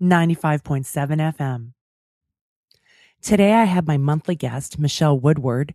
95.7 0.00 0.84
FM. 1.36 1.72
Today, 3.22 3.54
I 3.54 3.64
have 3.64 3.86
my 3.86 3.96
monthly 3.96 4.34
guest, 4.34 4.78
Michele 4.78 5.18
Woodward, 5.18 5.72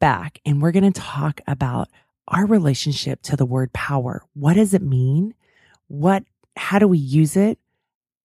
back, 0.00 0.38
and 0.44 0.60
we're 0.60 0.70
going 0.70 0.92
to 0.92 1.00
talk 1.00 1.40
about 1.46 1.88
our 2.28 2.44
relationship 2.44 3.22
to 3.22 3.36
the 3.36 3.46
word 3.46 3.72
power. 3.72 4.22
What 4.34 4.54
does 4.54 4.74
it 4.74 4.82
mean? 4.82 5.34
What, 5.88 6.24
how 6.56 6.78
do 6.78 6.86
we 6.86 6.98
use 6.98 7.36
it? 7.36 7.58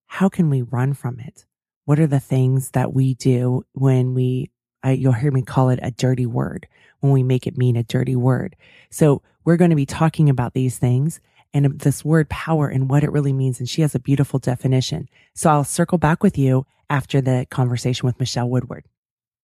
How 0.08 0.28
can 0.28 0.50
we 0.50 0.62
run 0.62 0.94
from 0.94 1.20
it? 1.20 1.46
What 1.86 2.00
are 2.00 2.08
the 2.08 2.20
things 2.20 2.72
that 2.72 2.94
we 2.94 3.14
do 3.14 3.66
when 3.72 4.14
we, 4.14 4.52
uh, 4.86 4.90
you'll 4.90 5.14
hear 5.14 5.32
me 5.32 5.42
call 5.42 5.70
it 5.70 5.80
a 5.82 5.92
dirty 5.92 6.26
word, 6.26 6.68
when 7.00 7.14
we 7.14 7.24
make 7.24 7.48
it 7.48 7.58
mean 7.58 7.78
a 7.78 7.84
dirty 7.84 8.16
word. 8.16 8.56
So 8.90 9.22
we're 9.46 9.58
going 9.58 9.72
to 9.72 9.76
be 9.76 9.86
talking 9.86 10.30
about 10.30 10.54
these 10.54 10.78
things 10.78 11.22
and 11.54 11.80
this 11.80 12.06
word 12.06 12.30
power 12.30 12.68
and 12.68 12.90
what 12.90 13.04
it 13.04 13.12
really 13.12 13.34
means. 13.34 13.60
And 13.60 13.70
she 13.70 13.82
has 13.82 13.96
a 13.96 14.00
beautiful 14.00 14.40
definition. 14.40 15.10
So 15.34 15.50
I'll 15.50 15.64
circle 15.64 15.98
back 15.98 16.24
with 16.24 16.38
you 16.38 16.66
after 16.90 17.22
the 17.22 17.48
conversation 17.50 18.06
with 18.06 18.20
Michele 18.20 18.50
Woodward. 18.50 18.86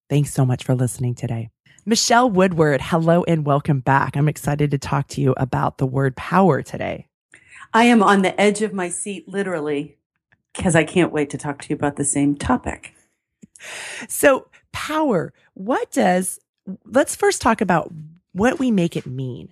Thanks 0.09 0.33
so 0.33 0.45
much 0.45 0.64
for 0.64 0.76
listening 0.76 1.16
today. 1.16 1.50
Michele 1.86 2.30
Woodward, 2.30 2.81
hello 2.81 3.23
and 3.28 3.45
welcome 3.45 3.80
back. 3.80 4.16
I'm 4.17 4.28
excited 4.28 4.72
to 4.72 4.78
talk 4.78 5.08
to 5.09 5.22
you 5.22 5.33
about 5.38 5.78
the 5.78 5.86
word 5.86 6.16
power 6.16 6.61
today. 6.61 7.08
I 7.73 7.86
am 7.86 8.02
on 8.02 8.22
the 8.22 8.39
edge 8.39 8.61
of 8.61 8.73
my 8.73 8.89
seat, 8.89 9.28
literally, 9.28 9.98
because 10.53 10.76
I 10.76 10.83
can't 10.83 11.11
wait 11.11 11.30
to 11.31 11.38
talk 11.38 11.61
to 11.61 11.70
you 11.70 11.76
about 11.76 11.98
the 11.98 12.03
same 12.03 12.36
topic. 12.36 12.95
So, 14.08 14.48
power, 14.72 15.33
what 15.53 15.92
does, 15.92 16.39
let's 16.86 17.16
first 17.16 17.42
talk 17.42 17.61
about 17.61 17.92
what 18.31 18.59
we 18.59 18.72
make 18.72 18.95
it 18.95 19.06
mean. 19.06 19.50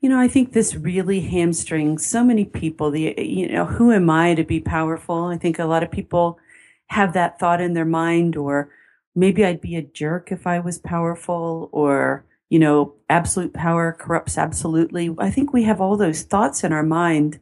You 0.00 0.08
know, 0.08 0.18
I 0.18 0.28
think 0.28 0.52
this 0.52 0.74
really 0.74 1.20
hamstrings 1.20 2.06
so 2.06 2.24
many 2.24 2.44
people. 2.44 2.90
The, 2.90 3.14
you 3.18 3.48
know, 3.48 3.66
who 3.66 3.92
am 3.92 4.08
I 4.08 4.34
to 4.34 4.44
be 4.44 4.60
powerful? 4.60 5.24
I 5.24 5.36
think 5.36 5.58
a 5.58 5.66
lot 5.66 5.82
of 5.82 5.90
people 5.90 6.38
have 6.86 7.12
that 7.12 7.38
thought 7.38 7.60
in 7.60 7.74
their 7.74 7.84
mind, 7.84 8.34
or 8.36 8.70
maybe 9.14 9.44
I'd 9.44 9.60
be 9.60 9.76
a 9.76 9.82
jerk 9.82 10.32
if 10.32 10.46
I 10.46 10.58
was 10.58 10.78
powerful, 10.78 11.68
or, 11.70 12.24
you 12.48 12.58
know, 12.58 12.94
absolute 13.10 13.52
power 13.52 13.94
corrupts 13.98 14.38
absolutely. 14.38 15.14
I 15.18 15.30
think 15.30 15.52
we 15.52 15.64
have 15.64 15.80
all 15.80 15.96
those 15.96 16.22
thoughts 16.22 16.64
in 16.64 16.72
our 16.72 16.82
mind 16.82 17.38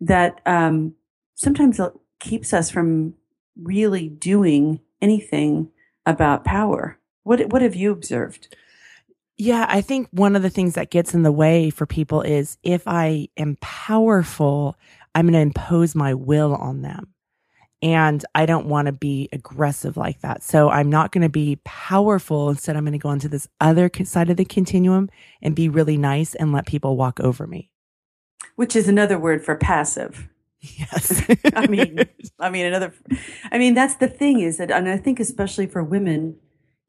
that 0.00 0.40
um, 0.44 0.94
sometimes 1.34 1.80
keeps 2.20 2.52
us 2.52 2.70
from 2.70 3.14
really 3.62 4.08
doing 4.08 4.80
anything 5.00 5.70
about 6.04 6.44
power. 6.44 6.98
What, 7.22 7.50
what 7.50 7.62
have 7.62 7.74
you 7.74 7.90
observed? 7.90 8.54
Yeah, 9.36 9.66
I 9.68 9.80
think 9.80 10.08
one 10.12 10.36
of 10.36 10.42
the 10.42 10.50
things 10.50 10.74
that 10.74 10.90
gets 10.90 11.12
in 11.12 11.22
the 11.22 11.32
way 11.32 11.70
for 11.70 11.86
people 11.86 12.22
is 12.22 12.56
if 12.62 12.86
I 12.86 13.28
am 13.36 13.56
powerful, 13.60 14.76
I'm 15.14 15.26
going 15.26 15.34
to 15.34 15.40
impose 15.40 15.94
my 15.94 16.14
will 16.14 16.54
on 16.54 16.82
them. 16.82 17.08
And 17.82 18.24
I 18.34 18.46
don't 18.46 18.66
want 18.66 18.86
to 18.86 18.92
be 18.92 19.28
aggressive 19.32 19.96
like 19.96 20.20
that. 20.22 20.42
So 20.42 20.70
I'm 20.70 20.88
not 20.88 21.12
going 21.12 21.22
to 21.22 21.28
be 21.28 21.58
powerful. 21.64 22.48
Instead, 22.48 22.76
I'm 22.76 22.84
going 22.84 22.92
to 22.92 22.98
go 22.98 23.10
onto 23.10 23.28
this 23.28 23.48
other 23.60 23.90
side 24.04 24.30
of 24.30 24.38
the 24.38 24.44
continuum 24.44 25.10
and 25.42 25.54
be 25.54 25.68
really 25.68 25.98
nice 25.98 26.34
and 26.34 26.52
let 26.52 26.66
people 26.66 26.96
walk 26.96 27.20
over 27.20 27.46
me. 27.46 27.70
Which 28.56 28.74
is 28.74 28.88
another 28.88 29.18
word 29.18 29.44
for 29.44 29.56
passive. 29.56 30.28
Yes. 30.60 31.22
I 31.54 31.66
mean, 31.66 31.98
I 32.38 32.48
mean, 32.48 32.64
another, 32.64 32.94
I 33.52 33.58
mean, 33.58 33.74
that's 33.74 33.96
the 33.96 34.08
thing 34.08 34.40
is 34.40 34.56
that, 34.56 34.70
and 34.70 34.88
I 34.88 34.96
think 34.96 35.20
especially 35.20 35.66
for 35.66 35.84
women, 35.84 36.36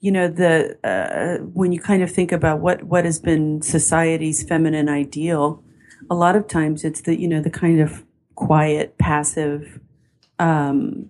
you 0.05 0.11
know 0.11 0.27
the 0.27 0.77
uh, 0.83 1.43
when 1.59 1.71
you 1.71 1.79
kind 1.79 2.03
of 2.03 2.11
think 2.11 2.31
about 2.31 2.59
what 2.59 2.83
what 2.83 3.05
has 3.05 3.17
been 3.19 3.59
society's 3.63 4.43
feminine 4.43 4.88
ideal 4.88 5.63
a 6.11 6.16
lot 6.16 6.35
of 6.35 6.47
times 6.47 6.83
it's 6.83 7.01
the 7.01 7.19
you 7.19 7.27
know 7.27 7.41
the 7.41 7.49
kind 7.49 7.81
of 7.81 8.03
quiet 8.35 8.99
passive 8.99 9.79
um, 10.38 11.09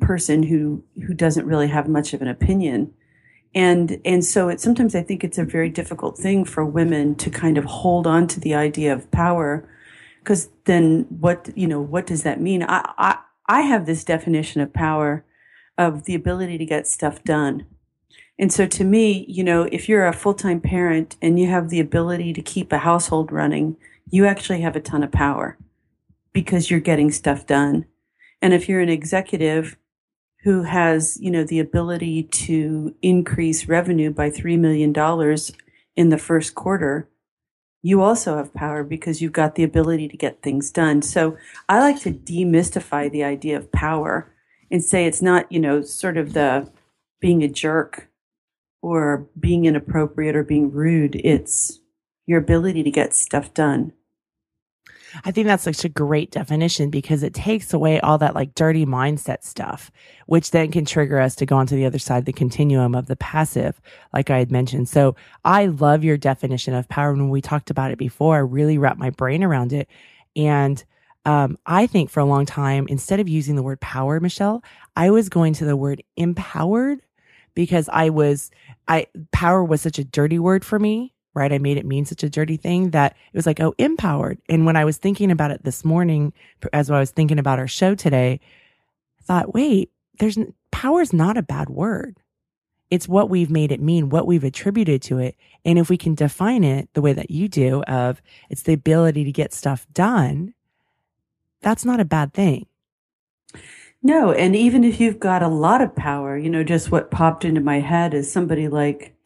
person 0.00 0.42
who 0.42 0.84
who 1.06 1.14
doesn't 1.14 1.46
really 1.46 1.68
have 1.68 1.88
much 1.88 2.12
of 2.12 2.20
an 2.20 2.28
opinion. 2.28 2.92
And 3.54 3.98
and 4.04 4.22
so 4.22 4.50
it 4.50 4.60
sometimes 4.60 4.94
i 4.94 5.02
think 5.02 5.24
it's 5.24 5.38
a 5.38 5.44
very 5.44 5.70
difficult 5.70 6.18
thing 6.18 6.44
for 6.44 6.66
women 6.66 7.14
to 7.14 7.30
kind 7.30 7.56
of 7.56 7.64
hold 7.64 8.06
on 8.06 8.26
to 8.26 8.40
the 8.40 8.54
idea 8.54 8.92
of 8.92 9.10
power 9.10 9.66
because 10.18 10.50
then 10.64 11.06
what 11.08 11.50
you 11.56 11.66
know 11.66 11.80
what 11.80 12.06
does 12.06 12.24
that 12.24 12.40
mean? 12.40 12.62
I, 12.64 12.92
I 12.98 13.18
i 13.46 13.60
have 13.62 13.86
this 13.86 14.04
definition 14.04 14.60
of 14.60 14.74
power 14.74 15.24
of 15.78 16.04
the 16.04 16.14
ability 16.14 16.58
to 16.58 16.66
get 16.66 16.86
stuff 16.86 17.22
done 17.24 17.66
and 18.38 18.52
so 18.52 18.66
to 18.66 18.84
me, 18.84 19.24
you 19.28 19.44
know, 19.44 19.62
if 19.70 19.88
you're 19.88 20.06
a 20.06 20.12
full-time 20.12 20.60
parent 20.60 21.16
and 21.22 21.38
you 21.38 21.46
have 21.46 21.70
the 21.70 21.80
ability 21.80 22.32
to 22.32 22.42
keep 22.42 22.72
a 22.72 22.78
household 22.78 23.30
running, 23.30 23.76
you 24.10 24.26
actually 24.26 24.60
have 24.62 24.74
a 24.74 24.80
ton 24.80 25.04
of 25.04 25.12
power 25.12 25.56
because 26.32 26.70
you're 26.70 26.80
getting 26.80 27.10
stuff 27.10 27.46
done. 27.46 27.86
And 28.42 28.52
if 28.52 28.68
you're 28.68 28.80
an 28.80 28.88
executive 28.88 29.76
who 30.42 30.64
has, 30.64 31.16
you 31.20 31.30
know, 31.30 31.44
the 31.44 31.60
ability 31.60 32.24
to 32.24 32.94
increase 33.00 33.68
revenue 33.68 34.10
by 34.10 34.30
$3 34.30 34.58
million 34.58 34.92
in 35.96 36.08
the 36.08 36.18
first 36.18 36.54
quarter, 36.54 37.08
you 37.82 38.02
also 38.02 38.36
have 38.36 38.52
power 38.52 38.82
because 38.82 39.22
you've 39.22 39.32
got 39.32 39.54
the 39.54 39.62
ability 39.62 40.08
to 40.08 40.16
get 40.16 40.42
things 40.42 40.70
done. 40.70 41.02
So 41.02 41.36
I 41.68 41.78
like 41.78 42.00
to 42.00 42.10
demystify 42.10 43.10
the 43.10 43.24
idea 43.24 43.56
of 43.56 43.70
power 43.70 44.32
and 44.70 44.82
say 44.82 45.06
it's 45.06 45.22
not, 45.22 45.50
you 45.52 45.60
know, 45.60 45.82
sort 45.82 46.16
of 46.16 46.32
the 46.32 46.70
being 47.20 47.42
a 47.42 47.48
jerk 47.48 48.10
or 48.84 49.26
being 49.40 49.64
inappropriate 49.64 50.36
or 50.36 50.44
being 50.44 50.70
rude. 50.70 51.16
It's 51.24 51.80
your 52.26 52.38
ability 52.38 52.82
to 52.82 52.90
get 52.90 53.14
stuff 53.14 53.54
done. 53.54 53.94
I 55.24 55.30
think 55.30 55.46
that's 55.46 55.62
such 55.62 55.86
a 55.86 55.88
great 55.88 56.30
definition 56.30 56.90
because 56.90 57.22
it 57.22 57.32
takes 57.32 57.72
away 57.72 57.98
all 58.00 58.18
that 58.18 58.34
like 58.34 58.54
dirty 58.54 58.84
mindset 58.84 59.42
stuff, 59.42 59.90
which 60.26 60.50
then 60.50 60.70
can 60.70 60.84
trigger 60.84 61.18
us 61.18 61.34
to 61.36 61.46
go 61.46 61.56
onto 61.56 61.76
the 61.76 61.86
other 61.86 61.98
side 61.98 62.18
of 62.18 62.24
the 62.26 62.32
continuum 62.34 62.94
of 62.94 63.06
the 63.06 63.16
passive, 63.16 63.80
like 64.12 64.28
I 64.28 64.38
had 64.38 64.52
mentioned. 64.52 64.90
So 64.90 65.16
I 65.46 65.66
love 65.66 66.04
your 66.04 66.18
definition 66.18 66.74
of 66.74 66.88
power. 66.88 67.12
When 67.12 67.30
we 67.30 67.40
talked 67.40 67.70
about 67.70 67.90
it 67.90 67.96
before, 67.96 68.36
I 68.36 68.40
really 68.40 68.76
wrapped 68.76 68.98
my 68.98 69.10
brain 69.10 69.42
around 69.42 69.72
it. 69.72 69.88
And 70.36 70.84
um, 71.24 71.58
I 71.64 71.86
think 71.86 72.10
for 72.10 72.20
a 72.20 72.26
long 72.26 72.44
time, 72.44 72.86
instead 72.88 73.18
of 73.18 73.30
using 73.30 73.56
the 73.56 73.62
word 73.62 73.80
power, 73.80 74.20
Michele, 74.20 74.62
I 74.94 75.08
was 75.08 75.30
going 75.30 75.54
to 75.54 75.64
the 75.64 75.76
word 75.76 76.02
empowered 76.16 77.00
because 77.54 77.88
I 77.92 78.10
was, 78.10 78.50
I, 78.88 79.06
power 79.32 79.64
was 79.64 79.80
such 79.80 79.98
a 79.98 80.04
dirty 80.04 80.38
word 80.38 80.64
for 80.64 80.78
me, 80.78 81.14
right? 81.34 81.52
I 81.52 81.58
made 81.58 81.76
it 81.76 81.86
mean 81.86 82.04
such 82.04 82.22
a 82.22 82.30
dirty 82.30 82.56
thing 82.56 82.90
that 82.90 83.12
it 83.32 83.36
was 83.36 83.46
like, 83.46 83.60
oh, 83.60 83.74
empowered. 83.78 84.38
And 84.48 84.66
when 84.66 84.76
I 84.76 84.84
was 84.84 84.96
thinking 84.96 85.30
about 85.30 85.50
it 85.50 85.64
this 85.64 85.84
morning, 85.84 86.32
as 86.72 86.90
I 86.90 87.00
was 87.00 87.10
thinking 87.10 87.38
about 87.38 87.58
our 87.58 87.68
show 87.68 87.94
today, 87.94 88.40
I 89.20 89.22
thought, 89.22 89.54
wait, 89.54 89.90
there's 90.18 90.38
power 90.70 91.00
is 91.00 91.12
not 91.12 91.36
a 91.36 91.42
bad 91.42 91.68
word. 91.68 92.16
It's 92.90 93.08
what 93.08 93.30
we've 93.30 93.50
made 93.50 93.72
it 93.72 93.80
mean, 93.80 94.10
what 94.10 94.26
we've 94.26 94.44
attributed 94.44 95.02
to 95.02 95.18
it. 95.18 95.36
And 95.64 95.78
if 95.78 95.88
we 95.88 95.96
can 95.96 96.14
define 96.14 96.62
it 96.62 96.88
the 96.92 97.02
way 97.02 97.12
that 97.12 97.30
you 97.30 97.48
do 97.48 97.82
of 97.84 98.20
it's 98.50 98.62
the 98.62 98.74
ability 98.74 99.24
to 99.24 99.32
get 99.32 99.52
stuff 99.52 99.86
done, 99.92 100.54
that's 101.60 101.84
not 101.84 101.98
a 101.98 102.04
bad 102.04 102.34
thing. 102.34 102.66
No, 104.06 104.32
and 104.32 104.54
even 104.54 104.84
if 104.84 105.00
you've 105.00 105.18
got 105.18 105.42
a 105.42 105.48
lot 105.48 105.80
of 105.80 105.96
power, 105.96 106.36
you 106.36 106.50
know, 106.50 106.62
just 106.62 106.90
what 106.90 107.10
popped 107.10 107.42
into 107.42 107.62
my 107.62 107.80
head 107.80 108.12
is 108.12 108.30
somebody 108.30 108.68
like, 108.68 109.16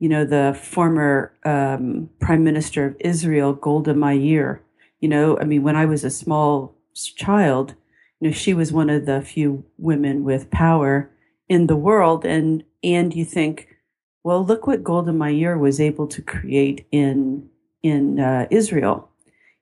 you 0.00 0.08
know, 0.08 0.24
the 0.24 0.58
former 0.60 1.32
um, 1.44 2.10
Prime 2.18 2.42
Minister 2.42 2.84
of 2.84 2.96
Israel, 2.98 3.52
Golda 3.52 3.94
Meir. 3.94 4.60
You 5.00 5.08
know, 5.08 5.38
I 5.38 5.44
mean, 5.44 5.62
when 5.62 5.76
I 5.76 5.84
was 5.84 6.02
a 6.02 6.10
small 6.10 6.74
child, 6.94 7.76
you 8.18 8.28
know, 8.28 8.34
she 8.34 8.54
was 8.54 8.72
one 8.72 8.90
of 8.90 9.06
the 9.06 9.22
few 9.22 9.64
women 9.78 10.24
with 10.24 10.50
power 10.50 11.10
in 11.48 11.68
the 11.68 11.76
world, 11.76 12.24
and 12.24 12.64
and 12.82 13.14
you 13.14 13.24
think, 13.24 13.68
well, 14.24 14.44
look 14.44 14.66
what 14.66 14.82
Golda 14.82 15.12
Meir 15.12 15.56
was 15.56 15.80
able 15.80 16.08
to 16.08 16.20
create 16.20 16.86
in 16.90 17.48
in 17.84 18.18
uh, 18.18 18.48
Israel 18.50 19.10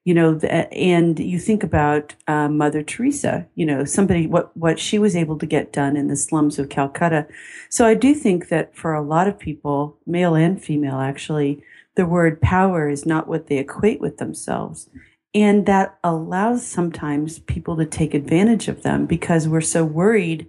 you 0.04 0.14
know, 0.14 0.36
and 0.40 1.18
you 1.20 1.38
think 1.38 1.62
about 1.62 2.14
uh, 2.26 2.48
Mother 2.48 2.82
Teresa, 2.82 3.46
you 3.54 3.64
know, 3.64 3.84
somebody, 3.84 4.26
what, 4.26 4.56
what 4.56 4.80
she 4.80 4.98
was 4.98 5.14
able 5.14 5.38
to 5.38 5.46
get 5.46 5.72
done 5.72 5.96
in 5.96 6.08
the 6.08 6.16
slums 6.16 6.58
of 6.58 6.68
Calcutta. 6.68 7.26
So 7.68 7.86
I 7.86 7.94
do 7.94 8.14
think 8.14 8.48
that 8.48 8.74
for 8.74 8.94
a 8.94 9.02
lot 9.02 9.28
of 9.28 9.38
people, 9.38 9.96
male 10.04 10.34
and 10.34 10.62
female 10.62 10.98
actually, 10.98 11.62
the 11.94 12.06
word 12.06 12.40
power 12.40 12.88
is 12.88 13.06
not 13.06 13.28
what 13.28 13.46
they 13.46 13.58
equate 13.58 14.00
with 14.00 14.18
themselves. 14.18 14.88
And 15.34 15.66
that 15.66 15.98
allows 16.02 16.66
sometimes 16.66 17.38
people 17.38 17.76
to 17.76 17.86
take 17.86 18.12
advantage 18.12 18.68
of 18.68 18.82
them 18.82 19.06
because 19.06 19.48
we're 19.48 19.60
so 19.60 19.84
worried 19.84 20.48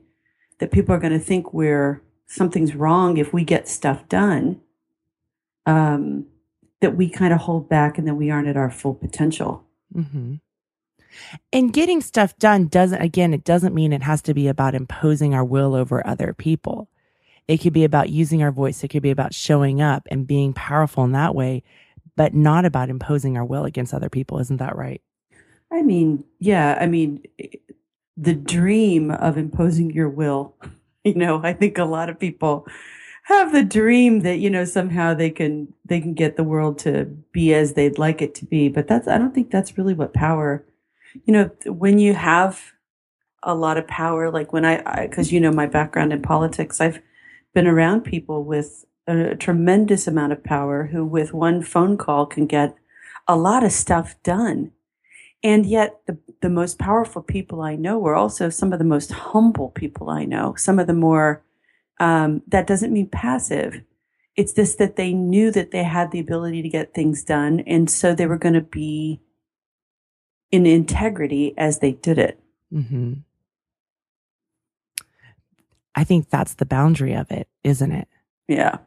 that 0.60 0.72
people 0.72 0.96
are 0.96 1.00
going 1.00 1.14
to 1.14 1.20
think 1.20 1.54
we're 1.54 2.02
something's 2.26 2.76
wrong 2.76 3.18
if 3.18 3.32
we 3.32 3.44
get 3.44 3.68
stuff 3.68 4.08
done. 4.10 4.60
Um, 5.66 6.26
that 6.83 6.97
we 6.97 7.09
kind 7.09 7.33
of 7.33 7.39
hold 7.39 7.69
back 7.69 7.97
and 7.97 8.06
then 8.06 8.18
we 8.18 8.30
aren't 8.30 8.50
at 8.50 8.57
our 8.57 8.69
full 8.69 8.94
potential. 8.94 9.63
Mm-hmm. 9.95 10.35
And 11.53 11.71
getting 11.71 12.01
stuff 12.01 12.38
done 12.38 12.68
doesn't, 12.68 13.01
again, 13.01 13.33
it 13.33 13.45
doesn't 13.45 13.74
mean 13.74 13.94
it 13.94 14.03
has 14.03 14.21
to 14.24 14.33
be 14.33 14.50
about 14.50 14.75
imposing 14.75 15.33
our 15.33 15.45
will 15.45 15.75
over 15.75 16.06
other 16.06 16.33
people. 16.33 16.89
It 17.47 17.57
could 17.57 17.71
be 17.71 17.85
about 17.85 18.09
using 18.09 18.44
our 18.44 18.51
voice. 18.51 18.83
It 18.83 18.89
could 18.89 19.01
be 19.01 19.12
about 19.12 19.33
showing 19.33 19.81
up 19.81 20.09
and 20.12 20.27
being 20.27 20.51
powerful 20.51 21.06
in 21.06 21.13
that 21.13 21.33
way, 21.33 21.63
but 22.18 22.33
not 22.33 22.65
about 22.65 22.89
imposing 22.89 23.38
our 23.38 23.45
will 23.45 23.63
against 23.63 23.94
other 23.94 24.09
people. 24.09 24.39
Isn't 24.39 24.57
that 24.57 24.75
right? 24.75 25.01
I 25.71 25.83
mean, 25.83 26.25
yeah. 26.39 26.77
I 26.81 26.88
mean, 26.88 27.24
the 28.18 28.33
dream 28.33 29.09
of 29.09 29.38
imposing 29.38 29.91
your 29.91 30.09
will, 30.09 30.57
you 31.06 31.15
know, 31.15 31.39
I 31.44 31.53
think 31.53 31.77
a 31.77 31.85
lot 31.85 32.09
of 32.09 32.19
people 32.19 32.68
have 33.24 33.52
the 33.52 33.64
dream 33.64 34.22
that 34.22 34.40
you 34.40 34.50
know 34.50 34.66
somehow 34.66 35.14
they 35.14 35.30
can 35.30 35.74
they 35.86 36.00
can 36.00 36.14
get 36.14 36.36
the 36.36 36.44
world 36.44 36.78
to 36.80 37.06
be 37.31 37.54
as 37.54 37.74
they'd 37.74 37.98
like 37.98 38.22
it 38.22 38.36
to 38.36 38.46
be. 38.46 38.70
But 38.70 38.88
that's 38.88 39.08
i 39.08 39.18
don't 39.18 39.34
think 39.34 39.52
that's 39.52 39.78
really 39.78 39.94
what 39.94 40.14
power 40.14 40.66
you 41.25 41.34
know 41.34 41.52
when 41.66 42.00
you 42.00 42.14
have 42.14 42.72
a 43.44 43.56
lot 43.56 43.78
of 43.78 43.88
power 43.88 44.31
like 44.31 44.54
when 44.54 44.66
i 44.66 45.06
because 45.08 45.31
you 45.31 45.40
know 45.40 45.52
my 45.52 45.68
background 45.68 46.14
in 46.14 46.22
politics 46.22 46.80
i've 46.80 47.02
been 47.54 47.68
around 47.68 48.02
people 48.02 48.44
with 48.44 48.86
a, 49.08 49.31
a 49.31 49.36
tremendous 49.36 50.08
amount 50.08 50.31
of 50.31 50.44
power 50.44 50.88
who 50.88 51.06
with 51.06 51.34
one 51.34 51.62
phone 51.62 51.98
call 51.98 52.26
can 52.26 52.48
get 52.48 52.76
a 53.28 53.36
lot 53.36 53.64
of 53.64 53.72
stuff 53.72 54.16
done. 54.24 54.72
And 55.46 55.66
yet 55.66 56.00
the, 56.08 56.18
the 56.42 56.50
most 56.50 56.80
powerful 56.80 57.22
people 57.22 57.62
i 57.62 57.76
know 57.76 58.06
are 58.06 58.16
also 58.16 58.50
some 58.50 58.72
of 58.74 58.80
the 58.80 58.86
most 58.86 59.12
humble 59.12 59.69
people 59.69 60.10
i 60.10 60.24
know 60.26 60.56
some 60.56 60.80
of 60.80 60.88
the 60.88 60.94
more 60.94 61.44
um, 62.00 62.42
that 62.48 62.68
doesn't 62.68 62.94
mean 62.94 63.07
passive. 63.07 63.81
It's 64.36 64.54
this 64.54 64.75
that 64.75 64.95
they 64.95 65.13
knew 65.13 65.51
that 65.51 65.72
they 65.72 65.84
had 65.84 66.12
the 66.12 66.19
ability 66.19 66.62
to 66.63 66.69
get 66.69 66.94
things 66.94 67.24
done. 67.24 67.60
And 67.62 67.90
so 67.90 68.16
they 68.16 68.25
were 68.25 68.38
going 68.38 68.56
to 68.56 68.62
be 68.62 69.22
in 70.51 70.66
integrity 70.66 71.54
as 71.57 71.80
they 71.80 71.92
did 71.92 72.18
it. 72.18 72.40
Mm-hmm. 72.74 73.13
I 75.95 76.04
think 76.04 76.30
that's 76.30 76.56
the 76.56 76.66
boundary 76.66 77.13
of 77.13 77.30
it, 77.31 77.48
isn't 77.63 77.92
it? 77.92 78.07
Yeah. 78.48 78.78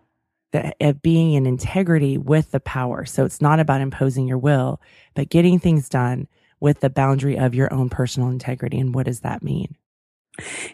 That 0.52 0.76
of 0.80 1.02
being 1.02 1.34
in 1.34 1.46
integrity 1.46 2.18
with 2.18 2.50
the 2.50 2.60
power. 2.60 3.04
So 3.04 3.24
it's 3.24 3.40
not 3.40 3.60
about 3.60 3.80
imposing 3.80 4.26
your 4.26 4.38
will, 4.38 4.80
but 5.14 5.28
getting 5.28 5.58
things 5.58 5.88
done 5.88 6.26
with 6.58 6.80
the 6.80 6.90
boundary 6.90 7.38
of 7.38 7.54
your 7.54 7.72
own 7.72 7.88
personal 7.88 8.30
integrity. 8.30 8.78
And 8.78 8.94
what 8.94 9.06
does 9.06 9.20
that 9.20 9.42
mean? 9.42 9.76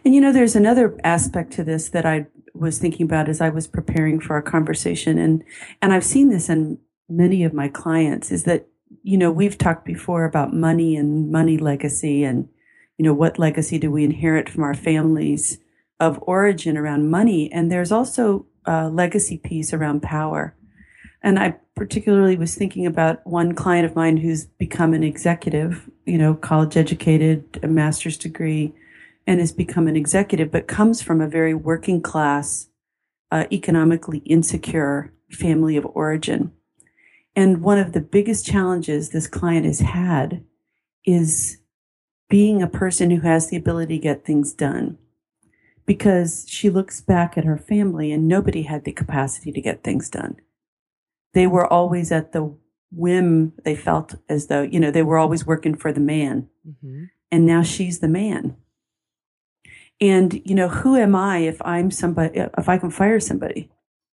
And 0.04 0.14
you 0.14 0.20
know, 0.20 0.32
there's 0.32 0.56
another 0.56 0.98
aspect 1.04 1.52
to 1.54 1.64
this 1.64 1.88
that 1.90 2.06
I 2.06 2.26
was 2.54 2.78
thinking 2.78 3.06
about 3.06 3.28
as 3.28 3.40
I 3.40 3.48
was 3.48 3.66
preparing 3.66 4.20
for 4.20 4.34
our 4.34 4.42
conversation, 4.42 5.18
and 5.18 5.44
and 5.80 5.92
I've 5.92 6.04
seen 6.04 6.30
this 6.30 6.48
in 6.48 6.78
many 7.08 7.44
of 7.44 7.52
my 7.52 7.68
clients 7.68 8.30
is 8.30 8.44
that 8.44 8.66
you 9.02 9.16
know 9.16 9.30
we've 9.30 9.58
talked 9.58 9.84
before 9.84 10.24
about 10.24 10.54
money 10.54 10.96
and 10.96 11.30
money 11.30 11.58
legacy, 11.58 12.24
and 12.24 12.48
you 12.98 13.04
know 13.04 13.14
what 13.14 13.38
legacy 13.38 13.78
do 13.78 13.90
we 13.90 14.04
inherit 14.04 14.48
from 14.48 14.64
our 14.64 14.74
families 14.74 15.58
of 16.00 16.22
origin 16.22 16.76
around 16.76 17.10
money, 17.10 17.50
and 17.52 17.70
there's 17.70 17.92
also 17.92 18.46
a 18.64 18.88
legacy 18.88 19.38
piece 19.38 19.72
around 19.72 20.02
power. 20.02 20.54
And 21.24 21.38
I 21.38 21.54
particularly 21.76 22.36
was 22.36 22.56
thinking 22.56 22.84
about 22.84 23.24
one 23.24 23.54
client 23.54 23.86
of 23.86 23.94
mine 23.94 24.16
who's 24.16 24.44
become 24.44 24.92
an 24.92 25.04
executive, 25.04 25.88
you 26.04 26.18
know, 26.18 26.34
college 26.34 26.76
educated, 26.76 27.60
a 27.62 27.68
master's 27.68 28.18
degree 28.18 28.74
and 29.26 29.40
has 29.40 29.52
become 29.52 29.88
an 29.88 29.96
executive, 29.96 30.50
but 30.50 30.66
comes 30.66 31.02
from 31.02 31.20
a 31.20 31.28
very 31.28 31.54
working 31.54 32.00
class, 32.00 32.68
uh, 33.30 33.44
economically 33.52 34.18
insecure 34.18 35.12
family 35.30 35.76
of 35.76 35.86
origin. 35.86 36.52
And 37.34 37.62
one 37.62 37.78
of 37.78 37.92
the 37.92 38.00
biggest 38.00 38.44
challenges 38.46 39.10
this 39.10 39.26
client 39.26 39.64
has 39.64 39.80
had 39.80 40.44
is 41.06 41.58
being 42.28 42.62
a 42.62 42.68
person 42.68 43.10
who 43.10 43.20
has 43.20 43.48
the 43.48 43.56
ability 43.56 43.98
to 43.98 44.02
get 44.02 44.24
things 44.24 44.52
done. 44.52 44.98
Because 45.84 46.44
she 46.48 46.70
looks 46.70 47.00
back 47.00 47.36
at 47.36 47.44
her 47.44 47.58
family 47.58 48.12
and 48.12 48.28
nobody 48.28 48.62
had 48.62 48.84
the 48.84 48.92
capacity 48.92 49.50
to 49.50 49.60
get 49.60 49.82
things 49.82 50.08
done. 50.08 50.36
They 51.34 51.46
were 51.46 51.66
always 51.66 52.12
at 52.12 52.32
the 52.32 52.54
whim, 52.92 53.52
they 53.64 53.74
felt 53.74 54.14
as 54.28 54.46
though, 54.46 54.62
you 54.62 54.78
know, 54.78 54.90
they 54.90 55.02
were 55.02 55.18
always 55.18 55.46
working 55.46 55.74
for 55.74 55.92
the 55.92 56.00
man. 56.00 56.48
Mm-hmm. 56.68 57.04
And 57.30 57.46
now 57.46 57.62
she's 57.62 57.98
the 57.98 58.08
man. 58.08 58.56
And, 60.02 60.42
you 60.44 60.56
know, 60.56 60.68
who 60.68 60.96
am 60.96 61.14
I 61.14 61.38
if 61.38 61.62
I'm 61.64 61.92
somebody, 61.92 62.40
if 62.40 62.68
I 62.68 62.76
can 62.76 62.90
fire 62.90 63.20
somebody? 63.20 63.70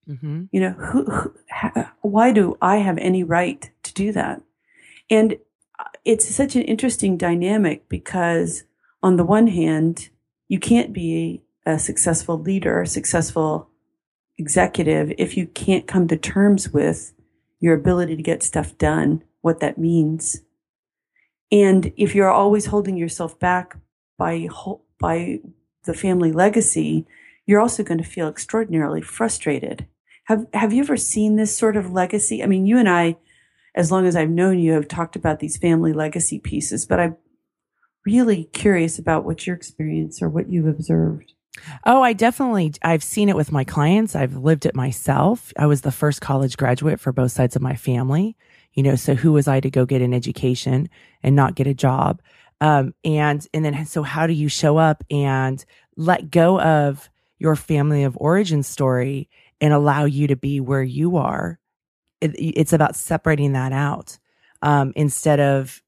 Mm-hmm. 0.08 0.44
You 0.52 0.60
know, 0.60 0.70
who, 0.74 1.06
who 1.06 1.34
ha, 1.50 1.92
why 2.02 2.32
do 2.32 2.60
I 2.62 2.78
have 2.78 3.00
any 3.00 3.24
right 3.24 3.68
to 3.82 3.94
do 3.96 4.12
that? 4.12 4.40
And 5.10 5.38
uh, 5.80 5.86
it's 6.06 6.30
such 6.30 6.56
an 6.56 6.62
interesting 6.62 7.18
dynamic 7.18 7.90
because 7.90 8.66
on 9.02 9.18
the 9.18 9.24
one 9.24 9.48
hand, 9.48 10.10
you 10.48 10.60
can't 10.60 10.94
be 10.94 11.42
a 11.66 11.80
successful 11.80 12.40
leader, 12.40 12.82
a 12.82 12.88
successful 12.88 13.68
executive 14.38 15.12
if 15.18 15.36
you 15.36 15.48
can't 15.48 15.88
come 15.88 16.08
to 16.08 16.18
terms 16.18 16.70
with 16.70 17.14
your 17.60 17.74
ability 17.74 18.16
to 18.16 18.22
get 18.22 18.44
stuff 18.44 18.78
done, 18.78 19.24
what 19.42 19.60
that 19.60 19.80
means. 19.80 20.44
And 21.52 21.92
if 21.98 22.14
you're 22.14 22.30
always 22.30 22.68
holding 22.68 22.96
yourself 22.96 23.40
back 23.40 23.76
by, 24.20 24.48
by 25.00 25.40
the 25.90 25.96
family 25.96 26.32
legacy, 26.32 27.08
you're 27.48 27.60
also 27.60 27.84
going 27.84 27.98
to 27.98 28.04
feel 28.04 28.28
extraordinarily 28.28 29.02
frustrated. 29.02 29.88
Have 30.26 30.46
Have 30.54 30.72
you 30.72 30.84
ever 30.84 30.98
seen 30.98 31.36
this 31.36 31.58
sort 31.58 31.76
of 31.76 31.92
legacy? 31.92 32.44
I 32.44 32.46
mean, 32.46 32.68
you 32.68 32.78
and 32.78 32.88
I, 32.88 33.18
as 33.74 33.92
long 33.92 34.06
as 34.06 34.16
I've 34.16 34.30
known 34.30 34.60
you, 34.60 34.74
have 34.74 34.88
talked 34.88 35.16
about 35.16 35.40
these 35.40 35.58
family 35.58 35.92
legacy 35.92 36.38
pieces, 36.38 36.86
but 36.86 37.00
I'm 37.00 37.18
really 38.06 38.46
curious 38.54 39.00
about 39.00 39.26
what 39.26 39.48
your 39.48 39.56
experience 39.56 40.22
or 40.22 40.30
what 40.30 40.48
you've 40.48 40.68
observed. 40.68 41.34
Oh, 41.88 42.04
I 42.04 42.14
definitely 42.14 42.74
I've 42.84 43.04
seen 43.04 43.28
it 43.28 43.36
with 43.36 43.52
my 43.52 43.64
clients. 43.64 44.16
I've 44.16 44.36
lived 44.36 44.68
it 44.68 44.76
myself. 44.76 45.52
I 45.58 45.66
was 45.66 45.82
the 45.82 45.92
first 45.92 46.22
college 46.22 46.56
graduate 46.56 47.00
for 47.00 47.12
both 47.12 47.32
sides 47.32 47.56
of 47.56 47.64
my 47.64 47.76
family. 47.76 48.38
You 48.74 48.84
know, 48.84 48.96
so 48.96 49.16
who 49.16 49.32
was 49.32 49.48
I 49.48 49.60
to 49.60 49.72
go 49.72 49.88
get 49.88 50.04
an 50.04 50.14
education 50.14 50.88
and 51.24 51.36
not 51.36 51.56
get 51.56 51.66
a 51.66 51.74
job? 51.74 52.22
Um, 52.62 52.94
and, 53.06 53.46
and 53.54 53.64
then, 53.64 53.86
so 53.86 54.04
how 54.04 54.28
do 54.28 54.34
you 54.34 54.50
show 54.50 54.78
up 54.78 55.04
and 55.10 55.64
let 55.96 56.30
go 56.30 56.60
of 56.60 57.10
your 57.38 57.56
family 57.56 58.04
of 58.04 58.18
origin 58.20 58.64
story 58.64 59.30
and 59.62 59.74
allow 59.74 60.06
you 60.06 60.28
to 60.28 60.36
be 60.36 60.60
where 60.60 60.84
you 60.84 61.18
are? 61.18 61.58
It, 62.22 62.32
it's 62.38 62.74
about 62.74 62.96
separating 62.98 63.54
that 63.54 63.72
out, 63.72 64.20
um, 64.62 64.92
instead 64.96 65.40
of 65.40 65.82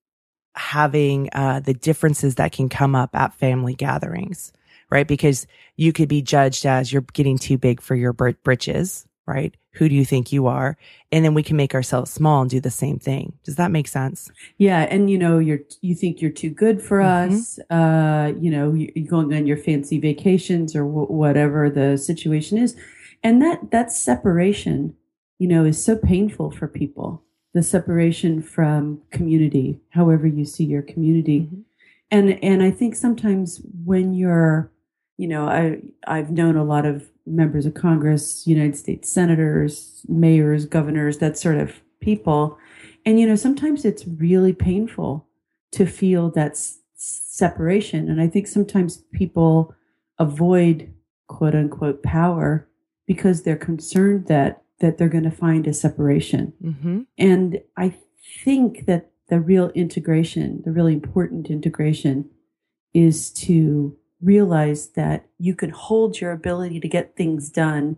having, 0.56 1.30
uh, 1.34 1.60
the 1.60 1.74
differences 1.74 2.36
that 2.36 2.54
can 2.54 2.70
come 2.70 2.96
up 2.96 3.16
at 3.16 3.34
family 3.34 3.74
gatherings, 3.74 4.54
right? 4.90 5.08
Because 5.08 5.48
you 5.76 5.92
could 5.92 6.08
be 6.08 6.22
judged 6.22 6.66
as 6.66 6.92
you're 6.92 7.06
getting 7.14 7.38
too 7.38 7.58
big 7.58 7.82
for 7.82 7.96
your 7.96 8.14
britches, 8.14 9.06
right? 9.28 9.56
Who 9.76 9.88
do 9.88 9.96
you 9.96 10.04
think 10.04 10.32
you 10.32 10.48
are? 10.48 10.78
And 11.12 11.24
then 11.24 11.34
we 11.34 11.44
can 11.44 11.56
make 11.56 11.74
ourselves 11.74 12.12
small 12.12 12.42
and 12.42 12.50
do 12.50 12.60
the 12.60 12.70
same 12.70 13.00
thing. 13.00 13.34
Does 13.44 13.56
that 13.56 13.72
make 13.72 13.88
sense? 13.88 14.30
Yeah. 14.58 14.82
And 14.90 15.10
you 15.10 15.18
know, 15.18 15.40
you're, 15.40 15.60
you 15.82 15.96
think 15.96 16.22
you're 16.22 16.32
too 16.32 16.50
good 16.50 16.82
for 16.82 17.00
mm-hmm. 17.00 17.36
us. 17.36 17.60
Uh, 17.70 18.34
you 18.40 18.52
know, 18.52 18.74
you're 18.74 19.08
going 19.08 19.34
on 19.34 19.46
your 19.46 19.58
fancy 19.58 20.00
vacations 20.00 20.76
or 20.76 20.84
w- 20.84 21.08
whatever 21.08 21.70
the 21.70 21.98
situation 21.98 22.58
is. 22.58 22.76
And 23.24 23.42
that, 23.42 23.72
that 23.72 23.92
separation, 23.92 24.96
you 25.40 25.48
know, 25.48 25.64
is 25.64 25.84
so 25.84 25.96
painful 25.96 26.52
for 26.52 26.68
people. 26.68 27.24
The 27.54 27.64
separation 27.64 28.42
from 28.42 29.02
community, 29.12 29.80
however 29.92 30.26
you 30.28 30.46
see 30.46 30.66
your 30.66 30.82
community. 30.82 31.42
Mm-hmm. 31.42 31.62
And, 32.10 32.44
and 32.44 32.64
I 32.64 32.72
think 32.72 32.96
sometimes 32.96 33.62
when 33.86 34.14
you're, 34.14 34.72
you 35.22 35.28
know, 35.28 35.48
I, 35.48 35.78
I've 36.08 36.32
known 36.32 36.56
a 36.56 36.64
lot 36.64 36.84
of 36.84 37.08
members 37.28 37.68
of 37.68 37.76
Congress, 37.76 38.48
United 38.48 38.76
States 38.76 39.08
senators, 39.08 40.04
mayors, 40.08 40.66
governors, 40.66 41.20
that 41.20 41.38
sort 41.38 41.58
of 41.58 41.80
people. 42.00 42.58
And, 43.06 43.20
you 43.20 43.28
know, 43.28 43.36
sometimes 43.36 43.86
it's 43.86 44.08
really 44.08 44.52
painful 44.52 45.28
to 45.74 45.86
feel 45.86 46.32
that 46.32 46.54
s- 46.54 46.80
separation. 46.96 48.10
And 48.10 48.20
I 48.20 48.28
think 48.28 48.48
sometimes 48.48 49.04
people 49.14 49.76
avoid 50.18 50.92
quote 51.28 51.54
unquote 51.54 52.02
power 52.02 52.68
because 53.06 53.44
they're 53.44 53.56
concerned 53.56 54.26
that 54.26 54.64
that 54.80 54.98
they're 54.98 55.08
going 55.08 55.24
to 55.24 55.30
find 55.30 55.68
a 55.68 55.74
separation. 55.76 56.54
Mm-hmm. 56.64 57.02
And 57.20 57.62
I 57.78 57.94
think 58.44 58.88
that 58.88 59.12
the 59.30 59.40
real 59.40 59.70
integration, 59.76 60.64
the 60.66 60.72
really 60.72 60.94
important 60.94 61.52
integration 61.52 62.28
is 62.92 63.30
to 63.32 63.96
realize 64.22 64.90
that 64.90 65.28
you 65.40 65.56
can 65.56 65.70
hold 65.72 66.20
your 66.22 66.32
ability 66.32 66.80
to 66.80 66.88
get 66.88 67.16
things 67.16 67.50
done 67.50 67.98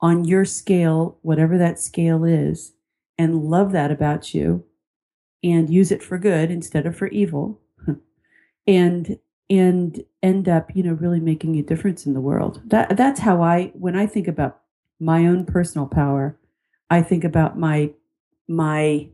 on 0.00 0.24
your 0.24 0.44
scale, 0.44 1.18
whatever 1.22 1.58
that 1.58 1.78
scale 1.80 2.24
is, 2.24 2.72
and 3.18 3.44
love 3.44 3.72
that 3.72 3.90
about 3.90 4.34
you. 4.34 4.64
and 5.42 5.70
use 5.70 5.90
it 5.92 6.02
for 6.02 6.18
good 6.18 6.50
instead 6.50 6.86
of 6.86 6.96
for 6.96 7.08
evil 7.08 7.60
and 8.66 9.18
and 9.48 10.04
end 10.22 10.48
up 10.48 10.70
you 10.74 10.82
know 10.82 10.94
really 10.94 11.20
making 11.20 11.56
a 11.56 11.62
difference 11.62 12.06
in 12.06 12.14
the 12.14 12.20
world 12.20 12.60
that 12.66 12.96
that's 12.96 13.20
how 13.20 13.42
i 13.42 13.70
when 13.74 13.96
i 13.96 14.06
think 14.06 14.26
about 14.28 14.60
my 14.98 15.26
own 15.26 15.44
personal 15.44 15.86
power 15.86 16.36
i 16.90 17.02
think 17.02 17.24
about 17.24 17.58
my 17.58 17.90
my 18.48 19.08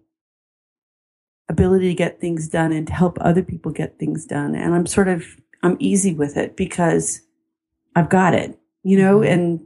ability 1.48 1.88
to 1.88 1.94
get 1.94 2.20
things 2.20 2.48
done 2.48 2.72
and 2.72 2.86
to 2.86 2.92
help 2.92 3.18
other 3.20 3.42
people 3.42 3.72
get 3.72 3.98
things 3.98 4.24
done 4.24 4.54
and 4.54 4.74
i'm 4.74 4.86
sort 4.86 5.08
of 5.08 5.24
i'm 5.62 5.76
easy 5.80 6.14
with 6.14 6.36
it 6.36 6.56
because 6.56 7.20
i've 7.96 8.08
got 8.08 8.34
it 8.34 8.58
you 8.82 8.96
know 8.98 9.20
Mhm. 9.20 9.32
and 9.32 9.60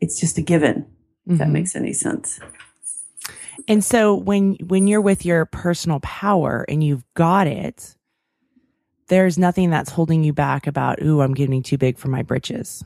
it's 0.00 0.18
just 0.20 0.38
a 0.38 0.42
given 0.42 0.86
if 1.26 1.38
that 1.38 1.48
Mhm. 1.48 1.52
makes 1.52 1.76
any 1.76 1.92
sense 1.92 2.40
And 3.66 3.84
so 3.84 4.14
when 4.14 4.54
when 4.66 4.86
you're 4.86 5.00
with 5.02 5.26
your 5.26 5.44
personal 5.44 6.00
power 6.00 6.64
and 6.70 6.82
you've 6.82 7.04
got 7.14 7.46
it, 7.46 7.96
there's 9.08 9.36
nothing 9.36 9.68
that's 9.68 9.90
holding 9.90 10.22
you 10.24 10.32
back 10.32 10.66
about, 10.66 11.02
ooh, 11.02 11.20
I'm 11.20 11.34
getting 11.34 11.62
too 11.62 11.76
big 11.76 11.98
for 11.98 12.08
my 12.08 12.22
britches. 12.22 12.82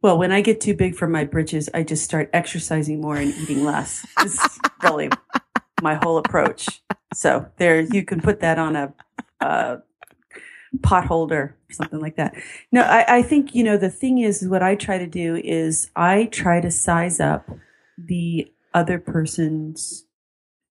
Well, 0.00 0.16
when 0.16 0.32
I 0.32 0.40
get 0.40 0.60
too 0.62 0.72
big 0.74 0.94
for 0.94 1.08
my 1.08 1.24
britches, 1.24 1.68
I 1.74 1.82
just 1.82 2.04
start 2.04 2.30
exercising 2.32 3.00
more 3.02 3.16
and 3.16 3.34
eating 3.34 3.64
less. 3.64 4.06
Is 4.24 4.40
really 4.82 5.10
my 5.82 5.96
whole 5.96 6.16
approach. 6.18 6.80
So 7.12 7.46
there, 7.58 7.80
you 7.80 8.04
can 8.04 8.20
put 8.22 8.40
that 8.40 8.58
on 8.58 8.76
a, 8.76 8.94
a 9.40 9.78
pot 10.82 11.06
holder 11.06 11.56
or 11.68 11.72
something 11.72 12.00
like 12.00 12.16
that. 12.16 12.34
No, 12.72 12.82
I, 12.82 13.18
I 13.18 13.22
think, 13.22 13.54
you 13.54 13.64
know, 13.64 13.76
the 13.76 13.90
thing 13.90 14.18
is 14.18 14.46
what 14.46 14.62
I 14.62 14.74
try 14.74 14.98
to 14.98 15.06
do 15.06 15.36
is 15.36 15.90
I 15.96 16.26
try 16.26 16.60
to 16.60 16.70
size 16.70 17.20
up 17.20 17.48
the 17.96 18.52
other 18.74 18.98
person's, 18.98 20.04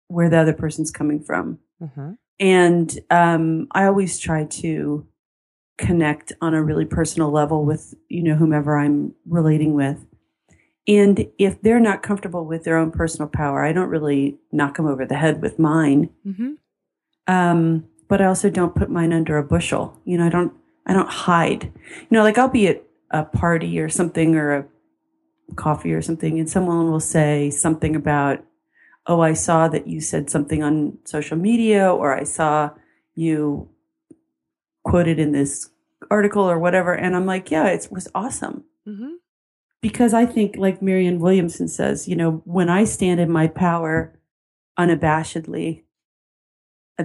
where 0.07 0.29
the 0.29 0.37
other 0.37 0.53
person's 0.53 0.91
coming 0.91 1.21
from. 1.21 1.59
And 2.39 2.99
um, 3.09 3.67
I 3.71 3.85
always 3.85 4.19
try 4.19 4.45
to 4.45 5.07
connect 5.77 6.31
on 6.41 6.53
a 6.53 6.63
really 6.63 6.85
personal 6.85 7.31
level 7.31 7.65
with, 7.65 7.95
you 8.09 8.23
know, 8.23 8.35
whomever 8.35 8.77
I'm 8.77 9.13
relating 9.27 9.73
with. 9.73 10.05
And 10.87 11.27
if 11.37 11.61
they're 11.61 11.79
not 11.79 12.01
comfortable 12.01 12.45
with 12.45 12.63
their 12.63 12.77
own 12.77 12.91
personal 12.91 13.27
power, 13.27 13.65
I 13.65 13.73
don't 13.73 13.89
really 13.89 14.37
knock 14.51 14.77
them 14.77 14.85
over 14.87 15.05
the 15.05 15.17
head 15.17 15.41
with 15.41 15.59
mine. 15.59 16.09
Mm-hmm. 16.25 16.53
Um, 17.27 17.85
but 18.07 18.21
I 18.21 18.25
also 18.25 18.49
don't 18.49 18.75
put 18.75 18.89
mine 18.89 19.13
under 19.13 19.37
a 19.37 19.43
bushel. 19.43 19.99
You 20.05 20.17
know, 20.17 20.25
I 20.25 20.29
don't, 20.29 20.53
I 20.85 20.93
don't 20.93 21.09
hide. 21.09 21.63
You 21.63 22.07
know, 22.11 22.23
like 22.23 22.37
I'll 22.37 22.47
be 22.47 22.67
at 22.67 22.83
a 23.11 23.23
party 23.23 23.79
or 23.79 23.89
something 23.89 24.35
or 24.35 24.53
a 24.53 24.65
coffee 25.55 25.93
or 25.93 26.01
something, 26.01 26.39
and 26.39 26.49
someone 26.49 26.91
will 26.91 26.99
say 26.99 27.49
something 27.49 27.95
about, 27.95 28.43
oh, 29.05 29.21
I 29.21 29.33
saw 29.33 29.67
that 29.69 29.87
you 29.87 30.01
said 30.01 30.29
something 30.29 30.61
on 30.61 30.97
social 31.05 31.37
media, 31.37 31.89
or 31.91 32.13
I 32.13 32.23
saw 32.23 32.71
you 33.15 33.69
quoted 34.83 35.19
in 35.19 35.31
this 35.31 35.69
article 36.11 36.43
or 36.43 36.59
whatever. 36.59 36.93
And 36.93 37.15
I'm 37.15 37.25
like, 37.25 37.49
yeah, 37.49 37.67
it 37.67 37.87
was 37.89 38.09
awesome. 38.13 38.65
Mm-hmm. 38.85 39.13
Because 39.81 40.13
I 40.13 40.25
think, 40.25 40.57
like 40.57 40.81
Marianne 40.81 41.19
Williamson 41.19 41.67
says, 41.67 42.07
you 42.07 42.15
know, 42.15 42.41
when 42.43 42.69
I 42.69 42.83
stand 42.83 43.19
in 43.19 43.31
my 43.31 43.47
power 43.47 44.19
unabashedly, 44.77 45.83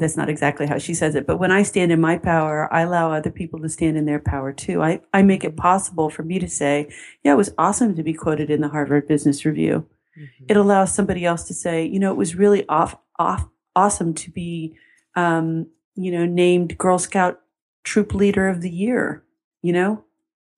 that's 0.01 0.17
not 0.17 0.31
exactly 0.31 0.67
how 0.67 0.79
she 0.79 0.95
says 0.95 1.15
it, 1.15 1.27
but 1.27 1.37
when 1.37 1.53
I 1.53 1.63
stand 1.63 1.93
in 1.93 2.01
my 2.01 2.17
power, 2.17 2.73
I 2.73 2.81
allow 2.81 3.13
other 3.13 3.31
people 3.31 3.61
to 3.61 3.69
stand 3.69 3.99
in 3.99 4.07
their 4.07 4.21
power 4.21 4.53
too. 4.53 4.83
I, 4.83 5.01
I 5.13 5.23
make 5.23 5.45
it 5.45 5.57
possible 5.57 6.09
for 6.09 6.23
me 6.23 6.39
to 6.39 6.49
say, 6.49 6.89
yeah, 7.23 7.33
it 7.33 7.37
was 7.37 7.53
awesome 7.59 7.95
to 7.97 8.03
be 8.03 8.15
quoted 8.15 8.51
in 8.51 8.63
the 8.63 8.69
Harvard 8.69 9.07
Business 9.07 9.45
Review. 9.45 9.87
It 10.49 10.57
allows 10.57 10.95
somebody 10.95 11.25
else 11.25 11.45
to 11.45 11.55
say, 11.55 11.85
you 11.85 11.99
know, 11.99 12.11
it 12.11 12.17
was 12.17 12.35
really 12.35 12.67
off, 12.69 12.97
off, 13.19 13.47
awesome 13.75 14.15
to 14.15 14.31
be, 14.31 14.75
um, 15.15 15.67
you 15.95 16.11
know, 16.11 16.27
named 16.27 16.77
Girl 16.79 16.99
Scout 16.99 17.41
Troop 17.85 18.15
Leader 18.15 18.49
of 18.49 18.61
the 18.61 18.71
Year. 18.71 19.25
You 19.63 19.73
know, 19.73 20.05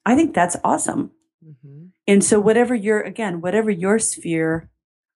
I 0.05 0.17
think 0.17 0.35
that's 0.35 0.57
awesome. 0.65 1.13
Mm-hmm. 1.45 1.87
And 2.07 2.25
so, 2.25 2.41
whatever 2.41 2.75
your, 2.75 3.01
again, 3.03 3.41
whatever 3.41 3.71
your 3.71 3.99
sphere 3.99 4.71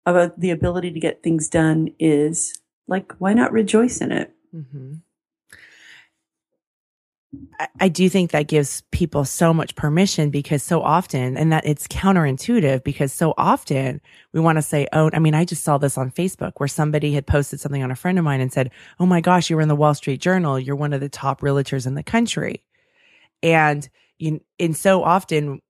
of 0.06 0.16
uh, 0.16 0.30
the 0.36 0.50
ability 0.50 0.92
to 0.92 1.00
get 1.00 1.22
things 1.22 1.48
done 1.48 1.88
is, 1.98 2.60
like, 2.88 3.12
why 3.18 3.34
not 3.34 3.52
rejoice 3.52 4.00
in 4.00 4.10
it? 4.10 4.34
Mm-hmm. 4.54 4.94
I, 7.60 7.68
I 7.80 7.88
do 7.88 8.08
think 8.08 8.30
that 8.30 8.48
gives 8.48 8.82
people 8.90 9.24
so 9.24 9.52
much 9.52 9.74
permission 9.74 10.30
because 10.30 10.62
so 10.62 10.80
often, 10.80 11.36
and 11.36 11.52
that 11.52 11.66
it's 11.66 11.86
counterintuitive 11.86 12.82
because 12.84 13.12
so 13.12 13.34
often 13.36 14.00
we 14.32 14.40
want 14.40 14.56
to 14.56 14.62
say, 14.62 14.88
Oh, 14.92 15.10
I 15.12 15.18
mean, 15.18 15.34
I 15.34 15.44
just 15.44 15.62
saw 15.62 15.78
this 15.78 15.98
on 15.98 16.10
Facebook 16.10 16.52
where 16.56 16.68
somebody 16.68 17.12
had 17.12 17.26
posted 17.26 17.60
something 17.60 17.82
on 17.82 17.90
a 17.90 17.96
friend 17.96 18.18
of 18.18 18.24
mine 18.24 18.40
and 18.40 18.52
said, 18.52 18.70
Oh 18.98 19.06
my 19.06 19.20
gosh, 19.20 19.50
you 19.50 19.56
were 19.56 19.62
in 19.62 19.68
the 19.68 19.76
Wall 19.76 19.94
Street 19.94 20.20
Journal. 20.20 20.58
You're 20.58 20.76
one 20.76 20.92
of 20.92 21.00
the 21.00 21.08
top 21.08 21.40
realtors 21.42 21.86
in 21.86 21.94
the 21.94 22.02
country. 22.02 22.62
And 23.42 23.88
you, 24.18 24.40
and 24.58 24.76
so 24.76 25.04
often 25.04 25.60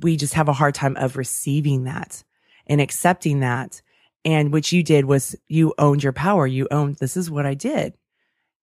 we 0.00 0.16
just 0.16 0.34
have 0.34 0.48
a 0.48 0.52
hard 0.52 0.74
time 0.74 0.96
of 0.96 1.16
receiving 1.16 1.84
that 1.84 2.24
and 2.66 2.80
accepting 2.80 3.40
that. 3.40 3.82
And 4.28 4.52
what 4.52 4.70
you 4.72 4.82
did 4.82 5.06
was 5.06 5.34
you 5.48 5.72
owned 5.78 6.02
your 6.02 6.12
power. 6.12 6.46
You 6.46 6.68
owned, 6.70 6.96
this 6.96 7.16
is 7.16 7.30
what 7.30 7.46
I 7.46 7.54
did. 7.54 7.94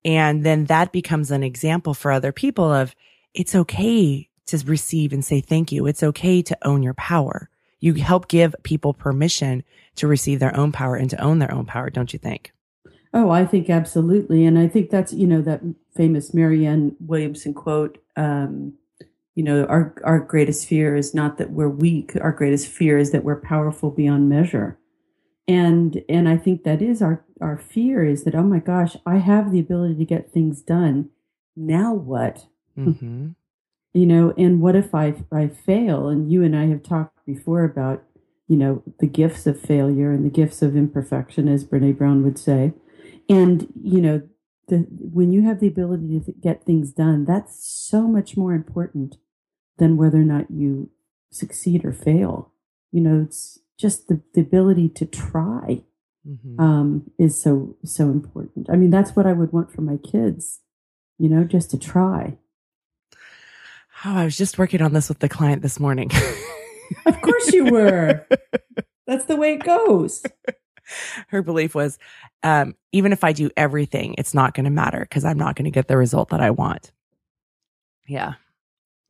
And 0.03 0.45
then 0.45 0.65
that 0.65 0.91
becomes 0.91 1.31
an 1.31 1.41
example 1.41 1.95
for 1.95 2.12
other 2.12 2.31
people 2.31 2.72
of 2.72 2.95
it's 3.34 3.55
okay 3.55 4.29
to 4.45 4.63
receive 4.67 5.12
and 5.12 5.25
say 5.25 5.41
thank 5.41 5.72
you. 5.72 5.88
It's 5.88 6.03
okay 6.03 6.43
to 6.43 6.55
own 6.62 6.84
your 6.84 6.93
power. 6.93 7.50
You 7.79 7.95
help 7.95 8.27
give 8.27 8.53
people 8.62 8.93
permission 8.93 9.63
to 9.95 10.05
receive 10.05 10.39
their 10.39 10.55
own 10.55 10.72
power 10.72 10.98
and 10.98 11.10
to 11.10 11.19
own 11.19 11.39
their 11.39 11.51
own 11.51 11.65
power, 11.65 11.89
don't 11.89 12.13
you 12.13 12.19
think? 12.19 12.53
Oh, 13.12 13.31
I 13.31 13.43
think 13.43 13.67
absolutely. 13.67 14.45
And 14.45 14.60
I 14.60 14.67
think 14.67 14.91
that's, 14.91 15.13
you 15.13 15.25
know, 15.25 15.41
that 15.41 15.62
famous 15.95 16.31
Marianne 16.31 16.95
Williamson 17.00 17.55
quote, 17.55 17.98
um, 18.15 18.74
you 19.34 19.43
know, 19.43 19.65
our, 19.65 19.95
our 20.03 20.19
greatest 20.19 20.67
fear 20.67 20.95
is 20.95 21.15
not 21.15 21.39
that 21.39 21.50
we're 21.50 21.69
weak. 21.69 22.15
Our 22.22 22.31
greatest 22.31 22.67
fear 22.67 23.00
is 23.00 23.10
that 23.13 23.24
we're 23.24 23.41
powerful 23.41 23.89
beyond 23.89 24.29
measure. 24.29 24.77
And, 25.47 26.03
and 26.09 26.27
I 26.27 26.37
think 26.37 26.63
that 26.63 26.81
is 26.81 27.01
our, 27.01 27.23
our 27.39 27.57
fear 27.57 28.03
is 28.03 28.23
that, 28.23 28.35
oh 28.35 28.43
my 28.43 28.59
gosh, 28.59 28.97
I 29.05 29.17
have 29.17 29.51
the 29.51 29.59
ability 29.59 29.95
to 29.95 30.05
get 30.05 30.31
things 30.31 30.61
done. 30.61 31.09
Now 31.55 31.93
what? 31.93 32.47
Mm-hmm. 32.77 33.29
you 33.95 34.05
know 34.05 34.33
and 34.37 34.61
what 34.61 34.75
if 34.75 34.93
i 34.93 35.15
i 35.31 35.47
fail 35.47 36.09
and 36.09 36.29
you 36.29 36.43
and 36.43 36.55
i 36.55 36.65
have 36.65 36.83
talked 36.83 37.25
before 37.25 37.63
about 37.63 38.03
you 38.47 38.57
know 38.57 38.83
the 38.99 39.07
gifts 39.07 39.47
of 39.47 39.59
failure 39.59 40.11
and 40.11 40.25
the 40.25 40.29
gifts 40.29 40.61
of 40.61 40.75
imperfection 40.75 41.47
as 41.47 41.63
brene 41.63 41.97
brown 41.97 42.21
would 42.21 42.37
say 42.37 42.73
and 43.29 43.71
you 43.81 44.01
know 44.01 44.21
the 44.67 44.85
when 44.89 45.31
you 45.31 45.43
have 45.43 45.61
the 45.61 45.67
ability 45.67 46.19
to 46.19 46.33
get 46.33 46.65
things 46.65 46.91
done 46.91 47.23
that's 47.23 47.65
so 47.65 48.01
much 48.01 48.35
more 48.35 48.53
important 48.53 49.15
than 49.77 49.97
whether 49.97 50.19
or 50.19 50.25
not 50.25 50.51
you 50.51 50.89
succeed 51.31 51.85
or 51.85 51.93
fail 51.93 52.51
you 52.91 52.99
know 52.99 53.25
it's 53.25 53.59
just 53.77 54.08
the, 54.08 54.22
the 54.34 54.41
ability 54.41 54.89
to 54.89 55.05
try 55.05 55.84
Mm-hmm. 56.27 56.60
um, 56.60 57.12
is 57.20 57.39
so 57.39 57.75
so 57.86 58.05
important 58.05 58.67
i 58.72 58.75
mean 58.75 58.89
that's 58.89 59.15
what 59.15 59.27
i 59.27 59.32
would 59.32 59.53
want 59.53 59.72
for 59.72 59.82
my 59.82 59.98
kids 59.98 60.62
you 61.20 61.29
know 61.29 61.44
just 61.44 61.70
to 61.70 61.77
try 61.77 62.36
Oh, 64.03 64.15
I 64.17 64.25
was 64.25 64.36
just 64.38 64.58
working 64.58 64.82
on 64.82 64.91
this 64.94 65.08
with 65.08 65.20
the 65.20 65.29
client 65.29 65.62
this 65.62 65.79
morning. 65.79 66.10
Of 67.05 67.20
course 67.22 67.51
you 67.53 67.65
were. 67.65 68.27
That's 69.08 69.25
the 69.25 69.36
way 69.36 69.53
it 69.53 69.63
goes. 69.63 70.24
Her 71.29 71.41
belief 71.41 71.74
was, 71.74 71.98
um, 72.44 72.75
even 72.91 73.12
if 73.12 73.24
I 73.24 73.32
do 73.34 73.50
everything, 73.58 74.13
it's 74.20 74.34
not 74.36 74.53
going 74.53 74.65
to 74.65 74.70
matter 74.70 75.00
because 75.00 75.25
I'm 75.25 75.38
not 75.39 75.55
going 75.55 75.65
to 75.65 75.72
get 75.72 75.88
the 75.88 75.98
result 75.98 76.29
that 76.29 76.41
I 76.41 76.51
want. 76.51 76.91
Yeah. 78.08 78.34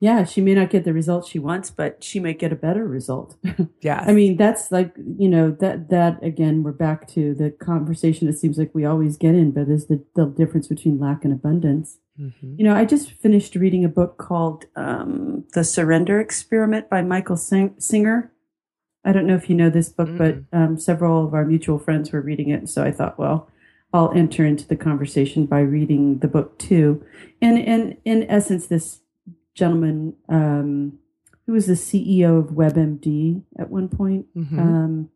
Yeah, 0.01 0.25
she 0.25 0.41
may 0.41 0.53
not 0.53 0.69
get 0.69 0.83
the 0.83 0.93
result 0.93 1.25
she 1.25 1.39
wants, 1.39 1.71
but 1.71 2.03
she 2.03 2.19
might 2.19 2.37
get 2.37 2.51
a 2.51 2.55
better 2.55 2.85
result. 2.87 3.37
Yeah. 3.81 4.03
I 4.07 4.13
mean, 4.13 4.35
that's 4.35 4.71
like, 4.71 4.95
you 4.97 5.29
know, 5.29 5.51
that 5.59 5.89
that 5.89 6.21
again, 6.23 6.63
we're 6.63 6.71
back 6.71 7.07
to 7.09 7.35
the 7.35 7.51
conversation 7.51 8.27
it 8.27 8.37
seems 8.39 8.57
like 8.57 8.73
we 8.73 8.83
always 8.83 9.15
get 9.15 9.35
in, 9.35 9.51
but 9.51 9.69
is 9.69 9.85
the, 9.87 10.03
the 10.15 10.25
difference 10.25 10.67
between 10.67 10.99
lack 10.99 11.23
and 11.23 11.31
abundance. 11.31 11.99
Mhm. 12.19 12.57
You 12.57 12.65
know, 12.65 12.75
I 12.75 12.83
just 12.85 13.11
finished 13.11 13.53
reading 13.55 13.85
a 13.85 13.89
book 13.89 14.17
called 14.17 14.65
um, 14.75 15.45
The 15.53 15.63
Surrender 15.63 16.19
Experiment 16.19 16.89
by 16.89 17.01
Michael 17.03 17.37
Sing- 17.37 17.75
Singer. 17.77 18.31
I 19.03 19.11
don't 19.11 19.27
know 19.27 19.35
if 19.35 19.49
you 19.49 19.55
know 19.55 19.69
this 19.69 19.89
book, 19.89 20.09
but 20.17 20.37
um, 20.51 20.79
several 20.79 21.25
of 21.27 21.33
our 21.35 21.45
mutual 21.45 21.77
friends 21.77 22.11
were 22.11 22.21
reading 22.21 22.49
it. 22.49 22.67
So 22.69 22.83
I 22.83 22.91
thought, 22.91 23.19
well, 23.19 23.47
I'll 23.93 24.11
enter 24.15 24.43
into 24.45 24.67
the 24.67 24.75
conversation 24.75 25.45
by 25.45 25.59
reading 25.59 26.19
the 26.19 26.27
book 26.27 26.57
too. 26.57 27.05
And, 27.39 27.59
and 27.59 27.97
in 28.03 28.23
essence, 28.29 28.65
this 28.67 29.01
gentleman 29.55 30.13
um, 30.29 30.99
who 31.45 31.53
was 31.53 31.67
the 31.67 31.73
CEO 31.73 32.37
of 32.39 32.55
WebMD 32.55 33.43
at 33.57 33.69
one 33.69 33.89
point. 33.89 34.27
Mhm. 34.35 34.59
Um, 34.59 35.09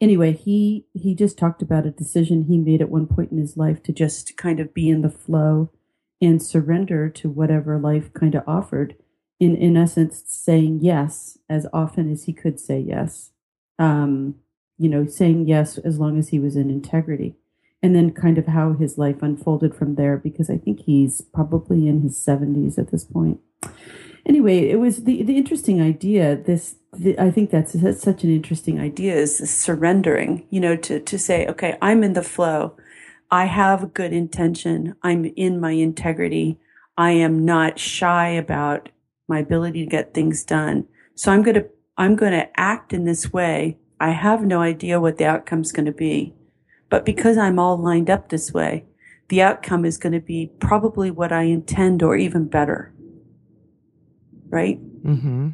anyway, 0.00 0.32
he 0.32 0.86
he 0.94 1.14
just 1.14 1.38
talked 1.38 1.62
about 1.62 1.86
a 1.86 1.90
decision 1.90 2.44
he 2.44 2.58
made 2.58 2.80
at 2.80 2.90
one 2.90 3.06
point 3.06 3.30
in 3.30 3.38
his 3.38 3.56
life 3.56 3.82
to 3.84 3.92
just 3.92 4.36
kind 4.36 4.60
of 4.60 4.74
be 4.74 4.88
in 4.88 5.02
the 5.02 5.10
flow 5.10 5.70
and 6.20 6.42
surrender 6.42 7.08
to 7.08 7.28
whatever 7.28 7.78
life 7.78 8.12
kind 8.12 8.34
of 8.34 8.42
offered. 8.46 8.96
In 9.38 9.54
in 9.54 9.76
essence, 9.76 10.24
saying 10.26 10.80
yes 10.82 11.38
as 11.48 11.66
often 11.72 12.10
as 12.10 12.24
he 12.24 12.32
could 12.32 12.58
say 12.58 12.80
yes. 12.80 13.30
Um, 13.78 14.36
you 14.78 14.88
know, 14.88 15.06
saying 15.06 15.46
yes 15.46 15.78
as 15.78 15.98
long 15.98 16.18
as 16.18 16.28
he 16.28 16.38
was 16.38 16.56
in 16.56 16.70
integrity. 16.70 17.36
And 17.82 17.94
then 17.94 18.10
kind 18.10 18.38
of 18.38 18.46
how 18.46 18.72
his 18.72 18.98
life 18.98 19.22
unfolded 19.22 19.74
from 19.74 19.94
there, 19.94 20.16
because 20.16 20.50
I 20.50 20.58
think 20.58 20.80
he's 20.80 21.20
probably 21.20 21.86
in 21.86 22.02
his 22.02 22.18
70s 22.18 22.76
at 22.76 22.90
this 22.90 23.04
point. 23.04 23.40
Anyway, 24.26 24.68
it 24.68 24.80
was 24.80 25.04
the, 25.04 25.22
the 25.22 25.36
interesting 25.36 25.80
idea. 25.80 26.36
This, 26.36 26.74
the, 26.92 27.18
I 27.18 27.30
think 27.30 27.50
that's, 27.50 27.72
that's 27.74 28.02
such 28.02 28.24
an 28.24 28.30
interesting 28.30 28.80
idea 28.80 29.14
is 29.14 29.38
surrendering, 29.48 30.46
you 30.50 30.60
know, 30.60 30.76
to, 30.76 31.00
to 31.00 31.18
say, 31.18 31.46
okay, 31.46 31.78
I'm 31.80 32.02
in 32.02 32.12
the 32.12 32.22
flow. 32.22 32.76
I 33.30 33.44
have 33.44 33.82
a 33.82 33.86
good 33.86 34.12
intention. 34.12 34.94
I'm 35.02 35.24
in 35.24 35.60
my 35.60 35.72
integrity. 35.72 36.58
I 36.96 37.12
am 37.12 37.44
not 37.44 37.78
shy 37.78 38.28
about 38.30 38.88
my 39.28 39.38
ability 39.38 39.84
to 39.84 39.90
get 39.90 40.14
things 40.14 40.44
done. 40.44 40.86
So 41.14 41.32
I'm 41.32 41.42
going 41.42 41.54
to, 41.54 41.68
I'm 41.96 42.16
going 42.16 42.32
to 42.32 42.48
act 42.58 42.92
in 42.92 43.04
this 43.04 43.32
way. 43.32 43.78
I 44.00 44.10
have 44.10 44.42
no 44.42 44.60
idea 44.60 45.00
what 45.00 45.18
the 45.18 45.26
outcome's 45.26 45.72
going 45.72 45.86
to 45.86 45.92
be, 45.92 46.34
but 46.90 47.04
because 47.04 47.36
I'm 47.36 47.58
all 47.58 47.76
lined 47.76 48.10
up 48.10 48.28
this 48.28 48.52
way, 48.52 48.84
the 49.28 49.42
outcome 49.42 49.84
is 49.84 49.98
going 49.98 50.14
to 50.14 50.20
be 50.20 50.50
probably 50.58 51.10
what 51.10 51.32
I 51.32 51.42
intend 51.42 52.02
or 52.02 52.16
even 52.16 52.46
better. 52.46 52.92
Right? 54.48 54.80
Mm-hmm. 55.04 55.50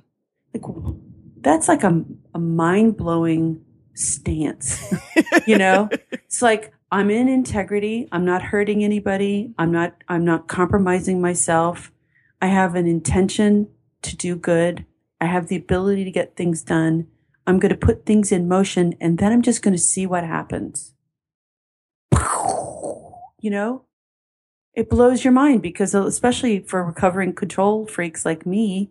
Like, 0.55 0.95
that's 1.41 1.69
like 1.69 1.83
a, 1.83 2.05
a 2.35 2.39
mind 2.39 2.97
blowing 2.97 3.61
stance. 3.95 4.95
you 5.47 5.59
know, 5.59 5.89
it's 6.13 6.43
like, 6.43 6.73
I'm 6.93 7.11
in 7.11 7.29
integrity. 7.29 8.09
I'm 8.13 8.25
not 8.25 8.43
hurting 8.43 8.85
anybody. 8.85 9.53
I'm 9.59 9.73
not, 9.73 9.95
I'm 10.09 10.25
not 10.25 10.47
compromising 10.47 11.21
myself. 11.21 11.91
I 12.41 12.47
have 12.47 12.77
an 12.77 12.87
intention 12.87 13.69
to 14.03 14.17
do 14.17 14.37
good. 14.37 14.87
I 15.21 15.27
have 15.27 15.49
the 15.49 15.57
ability 15.57 16.05
to 16.05 16.11
get 16.11 16.37
things 16.37 16.63
done. 16.63 17.09
I'm 17.47 17.59
going 17.59 17.71
to 17.71 17.87
put 17.87 18.07
things 18.07 18.31
in 18.31 18.47
motion 18.47 18.95
and 19.01 19.19
then 19.19 19.33
I'm 19.33 19.43
just 19.43 19.63
going 19.63 19.75
to 19.75 19.81
see 19.81 20.07
what 20.07 20.25
happens. 20.25 20.94
You 23.45 23.51
know, 23.51 23.83
it 24.73 24.89
blows 24.89 25.23
your 25.23 25.35
mind 25.35 25.61
because 25.61 25.95
uh, 25.95 26.07
especially 26.07 26.61
for 26.61 26.83
recovering 26.83 27.35
control 27.35 27.87
freaks 27.87 28.25
like 28.25 28.47
me, 28.47 28.89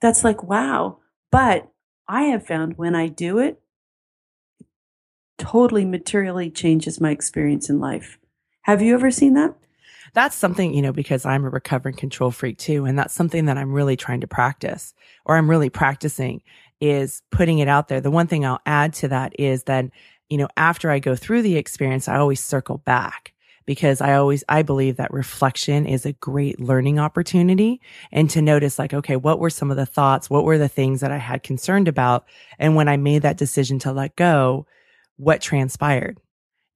that's 0.00 0.24
like, 0.24 0.42
wow. 0.42 0.96
But 1.30 1.68
I 2.08 2.22
have 2.22 2.46
found 2.46 2.78
when 2.78 2.94
I 2.94 3.08
do 3.08 3.38
it, 3.38 3.60
totally 5.36 5.84
materially 5.84 6.50
changes 6.50 7.02
my 7.02 7.10
experience 7.10 7.68
in 7.68 7.78
life. 7.78 8.18
Have 8.62 8.80
you 8.80 8.94
ever 8.94 9.10
seen 9.10 9.34
that? 9.34 9.54
That's 10.14 10.36
something, 10.36 10.72
you 10.72 10.80
know, 10.80 10.92
because 10.92 11.26
I'm 11.26 11.44
a 11.44 11.50
recovering 11.50 11.96
control 11.96 12.30
freak 12.30 12.56
too. 12.56 12.86
And 12.86 12.98
that's 12.98 13.12
something 13.12 13.44
that 13.44 13.58
I'm 13.58 13.74
really 13.74 13.98
trying 13.98 14.22
to 14.22 14.26
practice 14.26 14.94
or 15.26 15.36
I'm 15.36 15.50
really 15.50 15.68
practicing 15.68 16.40
is 16.80 17.20
putting 17.30 17.58
it 17.58 17.68
out 17.68 17.88
there. 17.88 18.00
The 18.00 18.10
one 18.10 18.26
thing 18.26 18.46
I'll 18.46 18.62
add 18.64 18.94
to 18.94 19.08
that 19.08 19.38
is 19.38 19.64
that, 19.64 19.84
you 20.30 20.38
know, 20.38 20.48
after 20.56 20.90
I 20.90 20.98
go 20.98 21.14
through 21.14 21.42
the 21.42 21.58
experience, 21.58 22.08
I 22.08 22.16
always 22.16 22.42
circle 22.42 22.78
back 22.78 23.34
because 23.66 24.00
I 24.00 24.14
always, 24.14 24.44
I 24.48 24.62
believe 24.62 24.96
that 24.96 25.12
reflection 25.12 25.86
is 25.86 26.06
a 26.06 26.12
great 26.14 26.60
learning 26.60 26.98
opportunity 26.98 27.80
and 28.12 28.30
to 28.30 28.40
notice 28.40 28.78
like, 28.78 28.94
okay, 28.94 29.16
what 29.16 29.40
were 29.40 29.50
some 29.50 29.70
of 29.70 29.76
the 29.76 29.86
thoughts? 29.86 30.30
What 30.30 30.44
were 30.44 30.56
the 30.56 30.68
things 30.68 31.00
that 31.00 31.10
I 31.10 31.18
had 31.18 31.42
concerned 31.42 31.88
about? 31.88 32.24
And 32.58 32.76
when 32.76 32.88
I 32.88 32.96
made 32.96 33.22
that 33.22 33.36
decision 33.36 33.78
to 33.80 33.92
let 33.92 34.16
go, 34.16 34.66
what 35.16 35.40
transpired 35.40 36.18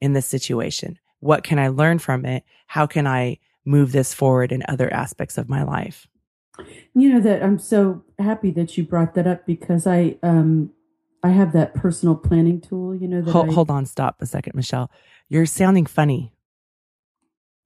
in 0.01 0.13
this 0.13 0.27
situation? 0.27 0.99
What 1.21 1.45
can 1.45 1.59
I 1.59 1.69
learn 1.69 1.99
from 1.99 2.25
it? 2.25 2.45
How 2.67 2.87
can 2.87 3.07
I 3.07 3.39
move 3.65 3.93
this 3.93 4.13
forward 4.13 4.53
in 4.53 4.63
other 4.69 4.93
aspects 4.93 5.39
of 5.39 5.49
my 5.49 5.63
life? 5.63 6.07
You 6.95 7.13
know 7.13 7.21
that 7.21 7.43
I'm 7.43 7.59
so 7.59 8.03
happy 8.19 8.51
that 8.53 8.77
you 8.77 8.85
brought 8.85 9.15
that 9.15 9.27
up 9.27 9.47
because 9.47 9.87
I 9.87 10.17
um 10.23 10.73
I 11.23 11.31
have 11.31 11.53
that 11.53 11.75
personal 11.75 12.17
planning 12.17 12.61
tool, 12.61 12.95
you 12.95 13.07
know 13.07 13.21
that 13.21 13.31
hold, 13.31 13.51
I, 13.51 13.53
hold 13.53 13.71
on, 13.71 13.87
stop 13.87 14.17
a 14.21 14.27
second, 14.27 14.55
Michele. 14.55 14.91
You're 15.29 15.47
sounding 15.47 15.87
funny. 15.87 16.33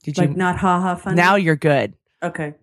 Did 0.04 0.18
like 0.18 0.30
you 0.30 0.37
not 0.37 0.58
ha 0.58 0.80
ha 0.80 0.94
funny? 0.94 1.16
Now 1.16 1.37
you're 1.37 1.56
good. 1.56 1.94
Okay. 2.23 2.54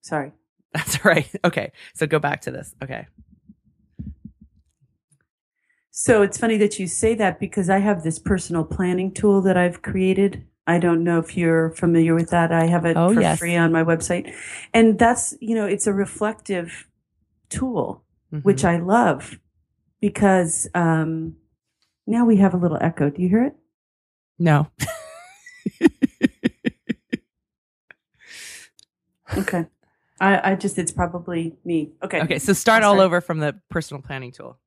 Sorry. 0.00 0.32
That's 0.72 1.04
right. 1.04 1.30
Okay. 1.44 1.72
So 1.94 2.06
go 2.06 2.18
back 2.18 2.40
to 2.42 2.50
this. 2.50 2.74
Okay. 2.82 3.06
So 5.90 6.22
it's 6.22 6.36
funny 6.36 6.56
that 6.58 6.78
you 6.78 6.86
say 6.86 7.14
that 7.14 7.40
because 7.40 7.70
I 7.70 7.78
have 7.78 8.02
this 8.02 8.18
personal 8.18 8.64
planning 8.64 9.12
tool 9.12 9.40
that 9.42 9.56
I've 9.56 9.80
created. 9.80 10.46
I 10.66 10.78
don't 10.78 11.04
know 11.04 11.18
if 11.18 11.36
you're 11.36 11.70
familiar 11.70 12.14
with 12.14 12.30
that. 12.30 12.52
I 12.52 12.66
have 12.66 12.84
it 12.84 12.96
oh, 12.96 13.14
for 13.14 13.20
yes. 13.20 13.38
free 13.38 13.56
on 13.56 13.72
my 13.72 13.84
website. 13.84 14.34
And 14.74 14.98
that's, 14.98 15.34
you 15.40 15.54
know, 15.54 15.64
it's 15.64 15.86
a 15.86 15.92
reflective 15.92 16.86
tool, 17.48 18.02
mm-hmm. 18.32 18.42
which 18.42 18.64
I 18.64 18.76
love 18.78 19.38
because 20.00 20.68
um, 20.74 21.36
now 22.06 22.24
we 22.24 22.36
have 22.36 22.54
a 22.54 22.58
little 22.58 22.78
echo. 22.80 23.10
Do 23.10 23.22
you 23.22 23.28
hear 23.28 23.44
it? 23.44 23.56
No. 24.38 24.68
okay. 29.36 29.66
I, 30.20 30.52
I 30.52 30.54
just, 30.54 30.78
it's 30.78 30.92
probably 30.92 31.56
me. 31.64 31.92
Okay. 32.02 32.22
Okay. 32.22 32.38
So 32.38 32.52
start 32.52 32.82
all 32.82 33.00
over 33.00 33.20
from 33.20 33.38
the 33.38 33.60
personal 33.68 34.02
planning 34.02 34.32
tool. 34.32 34.58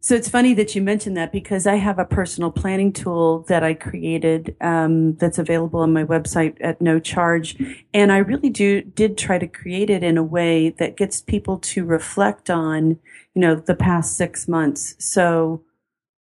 So 0.00 0.14
it's 0.14 0.28
funny 0.28 0.54
that 0.54 0.74
you 0.74 0.80
mentioned 0.80 1.16
that 1.16 1.32
because 1.32 1.66
I 1.66 1.74
have 1.74 1.98
a 1.98 2.04
personal 2.04 2.50
planning 2.50 2.92
tool 2.92 3.40
that 3.48 3.62
I 3.62 3.74
created 3.74 4.56
um, 4.60 5.16
that's 5.16 5.38
available 5.38 5.80
on 5.80 5.92
my 5.92 6.04
website 6.04 6.56
at 6.60 6.80
no 6.80 6.98
charge, 6.98 7.56
and 7.92 8.10
I 8.10 8.18
really 8.18 8.48
do 8.48 8.80
did 8.80 9.18
try 9.18 9.38
to 9.38 9.46
create 9.46 9.90
it 9.90 10.02
in 10.02 10.16
a 10.16 10.22
way 10.22 10.70
that 10.78 10.96
gets 10.96 11.20
people 11.20 11.58
to 11.58 11.84
reflect 11.84 12.48
on, 12.48 12.98
you 13.34 13.42
know, 13.42 13.56
the 13.56 13.74
past 13.74 14.16
six 14.16 14.48
months. 14.48 14.94
So, 14.98 15.64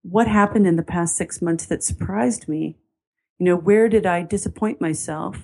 what 0.02 0.28
happened 0.28 0.68
in 0.68 0.76
the 0.76 0.84
past 0.84 1.16
six 1.16 1.42
months 1.42 1.66
that 1.68 1.82
surprised 1.82 2.50
me? 2.50 2.78
You 3.40 3.46
know, 3.46 3.56
where 3.56 3.88
did 3.88 4.06
I 4.06 4.24
disappoint 4.24 4.82
myself? 4.82 5.38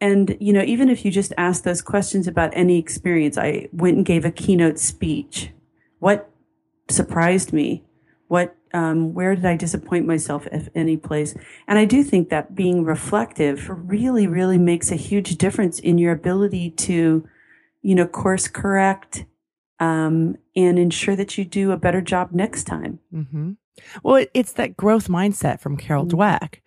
And 0.00 0.36
you 0.40 0.52
know, 0.52 0.62
even 0.62 0.88
if 0.88 1.04
you 1.04 1.10
just 1.10 1.32
ask 1.38 1.64
those 1.64 1.82
questions 1.82 2.26
about 2.26 2.50
any 2.52 2.78
experience, 2.78 3.38
I 3.38 3.68
went 3.72 3.96
and 3.96 4.06
gave 4.06 4.24
a 4.24 4.30
keynote 4.30 4.78
speech. 4.78 5.50
What 5.98 6.30
surprised 6.88 7.52
me? 7.52 7.84
What, 8.28 8.56
um, 8.72 9.14
where 9.14 9.34
did 9.34 9.44
I 9.44 9.56
disappoint 9.56 10.06
myself, 10.06 10.46
if 10.50 10.68
any 10.74 10.96
place? 10.96 11.34
And 11.68 11.78
I 11.78 11.84
do 11.84 12.02
think 12.02 12.28
that 12.28 12.54
being 12.54 12.84
reflective 12.84 13.68
really, 13.70 14.26
really 14.26 14.58
makes 14.58 14.90
a 14.90 14.96
huge 14.96 15.36
difference 15.36 15.78
in 15.78 15.98
your 15.98 16.12
ability 16.12 16.70
to, 16.70 17.28
you 17.82 17.94
know, 17.94 18.06
course 18.06 18.48
correct, 18.48 19.26
um, 19.78 20.36
and 20.56 20.78
ensure 20.78 21.16
that 21.16 21.36
you 21.38 21.44
do 21.44 21.70
a 21.70 21.76
better 21.76 22.00
job 22.00 22.32
next 22.32 22.64
time. 22.64 22.98
Mm-hmm. 23.12 23.52
Well, 24.02 24.26
it's 24.34 24.52
that 24.52 24.76
growth 24.76 25.08
mindset 25.08 25.60
from 25.60 25.76
Carol 25.76 26.06
mm-hmm. 26.06 26.18
Dweck 26.18 26.60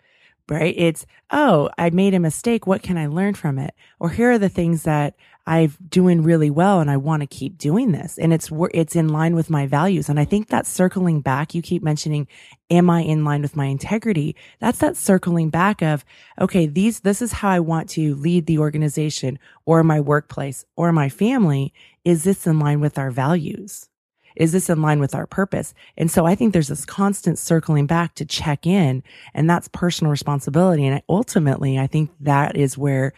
right? 0.50 0.74
It's, 0.76 1.06
oh, 1.30 1.70
I 1.78 1.90
made 1.90 2.14
a 2.14 2.20
mistake. 2.20 2.66
What 2.66 2.82
can 2.82 2.96
I 2.96 3.06
learn 3.06 3.34
from 3.34 3.58
it? 3.58 3.74
Or 4.00 4.10
here 4.10 4.32
are 4.32 4.38
the 4.38 4.48
things 4.48 4.84
that 4.84 5.14
I'm 5.46 5.74
doing 5.88 6.22
really 6.22 6.50
well 6.50 6.80
and 6.80 6.90
I 6.90 6.98
want 6.98 7.22
to 7.22 7.26
keep 7.26 7.56
doing 7.56 7.92
this. 7.92 8.18
And 8.18 8.34
it's, 8.34 8.50
it's 8.74 8.94
in 8.94 9.08
line 9.08 9.34
with 9.34 9.48
my 9.48 9.66
values. 9.66 10.08
And 10.10 10.20
I 10.20 10.26
think 10.26 10.48
that 10.48 10.66
circling 10.66 11.22
back, 11.22 11.54
you 11.54 11.62
keep 11.62 11.82
mentioning, 11.82 12.28
am 12.70 12.90
I 12.90 13.00
in 13.00 13.24
line 13.24 13.40
with 13.40 13.56
my 13.56 13.64
integrity? 13.64 14.36
That's 14.60 14.78
that 14.80 14.96
circling 14.96 15.48
back 15.48 15.82
of, 15.82 16.04
okay, 16.38 16.66
these, 16.66 17.00
this 17.00 17.22
is 17.22 17.32
how 17.32 17.48
I 17.48 17.60
want 17.60 17.88
to 17.90 18.14
lead 18.16 18.44
the 18.44 18.58
organization 18.58 19.38
or 19.64 19.82
my 19.82 20.00
workplace 20.00 20.66
or 20.76 20.92
my 20.92 21.08
family. 21.08 21.72
Is 22.04 22.24
this 22.24 22.46
in 22.46 22.58
line 22.58 22.80
with 22.80 22.98
our 22.98 23.10
values? 23.10 23.88
Is 24.38 24.52
this 24.52 24.70
in 24.70 24.80
line 24.80 25.00
with 25.00 25.14
our 25.14 25.26
purpose? 25.26 25.74
And 25.96 26.10
so 26.10 26.24
I 26.24 26.34
think 26.34 26.52
there's 26.52 26.68
this 26.68 26.84
constant 26.84 27.38
circling 27.38 27.86
back 27.86 28.14
to 28.14 28.24
check 28.24 28.66
in 28.66 29.02
and 29.34 29.50
that's 29.50 29.68
personal 29.68 30.12
responsibility. 30.12 30.86
And 30.86 31.02
ultimately, 31.08 31.78
I 31.78 31.88
think 31.88 32.10
that 32.20 32.56
is 32.56 32.78
where 32.78 33.12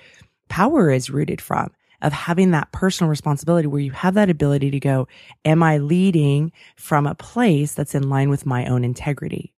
power 0.48 0.90
is 0.90 1.10
rooted 1.10 1.40
from 1.40 1.70
of 2.02 2.14
having 2.14 2.52
that 2.52 2.72
personal 2.72 3.10
responsibility 3.10 3.68
where 3.68 3.82
you 3.82 3.90
have 3.90 4.14
that 4.14 4.30
ability 4.30 4.70
to 4.70 4.80
go, 4.80 5.06
am 5.44 5.62
I 5.62 5.76
leading 5.76 6.52
from 6.74 7.06
a 7.06 7.14
place 7.14 7.74
that's 7.74 7.94
in 7.94 8.08
line 8.08 8.30
with 8.30 8.46
my 8.46 8.64
own 8.64 8.82
integrity 8.82 9.52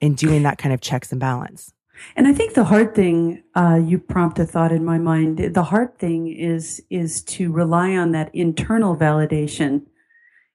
and 0.00 0.16
doing 0.16 0.42
that 0.44 0.56
kind 0.56 0.72
of 0.72 0.80
checks 0.80 1.12
and 1.12 1.20
balance? 1.20 1.74
And 2.16 2.26
I 2.26 2.32
think 2.32 2.54
the 2.54 2.64
hard 2.64 2.94
thing, 2.94 3.42
uh, 3.54 3.80
you 3.84 3.98
prompt 3.98 4.38
a 4.38 4.46
thought 4.46 4.72
in 4.72 4.84
my 4.84 4.98
mind. 4.98 5.38
The 5.38 5.64
hard 5.64 5.98
thing 5.98 6.28
is 6.28 6.80
is 6.88 7.22
to 7.24 7.52
rely 7.52 7.96
on 7.96 8.12
that 8.12 8.34
internal 8.34 8.96
validation 8.96 9.82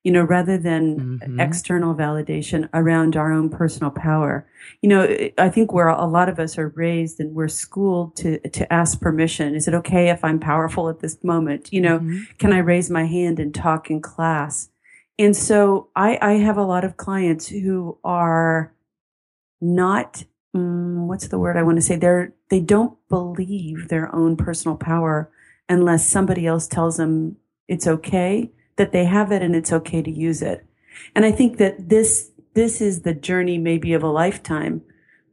you 0.03 0.11
know, 0.11 0.23
rather 0.23 0.57
than 0.57 1.19
mm-hmm. 1.19 1.39
external 1.39 1.95
validation 1.95 2.69
around 2.73 3.15
our 3.15 3.31
own 3.31 3.49
personal 3.49 3.89
power. 3.89 4.45
You 4.81 4.89
know, 4.89 5.29
I 5.37 5.49
think 5.49 5.71
where 5.71 5.87
a 5.87 6.05
lot 6.05 6.27
of 6.27 6.39
us 6.39 6.57
are 6.57 6.73
raised 6.75 7.21
and 7.21 7.33
we're 7.33 7.47
schooled 7.47 8.17
to, 8.17 8.37
to 8.49 8.71
ask 8.71 8.99
permission. 8.99 9.55
Is 9.55 9.67
it 9.67 9.73
okay 9.75 10.09
if 10.09 10.23
I'm 10.23 10.39
powerful 10.39 10.89
at 10.89 10.99
this 10.99 11.23
moment? 11.23 11.71
You 11.71 11.81
know, 11.81 11.99
mm-hmm. 11.99 12.23
can 12.37 12.51
I 12.51 12.57
raise 12.57 12.89
my 12.89 13.05
hand 13.05 13.39
and 13.39 13.55
talk 13.55 13.89
in 13.89 14.01
class? 14.01 14.69
And 15.17 15.35
so 15.37 15.89
I, 15.95 16.17
I 16.21 16.33
have 16.33 16.57
a 16.57 16.65
lot 16.65 16.83
of 16.83 16.97
clients 16.97 17.47
who 17.47 17.97
are 18.03 18.73
not, 19.61 20.25
um, 20.53 21.07
what's 21.07 21.29
the 21.29 21.39
word 21.39 21.55
I 21.55 21.63
want 21.63 21.77
to 21.77 21.81
say? 21.81 21.95
They're, 21.95 22.33
they 22.49 22.59
don't 22.59 22.97
believe 23.07 23.87
their 23.87 24.13
own 24.13 24.35
personal 24.35 24.75
power 24.75 25.31
unless 25.69 26.05
somebody 26.05 26.45
else 26.45 26.67
tells 26.67 26.97
them 26.97 27.37
it's 27.69 27.87
okay 27.87 28.51
that 28.75 28.91
they 28.91 29.05
have 29.05 29.31
it 29.31 29.41
and 29.41 29.55
it's 29.55 29.73
okay 29.73 30.01
to 30.01 30.11
use 30.11 30.41
it. 30.41 30.65
And 31.15 31.25
I 31.25 31.31
think 31.31 31.57
that 31.57 31.89
this 31.89 32.31
this 32.53 32.81
is 32.81 33.01
the 33.01 33.13
journey 33.13 33.57
maybe 33.57 33.93
of 33.93 34.03
a 34.03 34.07
lifetime, 34.07 34.83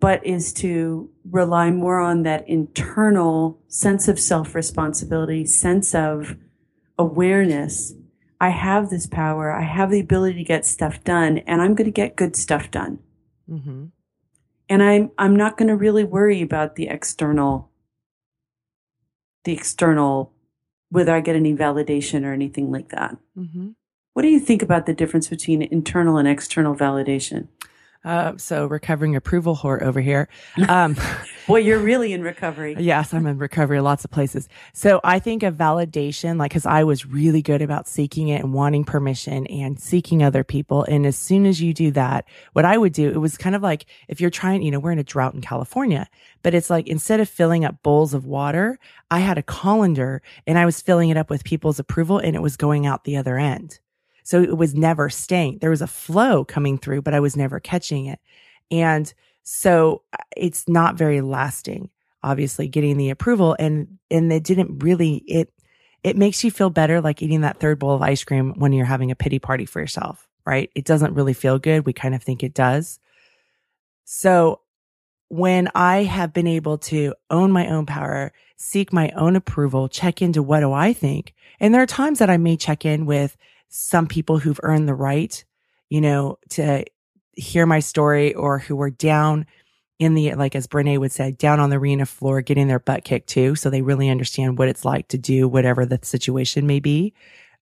but 0.00 0.24
is 0.24 0.52
to 0.54 1.10
rely 1.30 1.70
more 1.70 1.98
on 2.00 2.22
that 2.22 2.48
internal 2.48 3.58
sense 3.68 4.08
of 4.08 4.18
self 4.18 4.54
responsibility, 4.54 5.44
sense 5.44 5.94
of 5.94 6.36
awareness. 6.98 7.94
I 8.40 8.48
have 8.50 8.88
this 8.88 9.06
power. 9.06 9.52
I 9.52 9.62
have 9.62 9.90
the 9.90 10.00
ability 10.00 10.38
to 10.38 10.44
get 10.44 10.64
stuff 10.64 11.04
done 11.04 11.38
and 11.38 11.60
I'm 11.60 11.74
going 11.74 11.86
to 11.86 11.90
get 11.90 12.16
good 12.16 12.36
stuff 12.36 12.70
done. 12.70 12.98
Mm-hmm. 13.50 13.86
And 14.70 14.82
I'm, 14.82 15.10
I'm 15.18 15.36
not 15.36 15.58
going 15.58 15.68
to 15.68 15.76
really 15.76 16.04
worry 16.04 16.40
about 16.40 16.76
the 16.76 16.88
external, 16.88 17.70
the 19.44 19.52
external, 19.52 20.32
whether 20.90 21.14
I 21.14 21.20
get 21.20 21.36
any 21.36 21.54
validation 21.54 22.24
or 22.24 22.32
anything 22.32 22.70
like 22.70 22.88
that. 22.90 23.16
Mm-hmm. 23.36 23.70
What 24.12 24.22
do 24.22 24.28
you 24.28 24.40
think 24.40 24.62
about 24.62 24.86
the 24.86 24.92
difference 24.92 25.28
between 25.28 25.62
internal 25.62 26.16
and 26.18 26.28
external 26.28 26.74
validation? 26.74 27.48
Uh, 28.02 28.34
so 28.38 28.66
recovering 28.66 29.14
approval 29.14 29.54
whore 29.54 29.82
over 29.82 30.00
here. 30.00 30.28
Um, 30.68 30.96
Boy, 31.46 31.58
you're 31.58 31.78
really 31.78 32.12
in 32.12 32.22
recovery. 32.22 32.74
yes, 32.78 33.12
I'm 33.12 33.26
in 33.26 33.36
recovery 33.36 33.80
lots 33.80 34.04
of 34.04 34.10
places. 34.10 34.48
So 34.72 35.00
I 35.04 35.18
think 35.18 35.42
of 35.42 35.56
validation, 35.56 36.38
like, 36.38 36.52
cause 36.52 36.64
I 36.64 36.84
was 36.84 37.04
really 37.04 37.42
good 37.42 37.60
about 37.60 37.88
seeking 37.88 38.28
it 38.28 38.42
and 38.42 38.54
wanting 38.54 38.84
permission 38.84 39.46
and 39.48 39.78
seeking 39.78 40.22
other 40.22 40.44
people. 40.44 40.84
And 40.84 41.04
as 41.04 41.16
soon 41.16 41.44
as 41.44 41.60
you 41.60 41.74
do 41.74 41.90
that, 41.90 42.24
what 42.54 42.64
I 42.64 42.78
would 42.78 42.92
do, 42.94 43.10
it 43.10 43.18
was 43.18 43.36
kind 43.36 43.54
of 43.54 43.62
like 43.62 43.84
if 44.08 44.20
you're 44.20 44.30
trying, 44.30 44.62
you 44.62 44.70
know, 44.70 44.80
we're 44.80 44.92
in 44.92 44.98
a 44.98 45.04
drought 45.04 45.34
in 45.34 45.40
California, 45.42 46.08
but 46.42 46.54
it's 46.54 46.70
like 46.70 46.86
instead 46.88 47.20
of 47.20 47.28
filling 47.28 47.64
up 47.64 47.82
bowls 47.82 48.14
of 48.14 48.24
water, 48.24 48.78
I 49.10 49.18
had 49.18 49.36
a 49.36 49.42
colander 49.42 50.22
and 50.46 50.58
I 50.58 50.64
was 50.64 50.80
filling 50.80 51.10
it 51.10 51.16
up 51.18 51.28
with 51.28 51.44
people's 51.44 51.78
approval 51.78 52.18
and 52.18 52.34
it 52.34 52.42
was 52.42 52.56
going 52.56 52.86
out 52.86 53.04
the 53.04 53.16
other 53.16 53.36
end. 53.36 53.78
So 54.22 54.42
it 54.42 54.56
was 54.56 54.74
never 54.74 55.10
staying. 55.10 55.58
There 55.58 55.70
was 55.70 55.82
a 55.82 55.86
flow 55.86 56.44
coming 56.44 56.78
through, 56.78 57.02
but 57.02 57.14
I 57.14 57.20
was 57.20 57.36
never 57.36 57.60
catching 57.60 58.06
it. 58.06 58.20
And 58.70 59.12
so 59.42 60.02
uh, 60.12 60.18
it's 60.36 60.68
not 60.68 60.96
very 60.96 61.20
lasting, 61.20 61.90
obviously 62.22 62.68
getting 62.68 62.96
the 62.96 63.10
approval 63.10 63.56
and, 63.58 63.98
and 64.10 64.32
it 64.32 64.44
didn't 64.44 64.82
really, 64.82 65.16
it, 65.26 65.52
it 66.04 66.16
makes 66.16 66.44
you 66.44 66.50
feel 66.50 66.70
better 66.70 67.00
like 67.00 67.22
eating 67.22 67.42
that 67.42 67.60
third 67.60 67.78
bowl 67.78 67.94
of 67.94 68.02
ice 68.02 68.24
cream 68.24 68.54
when 68.58 68.72
you're 68.72 68.86
having 68.86 69.10
a 69.10 69.16
pity 69.16 69.38
party 69.38 69.66
for 69.66 69.80
yourself, 69.80 70.28
right? 70.46 70.70
It 70.74 70.84
doesn't 70.84 71.14
really 71.14 71.34
feel 71.34 71.58
good. 71.58 71.86
We 71.86 71.92
kind 71.92 72.14
of 72.14 72.22
think 72.22 72.42
it 72.42 72.54
does. 72.54 72.98
So 74.04 74.60
when 75.28 75.68
I 75.74 76.02
have 76.02 76.32
been 76.32 76.48
able 76.48 76.78
to 76.78 77.14
own 77.30 77.52
my 77.52 77.68
own 77.68 77.86
power, 77.86 78.32
seek 78.56 78.92
my 78.92 79.10
own 79.10 79.36
approval, 79.36 79.88
check 79.88 80.20
into 80.20 80.42
what 80.42 80.60
do 80.60 80.72
I 80.72 80.92
think? 80.92 81.34
And 81.60 81.72
there 81.72 81.82
are 81.82 81.86
times 81.86 82.18
that 82.18 82.30
I 82.30 82.36
may 82.36 82.56
check 82.56 82.84
in 82.84 83.06
with 83.06 83.36
some 83.70 84.06
people 84.06 84.38
who've 84.38 84.60
earned 84.62 84.88
the 84.88 84.94
right, 84.94 85.44
you 85.88 86.00
know, 86.00 86.38
to 86.50 86.84
hear 87.32 87.64
my 87.64 87.80
story 87.80 88.34
or 88.34 88.58
who 88.58 88.76
were 88.76 88.90
down 88.90 89.46
in 89.98 90.14
the, 90.14 90.34
like 90.34 90.54
as 90.54 90.66
Brené 90.66 90.98
would 90.98 91.12
say, 91.12 91.30
down 91.30 91.60
on 91.60 91.70
the 91.70 91.76
arena 91.76 92.04
floor, 92.04 92.42
getting 92.42 92.68
their 92.68 92.78
butt 92.78 93.04
kicked 93.04 93.28
too. 93.28 93.54
So 93.54 93.70
they 93.70 93.82
really 93.82 94.08
understand 94.08 94.58
what 94.58 94.68
it's 94.68 94.84
like 94.84 95.08
to 95.08 95.18
do 95.18 95.48
whatever 95.48 95.86
the 95.86 95.98
situation 96.02 96.66
may 96.66 96.80
be. 96.80 97.14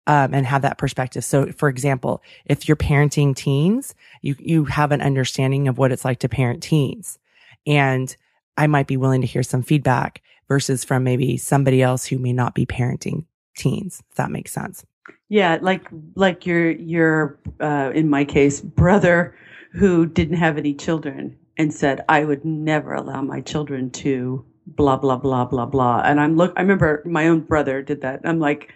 Um, 0.06 0.32
and 0.32 0.46
have 0.46 0.62
that 0.62 0.78
perspective. 0.78 1.22
So, 1.22 1.52
for 1.52 1.68
example, 1.68 2.22
if 2.46 2.66
you're 2.66 2.78
parenting 2.78 3.36
teens, 3.36 3.94
you, 4.22 4.36
you 4.38 4.64
have 4.64 4.90
an 4.90 5.02
understanding 5.02 5.68
of 5.68 5.76
what 5.76 5.92
it's 5.92 6.02
like 6.02 6.20
to 6.20 6.30
parent 6.30 6.62
teens. 6.62 7.18
And 7.66 8.16
I 8.56 8.68
might 8.68 8.86
be 8.86 8.96
willing 8.96 9.20
to 9.20 9.26
hear 9.26 9.42
some 9.42 9.62
feedback 9.62 10.22
versus 10.48 10.82
from 10.82 11.04
maybe 11.04 11.36
somebody 11.36 11.82
else 11.82 12.06
who 12.06 12.18
may 12.18 12.32
not 12.32 12.54
be 12.54 12.64
parenting 12.64 13.26
teens, 13.54 14.02
if 14.08 14.16
that 14.16 14.30
makes 14.30 14.50
sense. 14.50 14.86
Yeah, 15.28 15.58
like 15.60 15.86
like 16.14 16.46
your 16.46 16.70
your 16.70 17.38
uh, 17.60 17.92
in 17.94 18.08
my 18.08 18.24
case 18.24 18.60
brother 18.60 19.34
who 19.72 20.06
didn't 20.06 20.36
have 20.36 20.56
any 20.56 20.74
children 20.74 21.36
and 21.58 21.72
said 21.72 22.04
I 22.08 22.24
would 22.24 22.44
never 22.44 22.94
allow 22.94 23.20
my 23.22 23.40
children 23.40 23.90
to 23.90 24.44
blah 24.66 24.96
blah 24.96 25.16
blah 25.16 25.44
blah 25.44 25.66
blah. 25.66 26.02
And 26.04 26.20
I'm 26.20 26.36
look. 26.36 26.52
I 26.56 26.62
remember 26.62 27.02
my 27.04 27.28
own 27.28 27.40
brother 27.40 27.82
did 27.82 28.00
that. 28.02 28.20
I'm 28.24 28.40
like, 28.40 28.72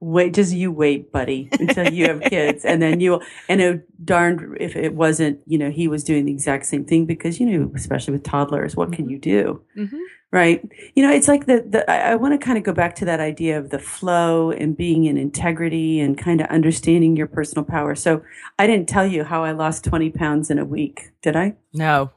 wait, 0.00 0.34
just 0.34 0.52
you 0.52 0.72
wait, 0.72 1.12
buddy, 1.12 1.48
until 1.52 1.92
you 1.92 2.06
have 2.06 2.22
kids, 2.22 2.64
and 2.64 2.82
then 2.82 3.00
you 3.00 3.20
and 3.48 3.60
it 3.60 4.04
darned 4.04 4.56
if 4.60 4.74
it 4.74 4.94
wasn't. 4.94 5.40
You 5.46 5.58
know, 5.58 5.70
he 5.70 5.88
was 5.88 6.04
doing 6.04 6.24
the 6.24 6.32
exact 6.32 6.66
same 6.66 6.84
thing 6.84 7.06
because 7.06 7.38
you 7.38 7.46
know, 7.46 7.70
especially 7.74 8.12
with 8.12 8.24
toddlers, 8.24 8.76
what 8.76 8.92
can 8.92 9.08
you 9.08 9.18
do? 9.18 9.62
Mm-hmm. 9.76 10.00
Right. 10.32 10.66
You 10.94 11.02
know, 11.02 11.12
it's 11.12 11.28
like 11.28 11.44
the, 11.44 11.62
the 11.68 11.90
I, 11.90 12.12
I 12.12 12.14
want 12.14 12.32
to 12.32 12.42
kind 12.42 12.56
of 12.56 12.64
go 12.64 12.72
back 12.72 12.94
to 12.96 13.04
that 13.04 13.20
idea 13.20 13.58
of 13.58 13.68
the 13.68 13.78
flow 13.78 14.50
and 14.50 14.74
being 14.74 15.04
in 15.04 15.18
integrity 15.18 16.00
and 16.00 16.16
kind 16.16 16.40
of 16.40 16.46
understanding 16.46 17.16
your 17.16 17.26
personal 17.26 17.66
power. 17.66 17.94
So 17.94 18.22
I 18.58 18.66
didn't 18.66 18.88
tell 18.88 19.06
you 19.06 19.24
how 19.24 19.44
I 19.44 19.52
lost 19.52 19.84
20 19.84 20.08
pounds 20.10 20.50
in 20.50 20.58
a 20.58 20.64
week, 20.64 21.10
did 21.20 21.36
I? 21.36 21.56
No. 21.74 22.12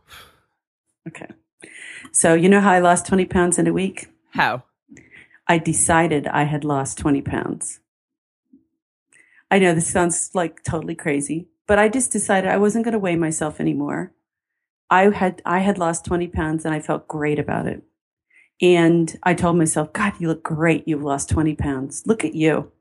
Okay. 1.05 1.27
So 2.13 2.33
you 2.33 2.47
know 2.47 2.61
how 2.61 2.71
I 2.71 2.79
lost 2.79 3.05
20 3.05 3.25
pounds 3.25 3.59
in 3.59 3.67
a 3.67 3.73
week? 3.73 4.07
How? 4.31 4.63
I 5.49 5.57
decided 5.57 6.25
I 6.25 6.43
had 6.43 6.63
lost 6.63 6.97
20 6.97 7.21
pounds. 7.21 7.81
I 9.51 9.59
know 9.59 9.75
this 9.75 9.91
sounds 9.91 10.31
like 10.33 10.63
totally 10.63 10.95
crazy, 10.95 11.49
but 11.67 11.79
I 11.79 11.89
just 11.89 12.13
decided 12.13 12.49
I 12.49 12.57
wasn't 12.57 12.85
going 12.85 12.93
to 12.93 12.99
weigh 12.99 13.17
myself 13.17 13.59
anymore. 13.59 14.13
I 14.89 15.09
had, 15.09 15.41
I 15.45 15.59
had 15.59 15.77
lost 15.77 16.05
20 16.05 16.27
pounds 16.29 16.63
and 16.63 16.73
I 16.73 16.79
felt 16.79 17.09
great 17.09 17.39
about 17.39 17.67
it. 17.67 17.83
And 18.61 19.17
I 19.23 19.33
told 19.33 19.57
myself, 19.57 19.91
God, 19.93 20.13
you 20.19 20.27
look 20.27 20.43
great. 20.43 20.87
You've 20.87 21.03
lost 21.03 21.29
20 21.29 21.55
pounds. 21.55 22.03
Look 22.05 22.23
at 22.23 22.35
you. 22.35 22.71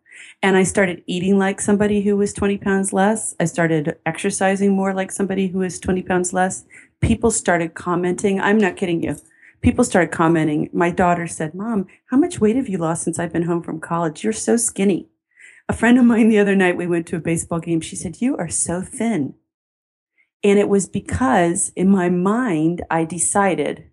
And 0.42 0.56
I 0.56 0.62
started 0.62 1.02
eating 1.06 1.38
like 1.38 1.60
somebody 1.60 2.02
who 2.02 2.16
was 2.16 2.32
20 2.32 2.58
pounds 2.58 2.92
less. 2.92 3.34
I 3.40 3.46
started 3.46 3.96
exercising 4.06 4.72
more 4.72 4.94
like 4.94 5.10
somebody 5.10 5.48
who 5.48 5.58
was 5.58 5.80
20 5.80 6.02
pounds 6.02 6.32
less. 6.32 6.64
People 7.00 7.30
started 7.30 7.74
commenting. 7.74 8.40
I'm 8.40 8.58
not 8.58 8.76
kidding 8.76 9.02
you. 9.02 9.16
People 9.62 9.82
started 9.82 10.12
commenting. 10.12 10.68
My 10.72 10.90
daughter 10.90 11.26
said, 11.26 11.54
Mom, 11.54 11.86
how 12.06 12.16
much 12.16 12.40
weight 12.40 12.56
have 12.56 12.68
you 12.68 12.78
lost 12.78 13.02
since 13.02 13.18
I've 13.18 13.32
been 13.32 13.44
home 13.44 13.62
from 13.62 13.80
college? 13.80 14.22
You're 14.22 14.32
so 14.32 14.56
skinny. 14.56 15.08
A 15.68 15.72
friend 15.72 15.98
of 15.98 16.04
mine 16.04 16.28
the 16.28 16.38
other 16.38 16.54
night, 16.54 16.76
we 16.76 16.86
went 16.86 17.06
to 17.08 17.16
a 17.16 17.20
baseball 17.20 17.58
game. 17.58 17.80
She 17.80 17.96
said, 17.96 18.20
You 18.20 18.36
are 18.36 18.50
so 18.50 18.82
thin. 18.82 19.34
And 20.42 20.58
it 20.58 20.68
was 20.68 20.86
because 20.86 21.72
in 21.74 21.88
my 21.88 22.10
mind, 22.10 22.82
I 22.90 23.04
decided 23.04 23.90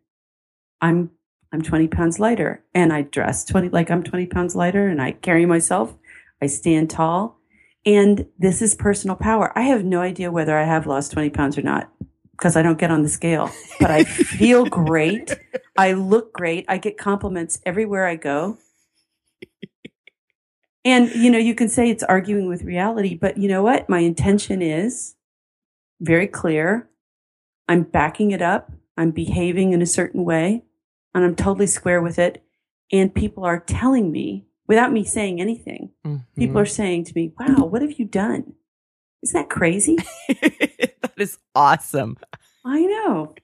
I'm 0.81 1.11
I'm 1.53 1.61
20 1.61 1.87
pounds 1.87 2.19
lighter 2.19 2.63
and 2.73 2.93
I 2.93 3.01
dress 3.01 3.43
20 3.45 3.69
like 3.69 3.91
I'm 3.91 4.03
20 4.03 4.27
pounds 4.27 4.55
lighter 4.55 4.87
and 4.87 5.01
I 5.01 5.11
carry 5.11 5.45
myself. 5.45 5.93
I 6.41 6.47
stand 6.47 6.89
tall. 6.89 7.39
And 7.85 8.27
this 8.37 8.61
is 8.61 8.75
personal 8.75 9.15
power. 9.15 9.51
I 9.57 9.63
have 9.63 9.83
no 9.83 10.01
idea 10.01 10.31
whether 10.31 10.57
I 10.57 10.63
have 10.63 10.87
lost 10.87 11.11
20 11.11 11.29
pounds 11.31 11.57
or 11.57 11.61
not 11.61 11.91
because 12.31 12.55
I 12.55 12.61
don't 12.61 12.79
get 12.79 12.91
on 12.91 13.03
the 13.03 13.09
scale, 13.09 13.51
but 13.79 13.91
I 13.91 14.03
feel 14.03 14.65
great. 14.65 15.35
I 15.77 15.93
look 15.93 16.31
great. 16.33 16.65
I 16.67 16.77
get 16.77 16.97
compliments 16.97 17.59
everywhere 17.65 18.05
I 18.05 18.15
go. 18.15 18.57
And, 20.83 21.11
you 21.11 21.29
know, 21.29 21.37
you 21.37 21.53
can 21.53 21.69
say 21.69 21.89
it's 21.89 22.03
arguing 22.03 22.47
with 22.47 22.63
reality, 22.63 23.15
but 23.15 23.37
you 23.37 23.47
know 23.47 23.61
what? 23.61 23.87
My 23.87 23.99
intention 23.99 24.61
is 24.63 25.15
very 25.99 26.27
clear. 26.27 26.89
I'm 27.67 27.83
backing 27.83 28.31
it 28.31 28.41
up. 28.41 28.71
I'm 28.97 29.11
behaving 29.11 29.73
in 29.73 29.81
a 29.81 29.85
certain 29.85 30.25
way 30.25 30.63
and 31.13 31.23
I'm 31.23 31.35
totally 31.35 31.67
square 31.67 32.01
with 32.01 32.19
it. 32.19 32.43
And 32.91 33.13
people 33.13 33.45
are 33.45 33.59
telling 33.59 34.11
me 34.11 34.45
without 34.67 34.91
me 34.91 35.03
saying 35.03 35.41
anything, 35.41 35.91
Mm-hmm. 36.05 36.17
people 36.37 36.59
are 36.59 36.65
saying 36.65 37.05
to 37.05 37.13
me, 37.15 37.33
wow, 37.39 37.65
what 37.65 37.81
have 37.81 37.93
you 37.99 38.05
done? 38.05 38.53
Isn't 39.23 39.39
that 39.39 39.49
crazy? 39.49 39.97
that 40.29 41.11
is 41.17 41.37
awesome. 41.55 42.17
I 42.65 42.81
know. 42.81 43.35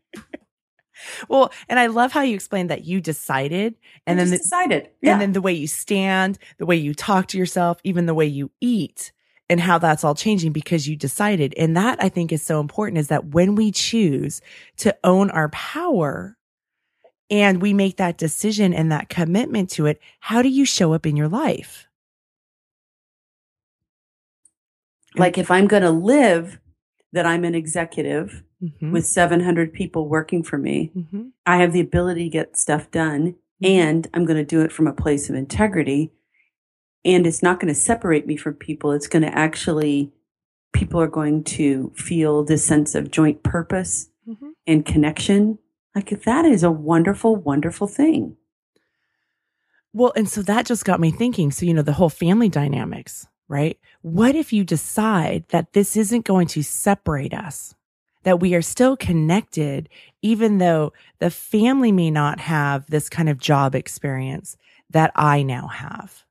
Well, 1.29 1.51
and 1.69 1.79
I 1.79 1.87
love 1.87 2.11
how 2.11 2.21
you 2.21 2.33
explained 2.33 2.69
that 2.71 2.85
you 2.85 2.99
decided 3.01 3.75
and 4.07 4.19
I 4.19 4.23
then 4.23 4.31
the, 4.31 4.37
decided. 4.37 4.89
Yeah. 5.01 5.13
and 5.13 5.21
then 5.21 5.33
the 5.33 5.41
way 5.41 5.53
you 5.53 5.67
stand, 5.67 6.39
the 6.57 6.65
way 6.65 6.75
you 6.75 6.93
talk 6.93 7.27
to 7.27 7.37
yourself, 7.37 7.79
even 7.83 8.05
the 8.07 8.13
way 8.15 8.25
you 8.25 8.51
eat 8.61 9.11
and 9.49 9.59
how 9.59 9.77
that's 9.77 10.03
all 10.03 10.15
changing 10.15 10.51
because 10.53 10.87
you 10.87 10.95
decided. 10.95 11.53
And 11.57 11.77
that 11.77 12.01
I 12.03 12.09
think 12.09 12.31
is 12.31 12.41
so 12.41 12.59
important 12.59 12.97
is 12.97 13.09
that 13.09 13.27
when 13.27 13.55
we 13.55 13.71
choose 13.71 14.41
to 14.77 14.95
own 15.03 15.29
our 15.29 15.49
power 15.49 16.36
and 17.29 17.61
we 17.61 17.73
make 17.73 17.97
that 17.97 18.17
decision 18.17 18.73
and 18.73 18.91
that 18.91 19.09
commitment 19.09 19.69
to 19.71 19.85
it, 19.85 19.99
how 20.19 20.41
do 20.41 20.49
you 20.49 20.65
show 20.65 20.93
up 20.93 21.05
in 21.05 21.15
your 21.17 21.27
life? 21.27 21.83
like 25.15 25.37
if 25.39 25.49
I'm 25.49 25.65
going 25.67 25.81
to 25.83 25.89
live 25.89 26.59
that 27.11 27.25
I'm 27.25 27.43
an 27.43 27.55
executive 27.55 28.43
Mhm. 28.61 28.91
with 28.91 29.05
700 29.05 29.73
people 29.73 30.07
working 30.07 30.43
for 30.43 30.59
me, 30.59 30.91
Mhm. 30.95 31.31
I 31.45 31.57
have 31.57 31.73
the 31.73 31.79
ability 31.79 32.25
to 32.25 32.29
get 32.29 32.55
stuff 32.57 32.91
done 32.91 33.33
and 33.63 34.07
I'm 34.13 34.25
going 34.25 34.37
to 34.37 34.45
do 34.45 34.61
it 34.61 34.71
from 34.71 34.85
a 34.85 34.93
place 34.93 35.27
of 35.27 35.35
integrity. 35.35 36.11
And 37.03 37.25
it's 37.25 37.41
not 37.41 37.59
going 37.59 37.73
to 37.73 37.79
separate 37.79 38.27
me 38.27 38.35
from 38.35 38.55
people. 38.55 38.91
It's 38.91 39.07
going 39.07 39.23
to 39.23 39.35
actually, 39.35 40.11
people 40.73 40.99
are 41.01 41.07
going 41.07 41.43
to 41.45 41.91
feel 41.95 42.43
this 42.43 42.63
sense 42.63 42.93
of 42.93 43.09
joint 43.09 43.41
purpose 43.41 44.09
Mhm. 44.27 44.51
and 44.67 44.85
connection. 44.85 45.57
Like 45.97 46.21
that 46.25 46.45
is 46.45 46.61
a 46.61 46.69
wonderful, 46.69 47.35
wonderful 47.35 47.87
thing. 47.87 48.37
Well, 49.93 50.13
and 50.15 50.29
so 50.29 50.43
that 50.43 50.67
just 50.67 50.85
got 50.85 50.99
me 50.99 51.09
thinking. 51.09 51.49
So, 51.51 51.65
you 51.65 51.73
know, 51.73 51.81
the 51.81 51.93
whole 51.93 52.09
family 52.09 52.49
dynamics, 52.49 53.25
right? 53.47 53.79
What 54.03 54.35
if 54.35 54.53
you 54.53 54.63
decide 54.63 55.45
that 55.49 55.73
this 55.73 55.97
isn't 55.97 56.23
going 56.23 56.47
to 56.49 56.61
separate 56.63 57.33
us? 57.33 57.73
that 58.23 58.41
we 58.41 58.53
are 58.55 58.61
still 58.61 58.97
connected, 58.97 59.87
even 60.21 60.57
though 60.57 60.91
the 61.19 61.29
family 61.31 61.93
may 61.93 62.11
not 62.11 62.41
have 62.41 62.85
this 62.87 63.07
kind 63.07 63.29
of 63.29 63.37
job 63.37 63.73
experience 63.73 64.57
that 64.89 65.13
I 65.15 65.43
now 65.43 65.67
have. 65.67 66.25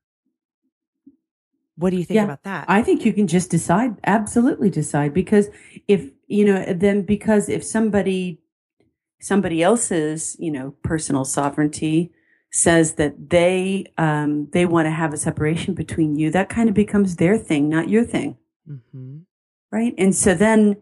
What 1.77 1.91
do 1.91 1.97
you 1.97 2.05
think 2.05 2.17
Yeah, 2.17 2.25
about 2.25 2.43
that? 2.43 2.67
I 2.69 2.83
think 2.83 3.07
you 3.07 3.15
can 3.15 3.27
just 3.27 3.51
decide, 3.51 3.97
absolutely 4.05 4.69
decide, 4.69 5.15
because 5.15 5.49
if 5.89 6.11
you 6.27 6.45
know, 6.45 6.71
then 6.75 7.01
because 7.01 7.49
if 7.49 7.65
somebody, 7.65 8.43
somebody 9.27 9.61
else's, 9.61 10.37
you 10.39 10.53
know, 10.53 10.75
personal 10.85 11.25
sovereignty 11.25 12.13
says 12.53 12.95
that 12.95 13.31
they 13.31 13.85
um, 13.99 14.49
they 14.53 14.65
want 14.65 14.87
to 14.87 14.91
have 14.91 15.13
a 15.13 15.17
separation 15.17 15.75
between 15.75 16.15
you, 16.15 16.31
that 16.31 16.49
kind 16.49 16.69
of 16.69 16.75
becomes 16.77 17.17
their 17.17 17.37
thing, 17.37 17.69
not 17.69 17.89
your 17.89 18.05
thing, 18.05 18.37
hmm 18.67 19.19
right? 19.73 19.95
And 19.99 20.15
so 20.15 20.33
then 20.33 20.77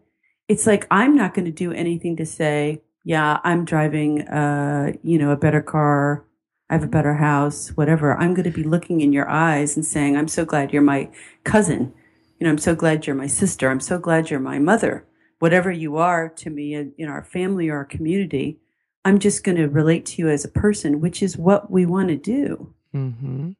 it's 0.47 0.67
like 0.67 0.85
I'm 0.91 1.15
not 1.15 1.33
going 1.33 1.45
to 1.45 1.51
do 1.65 1.71
anything 1.71 2.15
to 2.17 2.25
say, 2.25 2.83
yeah, 3.03 3.39
I'm 3.43 3.65
driving, 3.65 4.21
uh, 4.27 4.93
you 5.01 5.17
know, 5.17 5.31
a 5.31 5.37
better 5.45 5.61
car. 5.61 6.23
I 6.69 6.73
have 6.75 6.83
a 6.83 6.97
better 6.97 7.15
house, 7.15 7.69
whatever. 7.69 8.15
I'm 8.15 8.33
going 8.35 8.51
to 8.51 8.61
be 8.61 8.63
looking 8.63 9.01
in 9.01 9.11
your 9.11 9.27
eyes 9.27 9.75
and 9.75 9.85
saying, 9.85 10.15
I'm 10.15 10.27
so 10.27 10.45
glad 10.45 10.71
you're 10.71 10.81
my 10.81 11.09
cousin. 11.43 11.93
You 12.39 12.45
know, 12.45 12.51
I'm 12.51 12.57
so 12.59 12.75
glad 12.75 13.05
you're 13.05 13.15
my 13.15 13.27
sister. 13.27 13.69
I'm 13.69 13.79
so 13.79 13.97
glad 13.97 14.29
you're 14.29 14.39
my 14.39 14.59
mother. 14.59 15.05
Whatever 15.39 15.71
you 15.71 15.97
are 15.97 16.29
to 16.29 16.49
me 16.49 16.73
in, 16.73 16.93
in 16.97 17.09
our 17.09 17.23
family 17.23 17.69
or 17.69 17.77
our 17.77 17.85
community, 17.85 18.59
I'm 19.03 19.19
just 19.19 19.43
going 19.43 19.57
to 19.57 19.67
relate 19.67 20.05
to 20.07 20.21
you 20.21 20.29
as 20.29 20.45
a 20.45 20.49
person, 20.49 21.01
which 21.01 21.21
is 21.21 21.37
what 21.37 21.69
we 21.69 21.85
want 21.85 22.07
to 22.09 22.15
do. 22.15 22.73
hmm 22.91 23.51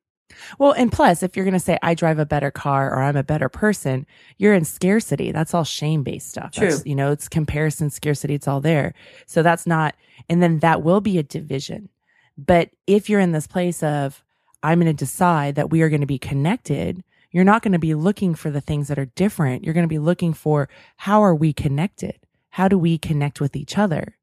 Well, 0.58 0.72
and 0.72 0.92
plus, 0.92 1.22
if 1.22 1.36
you're 1.36 1.46
going 1.46 1.54
to 1.54 1.60
say, 1.60 1.78
I 1.84 1.94
drive 1.94 2.18
a 2.18 2.26
better 2.26 2.50
car 2.50 2.92
or 2.92 3.04
I'm 3.04 3.16
a 3.16 3.24
better 3.24 3.50
person, 3.50 4.08
you're 4.38 4.54
in 4.54 4.66
scarcity. 4.66 5.32
That's 5.32 5.54
all 5.54 5.64
shame 5.64 6.04
based 6.04 6.30
stuff. 6.30 6.54
That's, 6.54 6.82
True. 6.82 6.90
you 6.90 6.96
know, 6.96 7.12
it's 7.12 7.30
comparison, 7.30 7.90
scarcity, 7.90 8.34
it's 8.34 8.48
all 8.48 8.62
there. 8.62 8.94
So 9.28 9.44
that's 9.44 9.68
not, 9.68 9.96
and 10.30 10.42
then 10.42 10.60
that 10.60 10.82
will 10.82 11.02
be 11.02 11.18
a 11.18 11.24
division. 11.24 11.90
But 12.38 12.72
if 12.88 13.10
you're 13.10 13.20
in 13.20 13.32
this 13.32 13.48
place 13.48 13.84
of, 13.84 14.24
I'm 14.64 14.80
going 14.80 14.88
to 14.88 14.94
decide 14.94 15.56
that 15.56 15.70
we 15.70 15.84
are 15.84 15.90
going 15.90 16.02
to 16.02 16.08
be 16.08 16.18
connected, 16.18 17.04
you're 17.36 17.44
not 17.44 17.62
going 17.62 17.74
to 17.74 17.80
be 17.80 17.94
looking 17.94 18.34
for 18.34 18.50
the 18.50 18.62
things 18.62 18.88
that 18.88 18.98
are 18.98 19.08
different. 19.08 19.66
You're 19.66 19.74
going 19.74 19.84
to 19.84 19.90
be 19.90 20.00
looking 20.00 20.34
for 20.34 20.70
how 20.96 21.22
are 21.22 21.36
we 21.36 21.52
connected? 21.52 22.18
How 22.52 22.70
do 22.70 22.78
we 22.78 22.98
connect 22.98 23.42
with 23.42 23.58
each 23.58 23.78
other? 23.78 24.18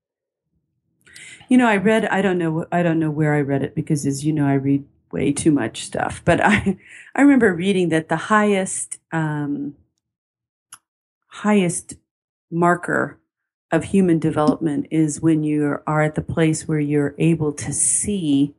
You 1.50 1.58
know, 1.58 1.68
I 1.68 1.76
read, 1.76 2.06
I 2.06 2.22
don't 2.22 2.38
know, 2.38 2.64
I 2.72 2.82
don't 2.82 2.98
know 2.98 3.10
where 3.10 3.34
I 3.34 3.42
read 3.42 3.62
it 3.62 3.74
because 3.74 4.06
as 4.06 4.24
you 4.24 4.32
know, 4.32 4.46
I 4.46 4.54
read 4.54 4.86
way 5.10 5.30
too 5.30 5.50
much 5.50 5.84
stuff, 5.84 6.22
but 6.24 6.40
I, 6.42 6.78
I 7.14 7.20
remember 7.20 7.52
reading 7.52 7.90
that 7.90 8.08
the 8.08 8.16
highest, 8.16 8.98
um, 9.12 9.74
highest 11.26 11.96
marker 12.50 13.20
of 13.70 13.84
human 13.84 14.20
development 14.20 14.86
is 14.90 15.20
when 15.20 15.42
you 15.42 15.80
are 15.86 16.00
at 16.00 16.14
the 16.14 16.22
place 16.22 16.66
where 16.66 16.80
you're 16.80 17.14
able 17.18 17.52
to 17.52 17.74
see 17.74 18.54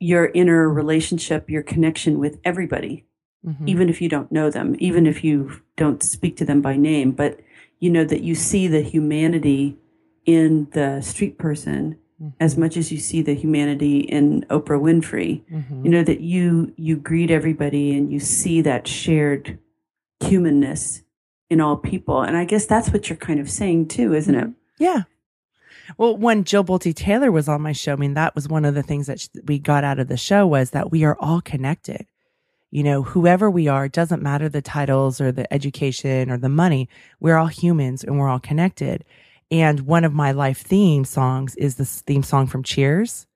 your 0.00 0.28
inner 0.28 0.70
relationship, 0.70 1.50
your 1.50 1.62
connection 1.62 2.18
with 2.18 2.38
everybody 2.42 3.04
Mhm. 3.44 3.68
even 3.68 3.88
if 3.88 4.00
you 4.00 4.08
don't 4.08 4.30
know 4.32 4.50
them, 4.50 4.76
even 4.78 5.06
if 5.06 5.22
you 5.24 5.52
don't 5.76 6.02
speak 6.02 6.36
to 6.36 6.44
them 6.44 6.60
by 6.60 6.76
name, 6.76 7.10
but 7.12 7.40
you 7.80 7.90
know 7.90 8.04
that 8.04 8.22
you 8.22 8.34
see 8.34 8.66
the 8.68 8.80
humanity 8.80 9.76
in 10.24 10.66
the 10.72 11.00
street 11.00 11.38
person 11.38 11.96
as 12.40 12.56
much 12.56 12.76
as 12.78 12.90
you 12.90 12.96
see 12.98 13.20
the 13.20 13.34
humanity 13.34 13.98
in 14.00 14.44
Oprah 14.48 14.80
Winfrey. 14.80 15.42
Mhm. 15.52 15.84
You 15.84 15.90
know 15.90 16.02
that 16.02 16.20
you 16.22 16.72
you 16.76 16.96
greet 16.96 17.30
everybody 17.30 17.94
and 17.94 18.10
you 18.10 18.18
see 18.20 18.62
that 18.62 18.88
shared 18.88 19.58
humanness 20.20 21.02
in 21.50 21.60
all 21.60 21.76
people. 21.76 22.22
And 22.22 22.36
I 22.36 22.44
guess 22.46 22.64
that's 22.66 22.90
what 22.90 23.08
you're 23.08 23.16
kind 23.18 23.38
of 23.38 23.50
saying 23.50 23.88
too, 23.88 24.14
isn't 24.14 24.34
it? 24.34 24.48
Yeah. 24.78 25.02
Well, 25.98 26.16
when 26.16 26.42
Jill 26.42 26.64
Bolte 26.64 26.92
Taylor 26.94 27.30
was 27.30 27.48
on 27.48 27.60
my 27.62 27.72
show, 27.72 27.92
I 27.92 27.96
mean, 27.96 28.14
that 28.14 28.34
was 28.34 28.48
one 28.48 28.64
of 28.64 28.74
the 28.74 28.82
things 28.82 29.06
that 29.06 29.28
we 29.46 29.58
got 29.58 29.84
out 29.84 29.98
of 30.00 30.08
the 30.08 30.16
show 30.16 30.46
was 30.46 30.70
that 30.70 30.90
we 30.90 31.04
are 31.04 31.16
all 31.20 31.40
connected. 31.40 32.06
You 32.76 32.82
know, 32.82 33.02
whoever 33.02 33.50
we 33.50 33.68
are, 33.68 33.88
doesn't 33.88 34.22
matter 34.22 34.50
the 34.50 34.60
titles 34.60 35.18
or 35.18 35.32
the 35.32 35.50
education 35.50 36.30
or 36.30 36.36
the 36.36 36.50
money. 36.50 36.90
We're 37.20 37.38
all 37.38 37.46
humans 37.46 38.04
and 38.04 38.18
we're 38.18 38.28
all 38.28 38.38
connected. 38.38 39.02
And 39.50 39.80
one 39.86 40.04
of 40.04 40.12
my 40.12 40.32
life 40.32 40.60
theme 40.60 41.06
songs 41.06 41.54
is 41.56 41.76
this 41.76 42.02
theme 42.02 42.22
song 42.22 42.46
from 42.46 42.62
Cheers. 42.62 43.26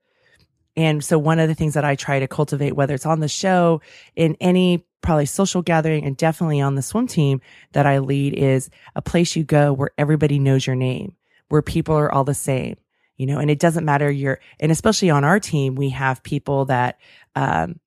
And 0.76 1.02
so 1.02 1.18
one 1.18 1.38
of 1.38 1.48
the 1.48 1.54
things 1.54 1.72
that 1.72 1.86
I 1.86 1.94
try 1.94 2.18
to 2.18 2.28
cultivate, 2.28 2.76
whether 2.76 2.92
it's 2.92 3.06
on 3.06 3.20
the 3.20 3.28
show, 3.28 3.80
in 4.14 4.36
any 4.42 4.84
probably 5.00 5.24
social 5.24 5.62
gathering, 5.62 6.04
and 6.04 6.18
definitely 6.18 6.60
on 6.60 6.74
the 6.74 6.82
swim 6.82 7.06
team 7.06 7.40
that 7.72 7.86
I 7.86 8.00
lead, 8.00 8.34
is 8.34 8.68
a 8.94 9.00
place 9.00 9.36
you 9.36 9.44
go 9.44 9.72
where 9.72 9.92
everybody 9.96 10.38
knows 10.38 10.66
your 10.66 10.76
name, 10.76 11.16
where 11.48 11.62
people 11.62 11.94
are 11.94 12.12
all 12.12 12.24
the 12.24 12.34
same, 12.34 12.76
you 13.16 13.24
know, 13.24 13.38
and 13.38 13.50
it 13.50 13.58
doesn't 13.58 13.86
matter 13.86 14.10
your, 14.10 14.38
and 14.60 14.70
especially 14.70 15.08
on 15.08 15.24
our 15.24 15.40
team, 15.40 15.76
we 15.76 15.88
have 15.88 16.22
people 16.22 16.66
that, 16.66 17.00
um, 17.34 17.80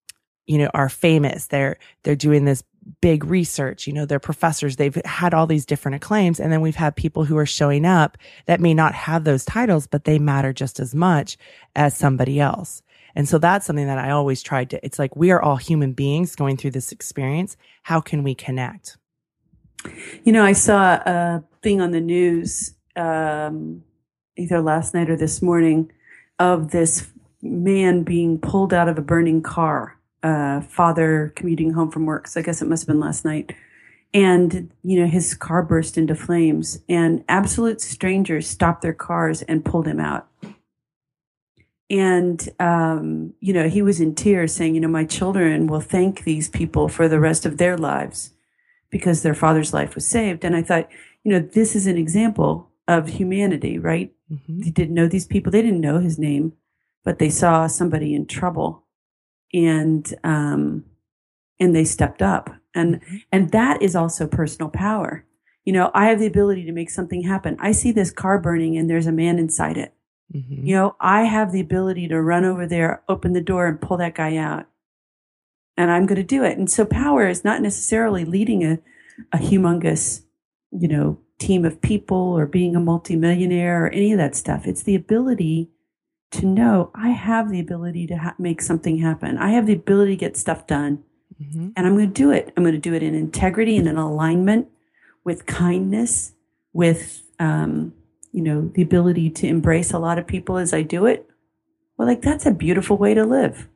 you 0.47 0.57
know, 0.57 0.69
are 0.73 0.89
famous. 0.89 1.47
They're, 1.47 1.77
they're 2.03 2.15
doing 2.15 2.45
this 2.45 2.63
big 3.01 3.23
research. 3.23 3.87
You 3.87 3.93
know, 3.93 4.05
they're 4.05 4.19
professors. 4.19 4.75
They've 4.75 4.95
had 5.05 5.33
all 5.33 5.47
these 5.47 5.65
different 5.65 5.95
acclaims. 5.95 6.39
And 6.39 6.51
then 6.51 6.61
we've 6.61 6.75
had 6.75 6.95
people 6.95 7.23
who 7.23 7.37
are 7.37 7.45
showing 7.45 7.85
up 7.85 8.17
that 8.45 8.59
may 8.59 8.73
not 8.73 8.93
have 8.93 9.23
those 9.23 9.45
titles, 9.45 9.87
but 9.87 10.03
they 10.03 10.19
matter 10.19 10.51
just 10.51 10.79
as 10.79 10.93
much 10.93 11.37
as 11.75 11.95
somebody 11.95 12.39
else. 12.39 12.81
And 13.15 13.29
so 13.29 13.37
that's 13.37 13.65
something 13.65 13.87
that 13.87 13.99
I 13.99 14.09
always 14.09 14.41
tried 14.41 14.71
to, 14.71 14.85
it's 14.85 14.99
like 14.99 15.15
we 15.15 15.31
are 15.31 15.41
all 15.41 15.57
human 15.57 15.93
beings 15.93 16.35
going 16.35 16.57
through 16.57 16.71
this 16.71 16.91
experience. 16.91 17.55
How 17.83 18.01
can 18.01 18.23
we 18.23 18.35
connect? 18.35 18.97
You 20.23 20.31
know, 20.31 20.43
I 20.43 20.53
saw 20.53 20.95
a 20.95 21.43
thing 21.61 21.79
on 21.79 21.91
the 21.91 22.01
news 22.01 22.73
um, 22.95 23.83
either 24.35 24.61
last 24.61 24.93
night 24.93 25.09
or 25.09 25.15
this 25.15 25.41
morning 25.41 25.91
of 26.39 26.71
this 26.71 27.07
man 27.41 28.03
being 28.03 28.39
pulled 28.39 28.73
out 28.73 28.87
of 28.87 28.97
a 28.97 29.01
burning 29.01 29.41
car, 29.41 29.97
uh, 30.23 30.61
father 30.61 31.33
commuting 31.35 31.73
home 31.73 31.91
from 31.91 32.05
work. 32.05 32.27
So 32.27 32.39
I 32.39 32.43
guess 32.43 32.61
it 32.61 32.67
must 32.67 32.83
have 32.83 32.87
been 32.87 32.99
last 32.99 33.25
night. 33.25 33.53
And, 34.13 34.71
you 34.83 34.99
know, 34.99 35.07
his 35.07 35.33
car 35.33 35.63
burst 35.63 35.97
into 35.97 36.15
flames 36.15 36.79
and 36.87 37.23
absolute 37.27 37.81
strangers 37.81 38.47
stopped 38.47 38.81
their 38.81 38.93
cars 38.93 39.41
and 39.41 39.65
pulled 39.65 39.87
him 39.87 39.99
out. 39.99 40.27
And, 41.89 42.47
um, 42.59 43.33
you 43.39 43.53
know, 43.53 43.67
he 43.67 43.81
was 43.81 43.99
in 43.99 44.15
tears 44.15 44.53
saying, 44.53 44.75
you 44.75 44.81
know, 44.81 44.87
my 44.87 45.03
children 45.03 45.67
will 45.67 45.81
thank 45.81 46.23
these 46.23 46.49
people 46.49 46.87
for 46.87 47.07
the 47.07 47.19
rest 47.19 47.45
of 47.45 47.57
their 47.57 47.77
lives 47.77 48.31
because 48.89 49.21
their 49.21 49.35
father's 49.35 49.73
life 49.73 49.95
was 49.95 50.05
saved. 50.05 50.43
And 50.45 50.55
I 50.55 50.61
thought, 50.61 50.87
you 51.23 51.31
know, 51.31 51.39
this 51.39 51.75
is 51.75 51.87
an 51.87 51.97
example 51.97 52.69
of 52.87 53.09
humanity, 53.09 53.79
right? 53.79 54.13
hmm 54.29 54.61
They 54.61 54.69
didn't 54.69 54.95
know 54.95 55.07
these 55.07 55.25
people. 55.25 55.51
They 55.51 55.61
didn't 55.61 55.81
know 55.81 55.99
his 55.99 56.19
name, 56.19 56.53
but 57.03 57.19
they 57.19 57.29
saw 57.29 57.67
somebody 57.67 58.13
in 58.13 58.27
trouble 58.27 58.82
and, 59.53 60.13
um, 60.23 60.85
and 61.59 61.75
they 61.75 61.85
stepped 61.85 62.21
up. 62.21 62.49
And, 62.75 63.01
and 63.31 63.51
that 63.51 63.81
is 63.81 63.95
also 63.95 64.27
personal 64.27 64.69
power. 64.69 65.25
You 65.65 65.73
know, 65.73 65.91
I 65.93 66.07
have 66.07 66.19
the 66.19 66.25
ability 66.25 66.65
to 66.65 66.71
make 66.71 66.89
something 66.89 67.23
happen. 67.23 67.55
I 67.59 67.71
see 67.71 67.91
this 67.91 68.11
car 68.11 68.39
burning 68.39 68.77
and 68.77 68.89
there's 68.89 69.07
a 69.07 69.11
man 69.11 69.39
inside 69.39 69.77
it. 69.77 69.93
hmm 70.31 70.39
You 70.65 70.75
know, 70.75 70.95
I 70.99 71.23
have 71.23 71.51
the 71.51 71.61
ability 71.61 72.07
to 72.09 72.21
run 72.21 72.45
over 72.45 72.65
there, 72.67 73.03
open 73.07 73.33
the 73.33 73.41
door 73.41 73.67
and 73.67 73.79
pull 73.79 73.97
that 73.97 74.15
guy 74.15 74.37
out. 74.37 74.65
And 75.77 75.89
I'm 75.89 76.05
going 76.05 76.17
to 76.17 76.23
do 76.23 76.43
it. 76.43 76.57
And 76.57 76.69
so 76.69 76.85
power 76.85 77.27
is 77.27 77.43
not 77.43 77.61
necessarily 77.61 78.25
leading 78.25 78.63
a, 78.63 78.79
a 79.31 79.37
humongous, 79.37 80.23
you 80.71 80.87
know, 80.87 81.19
team 81.39 81.65
of 81.65 81.81
people 81.81 82.17
or 82.17 82.45
being 82.45 82.75
a 82.75 82.79
multimillionaire 82.79 83.85
or 83.85 83.89
any 83.89 84.11
of 84.11 84.17
that 84.17 84.35
stuff. 84.35 84.67
It's 84.67 84.83
the 84.83 84.95
ability 84.95 85.69
to 86.33 86.45
know 86.45 86.91
I 86.95 87.09
have 87.09 87.49
the 87.51 87.59
ability 87.59 88.07
to 88.07 88.17
ha- 88.17 88.35
make 88.39 88.61
something 88.61 88.97
happen. 88.97 89.37
I 89.37 89.51
have 89.51 89.65
the 89.65 89.73
ability 89.73 90.13
to 90.13 90.19
get 90.19 90.37
stuff 90.37 90.67
done 90.67 91.03
hmm 91.37 91.69
and 91.75 91.87
I'm 91.87 91.95
going 91.95 92.07
to 92.07 92.13
do 92.13 92.31
it. 92.31 92.53
I'm 92.55 92.63
going 92.63 92.75
to 92.75 92.79
do 92.79 92.93
it 92.93 93.03
in 93.03 93.15
integrity 93.15 93.77
and 93.77 93.87
in 93.87 93.97
alignment 93.97 94.67
with 95.23 95.45
kindness, 95.45 96.33
with, 96.73 97.23
um, 97.39 97.93
you 98.31 98.41
know, 98.43 98.69
the 98.73 98.81
ability 98.81 99.29
to 99.31 99.47
embrace 99.47 99.91
a 99.91 99.99
lot 99.99 100.19
of 100.19 100.27
people 100.27 100.57
as 100.57 100.73
I 100.73 100.81
do 100.81 101.05
it. 101.05 101.27
Well, 101.97 102.07
like 102.07 102.21
that's 102.21 102.45
a 102.45 102.51
beautiful 102.51 102.97
way 102.97 103.13
to 103.13 103.25
live. 103.25 103.67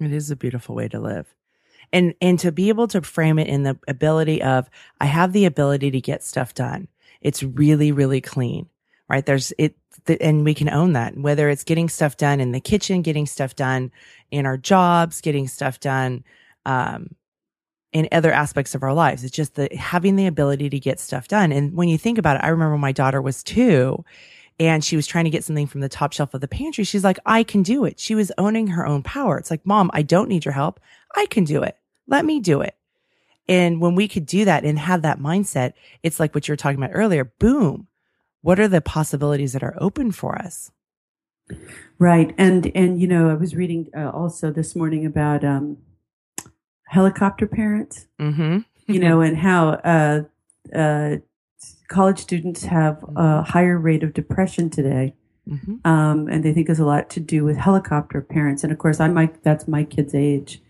It 0.00 0.12
is 0.12 0.30
a 0.30 0.36
beautiful 0.36 0.74
way 0.74 0.88
to 0.88 0.98
live. 0.98 1.34
And 1.92 2.14
and 2.20 2.38
to 2.40 2.50
be 2.50 2.68
able 2.70 2.88
to 2.88 3.02
frame 3.02 3.38
it 3.38 3.48
in 3.48 3.64
the 3.64 3.78
ability 3.86 4.42
of 4.42 4.70
I 5.00 5.06
have 5.06 5.32
the 5.32 5.44
ability 5.44 5.90
to 5.90 6.00
get 6.00 6.22
stuff 6.22 6.54
done. 6.54 6.88
It's 7.20 7.42
really 7.42 7.92
really 7.92 8.20
clean. 8.20 8.68
Right? 9.12 9.24
There's 9.26 9.52
it 9.58 9.76
and 10.20 10.44
we 10.44 10.54
can 10.54 10.70
own 10.70 10.94
that. 10.94 11.16
Whether 11.16 11.50
it's 11.50 11.64
getting 11.64 11.88
stuff 11.88 12.16
done 12.16 12.40
in 12.40 12.52
the 12.52 12.60
kitchen, 12.60 13.02
getting 13.02 13.26
stuff 13.26 13.54
done 13.54 13.92
in 14.30 14.46
our 14.46 14.56
jobs, 14.56 15.20
getting 15.20 15.48
stuff 15.48 15.78
done 15.80 16.24
um 16.64 17.14
in 17.92 18.08
other 18.10 18.32
aspects 18.32 18.74
of 18.74 18.82
our 18.82 18.94
lives. 18.94 19.22
It's 19.22 19.36
just 19.36 19.54
the 19.54 19.68
having 19.76 20.16
the 20.16 20.26
ability 20.26 20.70
to 20.70 20.80
get 20.80 20.98
stuff 20.98 21.28
done. 21.28 21.52
And 21.52 21.74
when 21.74 21.88
you 21.88 21.98
think 21.98 22.16
about 22.16 22.36
it, 22.36 22.44
I 22.44 22.48
remember 22.48 22.78
my 22.78 22.92
daughter 22.92 23.20
was 23.20 23.42
2 23.42 24.02
and 24.58 24.84
she 24.84 24.96
was 24.96 25.06
trying 25.06 25.24
to 25.24 25.30
get 25.30 25.44
something 25.44 25.66
from 25.66 25.82
the 25.82 25.88
top 25.88 26.12
shelf 26.12 26.32
of 26.34 26.40
the 26.40 26.48
pantry. 26.48 26.84
She's 26.84 27.04
like, 27.04 27.18
I 27.26 27.42
can 27.42 27.62
do 27.62 27.84
it. 27.84 28.00
She 28.00 28.14
was 28.14 28.32
owning 28.38 28.68
her 28.68 28.86
own 28.86 29.02
power. 29.02 29.38
It's 29.38 29.50
like, 29.50 29.66
mom, 29.66 29.90
I 29.92 30.02
don't 30.02 30.28
need 30.28 30.44
your 30.44 30.54
help. 30.54 30.80
I 31.14 31.26
can 31.26 31.44
do 31.44 31.62
it. 31.62 31.76
Let 32.06 32.24
me 32.24 32.40
do 32.40 32.62
it. 32.62 32.76
And 33.48 33.80
when 33.80 33.94
we 33.94 34.08
could 34.08 34.24
do 34.24 34.44
that 34.44 34.64
and 34.64 34.78
have 34.78 35.02
that 35.02 35.18
mindset, 35.18 35.72
it's 36.02 36.18
like 36.18 36.34
what 36.34 36.48
you 36.48 36.52
were 36.52 36.56
talking 36.56 36.82
about 36.82 36.94
earlier. 36.94 37.24
Boom. 37.24 37.88
What 38.42 38.60
are 38.60 38.68
the 38.68 38.80
possibilities 38.80 39.52
that 39.54 39.62
are 39.62 39.74
open 39.78 40.12
for 40.12 40.36
us? 40.36 40.70
Right. 41.98 42.34
And, 42.38 42.70
and, 42.74 43.00
you 43.00 43.06
know, 43.06 43.30
I 43.30 43.34
was 43.34 43.54
reading 43.54 43.88
uh, 43.96 44.10
also 44.10 44.50
this 44.50 44.76
morning 44.76 45.06
about, 45.06 45.44
um, 45.44 45.78
helicopter 46.86 47.46
parents, 47.46 48.06
Mm-hmm. 48.20 48.58
you 48.86 49.00
know, 49.00 49.20
and 49.20 49.36
how, 49.36 49.70
uh, 49.70 50.22
uh, 50.74 51.16
college 51.88 52.18
students 52.18 52.64
have 52.64 53.04
a 53.16 53.42
higher 53.42 53.78
rate 53.78 54.02
of 54.02 54.14
depression 54.14 54.70
today. 54.70 55.14
Mm-hmm. 55.48 55.86
Um, 55.86 56.28
and 56.28 56.44
they 56.44 56.52
think 56.52 56.66
there's 56.66 56.78
a 56.78 56.84
lot 56.84 57.10
to 57.10 57.20
do 57.20 57.44
with 57.44 57.56
helicopter 57.56 58.20
parents. 58.20 58.62
And 58.62 58.72
of 58.72 58.78
course, 58.78 59.00
I'm 59.00 59.14
my, 59.14 59.30
that's 59.42 59.66
my 59.68 59.84
kid's 59.84 60.14
age. 60.14 60.62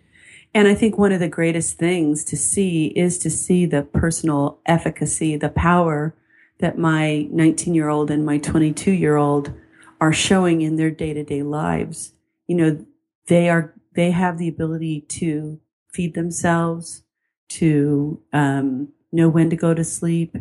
And 0.54 0.68
I 0.68 0.74
think 0.74 0.98
one 0.98 1.12
of 1.12 1.20
the 1.20 1.28
greatest 1.28 1.78
things 1.78 2.24
to 2.24 2.36
see 2.36 2.86
is 2.88 3.18
to 3.18 3.30
see 3.30 3.66
the 3.66 3.82
personal 3.82 4.60
efficacy, 4.66 5.36
the 5.36 5.48
power 5.48 6.14
that 6.62 6.78
my 6.78 7.28
19 7.30 7.74
year 7.74 7.88
old 7.88 8.10
and 8.10 8.24
my 8.24 8.38
22 8.38 8.92
year 8.92 9.16
old 9.16 9.52
are 10.00 10.12
showing 10.12 10.62
in 10.62 10.76
their 10.76 10.90
day 10.90 11.12
to 11.12 11.22
day 11.22 11.42
lives. 11.42 12.14
You 12.46 12.56
know, 12.56 12.86
they 13.26 13.50
are, 13.50 13.74
they 13.94 14.12
have 14.12 14.38
the 14.38 14.48
ability 14.48 15.02
to 15.02 15.60
feed 15.92 16.14
themselves, 16.14 17.02
to 17.50 18.20
um, 18.32 18.88
know 19.10 19.28
when 19.28 19.50
to 19.50 19.56
go 19.56 19.74
to 19.74 19.84
sleep, 19.84 20.36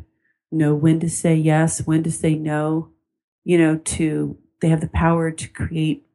know 0.52 0.74
when 0.74 1.00
to 1.00 1.10
say 1.10 1.36
yes, 1.36 1.86
when 1.86 2.04
to 2.04 2.12
say 2.12 2.36
no, 2.36 2.90
you 3.44 3.58
know, 3.58 3.78
to, 3.78 4.38
they 4.62 4.70
have 4.70 4.82
the 4.82 4.90
power 4.90 5.32
to 5.32 5.48
create 5.50 6.06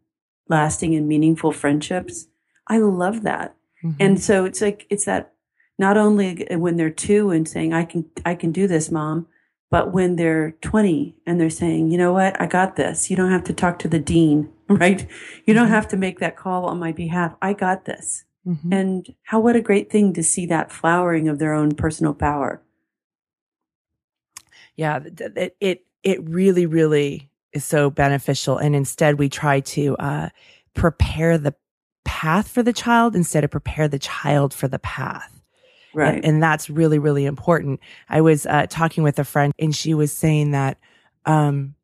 lasting 0.49 0.95
and 0.95 1.09
meaningful 1.09 1.53
friendships. 1.53 2.29
I 2.69 2.79
love 2.79 3.23
that. 3.23 3.57
Mm-hmm. 3.85 3.97
And 4.01 4.23
so 4.23 4.45
it's 4.45 4.61
like, 4.61 4.87
it's 4.89 5.05
that 5.05 5.33
not 5.79 5.97
only 5.97 6.47
when 6.53 6.77
they're 6.77 6.91
two 6.91 7.31
and 7.31 7.49
saying, 7.49 7.75
I 7.75 7.85
can, 7.85 8.07
I 8.25 8.35
can 8.35 8.53
do 8.53 8.67
this, 8.67 8.91
mom, 8.91 9.27
but 9.71 9.93
when 9.93 10.17
they're 10.17 10.53
20 10.63 11.15
and 11.27 11.41
they're 11.41 11.51
saying, 11.51 11.91
you 11.91 11.99
know 11.99 12.13
what, 12.13 12.41
I 12.41 12.47
got 12.47 12.77
this. 12.77 13.11
You 13.11 13.17
don't 13.17 13.31
have 13.33 13.45
to 13.45 13.53
talk 13.53 13.79
to 13.81 13.89
the 13.89 13.99
dean, 13.99 14.49
right? 14.69 15.07
You 15.45 15.55
don't 15.55 15.69
have 15.69 15.89
to 15.89 15.97
make 15.97 16.19
that 16.21 16.37
call 16.37 16.67
on 16.67 16.79
my 16.79 16.93
behalf. 16.93 17.35
I 17.43 17.53
got 17.53 17.85
this. 17.85 18.25
Mhm. 18.47 18.73
And 18.73 19.15
how, 19.25 19.41
what 19.41 19.57
a 19.57 19.61
great 19.61 19.91
thing 19.91 20.13
to 20.15 20.23
see 20.23 20.47
that 20.47 20.71
flowering 20.71 21.29
of 21.29 21.39
their 21.41 21.53
own 21.53 21.75
personal 21.75 22.15
power. 22.15 22.63
yeah 24.77 25.01
it, 25.37 25.57
it 25.61 25.87
it 26.03 26.29
really 26.29 26.67
really 26.67 27.31
is 27.53 27.65
so 27.65 27.89
beneficial 27.91 28.59
and 28.59 28.77
instead 28.77 29.19
we 29.19 29.29
try 29.29 29.61
to 29.61 29.97
uh 29.97 30.29
prepare 30.75 31.39
the 31.39 31.55
path 32.05 32.49
for 32.49 32.63
the 32.63 32.73
child 32.75 33.17
instead 33.17 33.43
of 33.43 33.51
prepare 33.51 33.89
the 33.89 33.99
child 33.99 34.53
for 34.53 34.69
the 34.69 34.79
path 34.79 35.36
Right. 35.97 36.15
And, 36.17 36.25
and 36.25 36.43
that's 36.43 36.69
really, 36.69 36.99
really 36.99 37.25
important. 37.25 37.81
I 38.09 38.21
was 38.21 38.45
uh, 38.47 38.67
talking 38.69 39.03
with 39.03 39.19
a 39.19 39.25
friend 39.25 39.53
and 39.59 39.75
she 39.75 39.95
was 39.95 40.13
saying 40.13 40.51
that 40.51 40.79
um, 41.25 41.75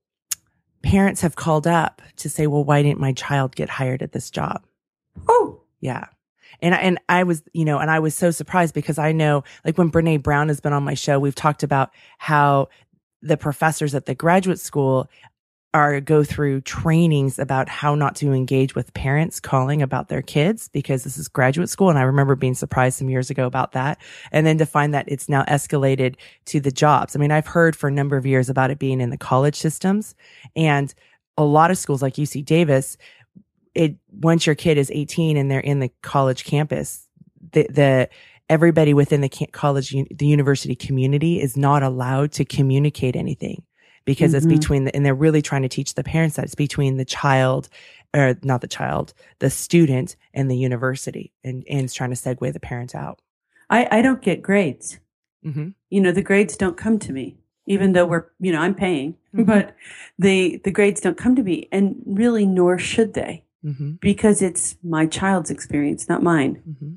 parents 0.83 1.23
have 1.23 1.35
called 1.37 1.67
up 1.67 2.03
to 2.17 2.29
say, 2.29 2.47
well, 2.47 2.63
why 2.63 2.83
didn't 2.83 3.01
my 3.01 3.13
child 3.15 3.57
get 3.57 3.69
hired 3.71 4.03
at 4.03 4.13
this 4.13 4.31
job? 4.31 4.63
oh, 5.29 5.63
Yeah. 5.81 6.07
And, 6.61 6.75
I- 6.75 6.79
and 6.79 6.99
I 7.09 7.23
was, 7.25 7.43
you 7.55 7.65
know, 7.65 7.79
and 7.79 7.91
I 7.91 7.99
was 8.01 8.15
so 8.15 8.31
surprised 8.31 8.75
because 8.75 8.99
I 8.99 9.13
know, 9.13 9.43
like 9.65 9.79
when 9.79 9.91
Brené 9.91 10.23
Brown 10.23 10.49
has 10.49 10.61
been 10.61 10.73
on 10.75 10.85
my 10.85 10.95
show, 10.95 11.19
we've 11.19 11.35
talked 11.35 11.63
about 11.63 11.91
how 12.19 12.69
the 13.23 13.37
professors 13.37 13.95
at 13.95 14.07
the 14.07 14.15
graduate 14.15 14.61
school 14.61 15.09
are 15.75 16.01
go 16.01 16.23
through 16.23 16.61
trainings 16.61 17.39
about 17.39 17.69
how 17.69 17.95
not 17.95 18.15
to 18.17 18.33
engage 18.33 18.75
with 18.75 18.93
parents 18.93 19.41
calling 19.41 19.81
about 19.81 20.09
their 20.09 20.21
kids 20.21 20.69
because 20.69 21.03
this 21.03 21.17
is 21.17 21.29
graduate 21.29 21.71
school. 21.71 21.89
And 21.89 21.99
I 21.99 22.03
remember 22.03 22.37
being 22.37 22.55
surprised 22.55 22.99
some 22.99 23.09
years 23.09 23.31
ago 23.31 23.47
about 23.47 23.73
that. 23.73 23.99
And 24.33 24.47
then 24.47 24.59
to 24.59 24.67
find 24.67 24.93
that 24.93 25.07
it's 25.09 25.31
now 25.31 25.45
escalated 25.45 26.17
to 26.47 26.61
the 26.61 26.71
jobs. 26.71 27.17
I 27.17 27.19
mean, 27.19 27.31
I've 27.31 27.47
heard 27.47 27.75
for 27.75 27.89
a 27.89 27.93
number 27.93 28.17
of 28.19 28.27
years 28.27 28.51
about 28.51 28.71
it 28.71 28.79
being 28.79 29.01
in 29.01 29.11
the 29.11 29.17
college 29.17 29.57
systems 29.57 30.15
and 30.55 30.95
a 31.39 31.45
lot 31.45 31.71
of 31.71 31.79
schools 31.79 32.03
like 32.03 32.15
UC 32.15 32.45
Davis, 32.45 32.99
it, 33.75 33.97
once 34.11 34.47
your 34.47 34.55
kid 34.55 34.77
is 34.77 34.91
18 34.91 35.39
and 35.39 35.51
they're 35.51 35.61
in 35.61 35.81
the 35.81 35.91
college 36.03 36.45
campus, 36.45 37.09
the, 37.53 37.67
the, 37.71 38.09
everybody 38.51 38.93
within 38.93 39.23
the 39.23 39.31
college, 39.53 39.95
the 40.11 40.27
university 40.27 40.75
community 40.75 41.41
is 41.41 41.57
not 41.57 41.83
allowed 41.83 42.33
to 42.33 42.45
communicate 42.45 43.17
anything 43.17 43.63
because 44.05 44.35
it's 44.35 44.47
Mhm. 44.47 44.51
between 44.51 44.85
the, 44.85 44.95
and 44.97 45.05
they're 45.07 45.15
really 45.15 45.43
trying 45.43 45.63
to 45.63 45.69
teach 45.69 45.95
the 45.95 46.05
parents 46.05 46.37
that 46.37 46.45
it's 46.45 46.55
between 46.55 46.97
the 46.97 47.05
child 47.05 47.69
or 48.15 48.37
not 48.43 48.61
the 48.61 48.69
child, 48.69 49.15
the 49.39 49.49
student 49.51 50.17
and 50.35 50.51
the 50.51 50.57
university 50.57 51.33
and, 51.45 51.65
and 51.69 51.81
it's 51.83 51.95
trying 51.95 52.11
to 52.11 52.17
segue 52.17 52.53
the 52.53 52.61
parents 52.61 52.95
out. 52.95 53.21
I, 53.71 53.89
I 53.91 54.03
don't 54.03 54.21
get 54.23 54.43
grades. 54.43 54.99
Mm-hmm. 55.45 55.69
You 55.91 56.01
know, 56.01 56.13
the 56.13 56.23
grades 56.23 56.57
don't 56.57 56.77
come 56.77 56.99
to 57.01 57.13
me, 57.13 57.37
even 57.67 57.93
though 57.93 58.05
we're, 58.07 58.27
you 58.39 58.53
know, 58.53 58.61
I'm 58.61 58.75
paying, 58.75 59.17
Mhm. 59.35 59.47
but 59.47 59.75
the, 60.19 60.61
the 60.65 60.71
grades 60.71 61.01
don't 61.01 61.17
come 61.17 61.35
to 61.37 61.43
me 61.43 61.69
and 61.73 61.97
really 62.07 62.47
nor 62.47 62.79
should 62.79 63.15
they 63.15 63.45
Mm-hmm. 63.65 63.93
because 64.01 64.43
it's 64.43 64.77
my 64.83 65.07
child's 65.07 65.49
experience, 65.51 66.09
not 66.09 66.21
mine. 66.23 66.61
Mm-hmm. 66.69 66.95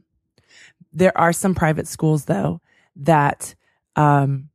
There 0.92 1.16
are 1.18 1.32
some 1.32 1.54
private 1.54 1.88
schools 1.88 2.26
though 2.26 2.60
that, 2.96 3.54
um, 3.96 4.50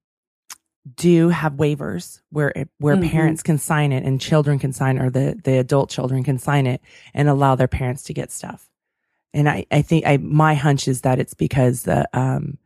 do 0.97 1.29
have 1.29 1.55
waivers 1.55 2.21
where 2.31 2.49
it, 2.57 2.69
where 2.79 2.97
Mhm. 2.97 3.11
parents 3.11 3.43
can 3.43 3.59
sign 3.59 3.93
it 3.93 4.05
and 4.05 4.21
children 4.21 4.59
can 4.59 4.73
sign 4.73 4.99
or 4.99 5.11
the 5.11 5.39
the 5.45 5.59
adult 5.59 5.91
children 5.91 6.25
can 6.25 6.39
sign 6.39 6.67
it 6.67 6.81
and 7.15 7.29
allow 7.29 7.55
their 7.55 7.69
parents 7.69 8.03
to 8.05 8.15
get 8.15 8.31
stuff. 8.31 8.69
And 9.35 9.49
I 9.49 9.67
I 9.71 9.83
think 9.83 10.07
I 10.07 10.17
my 10.17 10.55
hunch 10.55 10.89
is 10.89 11.03
that 11.03 11.19
it's 11.19 11.35
because 11.35 11.83
the 11.83 12.09
um 12.19 12.59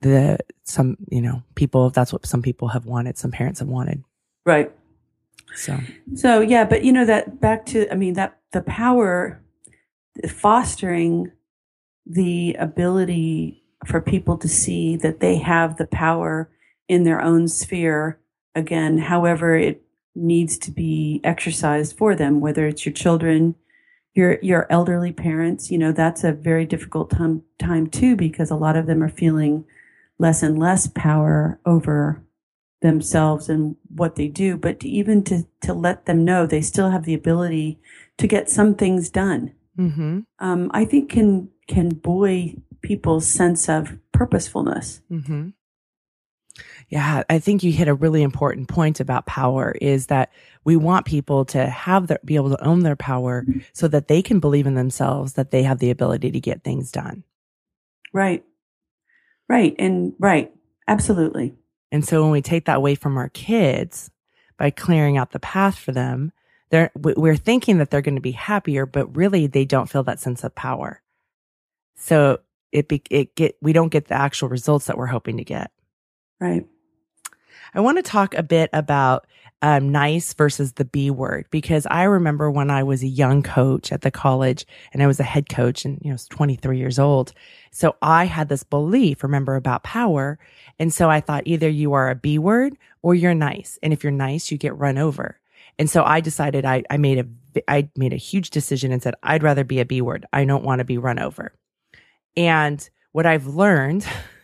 the 0.00 0.38
some 0.64 0.96
you 1.10 1.20
know 1.20 1.42
people 1.54 1.90
that's 1.90 2.12
what 2.12 2.24
some 2.24 2.40
people 2.42 2.68
have 2.68 2.86
wanted 2.86 3.18
some 3.18 3.30
parents 3.30 3.60
have 3.60 3.68
wanted 3.68 4.02
Right. 4.46 4.72
so 5.54 5.78
So 6.14 6.40
yeah, 6.40 6.64
but 6.64 6.84
you 6.84 6.92
know 6.92 7.04
that 7.04 7.40
back 7.40 7.66
to 7.66 7.90
I 7.92 7.96
mean 7.96 8.14
that 8.14 8.38
the 8.52 8.62
power 8.62 9.42
fostering 10.28 11.30
the 12.06 12.54
ability 12.58 13.62
for 13.86 14.00
people 14.00 14.36
to 14.38 14.48
see 14.48 14.96
that 14.96 15.20
they 15.20 15.36
have 15.36 15.76
the 15.76 15.86
power 15.86 16.50
in 16.90 17.04
their 17.04 17.22
own 17.22 17.48
sphere 17.48 18.18
again 18.54 18.98
however 18.98 19.56
it 19.56 19.82
needs 20.14 20.58
to 20.58 20.70
be 20.70 21.20
exercised 21.24 21.96
for 21.96 22.14
them 22.14 22.40
whether 22.40 22.66
it's 22.66 22.84
your 22.84 22.92
children 22.92 23.54
your 24.14 24.38
your 24.42 24.66
elderly 24.70 25.12
parents 25.12 25.70
you 25.70 25.78
know 25.78 25.92
that's 25.92 26.24
a 26.24 26.32
very 26.32 26.66
difficult 26.66 27.10
time 27.10 27.42
time 27.58 27.86
too 27.86 28.16
because 28.16 28.50
a 28.50 28.56
lot 28.56 28.76
of 28.76 28.86
them 28.86 29.02
are 29.02 29.08
feeling 29.08 29.64
less 30.18 30.42
and 30.42 30.58
less 30.58 30.86
power 30.88 31.58
over 31.64 32.22
themselves 32.80 33.48
and 33.48 33.76
what 33.88 34.16
they 34.16 34.28
do, 34.28 34.56
but 34.56 34.80
to 34.80 34.88
even 34.88 35.22
to, 35.24 35.46
to 35.62 35.74
let 35.74 36.06
them 36.06 36.24
know 36.24 36.46
they 36.46 36.62
still 36.62 36.90
have 36.90 37.04
the 37.04 37.14
ability 37.14 37.78
to 38.18 38.26
get 38.26 38.50
some 38.50 38.74
things 38.74 39.10
done, 39.10 39.52
mm-hmm, 39.78 40.20
um, 40.38 40.70
I 40.72 40.84
think 40.84 41.10
can 41.10 41.48
can 41.66 41.90
buoy 41.90 42.60
people's 42.82 43.26
sense 43.26 43.68
of 43.68 43.98
purposefulness. 44.12 45.00
mm-hmm. 45.10 45.50
Yeah 46.90 47.22
i 47.30 47.38
think 47.38 47.62
you 47.62 47.72
hit 47.72 47.88
a 47.88 47.94
really 47.94 48.22
important 48.22 48.68
point 48.68 49.00
about 49.00 49.24
power 49.26 49.74
is 49.80 50.06
that 50.08 50.30
we 50.64 50.76
want 50.76 51.06
people 51.06 51.44
to 51.46 51.66
have 51.66 52.06
their 52.08 52.18
be 52.24 52.36
able 52.36 52.50
to 52.50 52.62
own 52.64 52.80
their 52.80 52.96
power 52.96 53.44
so 53.72 53.88
that 53.88 54.08
they 54.08 54.20
can 54.22 54.38
believe 54.40 54.66
in 54.66 54.74
themselves 54.74 55.32
that 55.34 55.50
they 55.50 55.62
have 55.62 55.78
the 55.78 55.90
ability 55.90 56.30
to 56.30 56.40
get 56.40 56.62
things 56.62 56.90
done 56.92 57.24
Right. 58.12 58.44
Right. 59.48 59.74
And 59.78 60.14
right. 60.18 60.52
Absolutely. 60.88 61.54
And 61.92 62.04
so 62.04 62.22
when 62.22 62.32
we 62.32 62.42
take 62.42 62.64
that 62.66 62.76
away 62.76 62.94
from 62.96 63.16
our 63.16 63.28
kids 63.28 64.10
by 64.58 64.70
clearing 64.70 65.16
out 65.16 65.30
the 65.30 65.38
path 65.40 65.78
for 65.78 65.92
them, 65.92 66.32
they're, 66.70 66.90
we- 66.96 67.14
we're 67.16 67.36
thinking 67.36 67.78
that 67.78 67.90
they're 67.90 68.00
going 68.02 68.16
to 68.16 68.20
be 68.20 68.32
happier, 68.32 68.84
but 68.86 69.16
really 69.16 69.46
they 69.46 69.64
don't 69.64 69.88
feel 69.88 70.02
that 70.04 70.20
sense 70.20 70.42
of 70.44 70.54
power. 70.54 71.02
So 71.96 72.40
it, 72.72 72.88
be, 72.88 73.02
it 73.10 73.34
get, 73.36 73.56
we 73.60 73.72
don't 73.72 73.88
get 73.90 74.06
the 74.08 74.14
actual 74.14 74.48
results 74.48 74.86
that 74.86 74.98
we're 74.98 75.06
hoping 75.06 75.36
to 75.36 75.44
get. 75.44 75.70
Right. 76.40 76.66
I 77.74 77.80
want 77.80 77.98
to 77.98 78.02
talk 78.02 78.34
a 78.34 78.42
bit 78.42 78.70
about 78.72 79.26
um, 79.62 79.92
nice 79.92 80.32
versus 80.32 80.72
the 80.72 80.84
B 80.84 81.10
word 81.10 81.46
because 81.50 81.86
I 81.90 82.04
remember 82.04 82.50
when 82.50 82.70
I 82.70 82.82
was 82.82 83.02
a 83.02 83.08
young 83.08 83.42
coach 83.42 83.92
at 83.92 84.00
the 84.00 84.10
college 84.10 84.64
and 84.92 85.02
I 85.02 85.06
was 85.06 85.20
a 85.20 85.24
head 85.24 85.48
coach 85.48 85.84
and 85.84 85.98
you 86.02 86.08
know 86.08 86.12
I 86.12 86.14
was 86.14 86.26
23 86.28 86.78
years 86.78 86.98
old. 86.98 87.32
So 87.70 87.96
I 88.00 88.24
had 88.24 88.48
this 88.48 88.64
belief, 88.64 89.22
remember, 89.22 89.56
about 89.56 89.84
power, 89.84 90.38
and 90.78 90.92
so 90.92 91.10
I 91.10 91.20
thought 91.20 91.42
either 91.46 91.68
you 91.68 91.92
are 91.92 92.10
a 92.10 92.14
B 92.14 92.38
word 92.38 92.76
or 93.02 93.14
you're 93.14 93.34
nice, 93.34 93.78
and 93.82 93.92
if 93.92 94.02
you're 94.02 94.12
nice, 94.12 94.50
you 94.50 94.56
get 94.56 94.76
run 94.76 94.96
over. 94.96 95.38
And 95.78 95.88
so 95.90 96.04
I 96.04 96.20
decided 96.20 96.64
I 96.64 96.82
I 96.90 96.96
made 96.96 97.18
a 97.18 97.70
I 97.70 97.90
made 97.96 98.12
a 98.12 98.16
huge 98.16 98.50
decision 98.50 98.92
and 98.92 99.02
said 99.02 99.14
I'd 99.22 99.42
rather 99.42 99.64
be 99.64 99.80
a 99.80 99.84
B 99.84 100.00
word. 100.00 100.24
I 100.32 100.44
don't 100.44 100.64
want 100.64 100.78
to 100.78 100.84
be 100.84 100.98
run 100.98 101.18
over. 101.18 101.52
And 102.36 102.88
what 103.12 103.26
I've 103.26 103.46
learned 103.46 104.06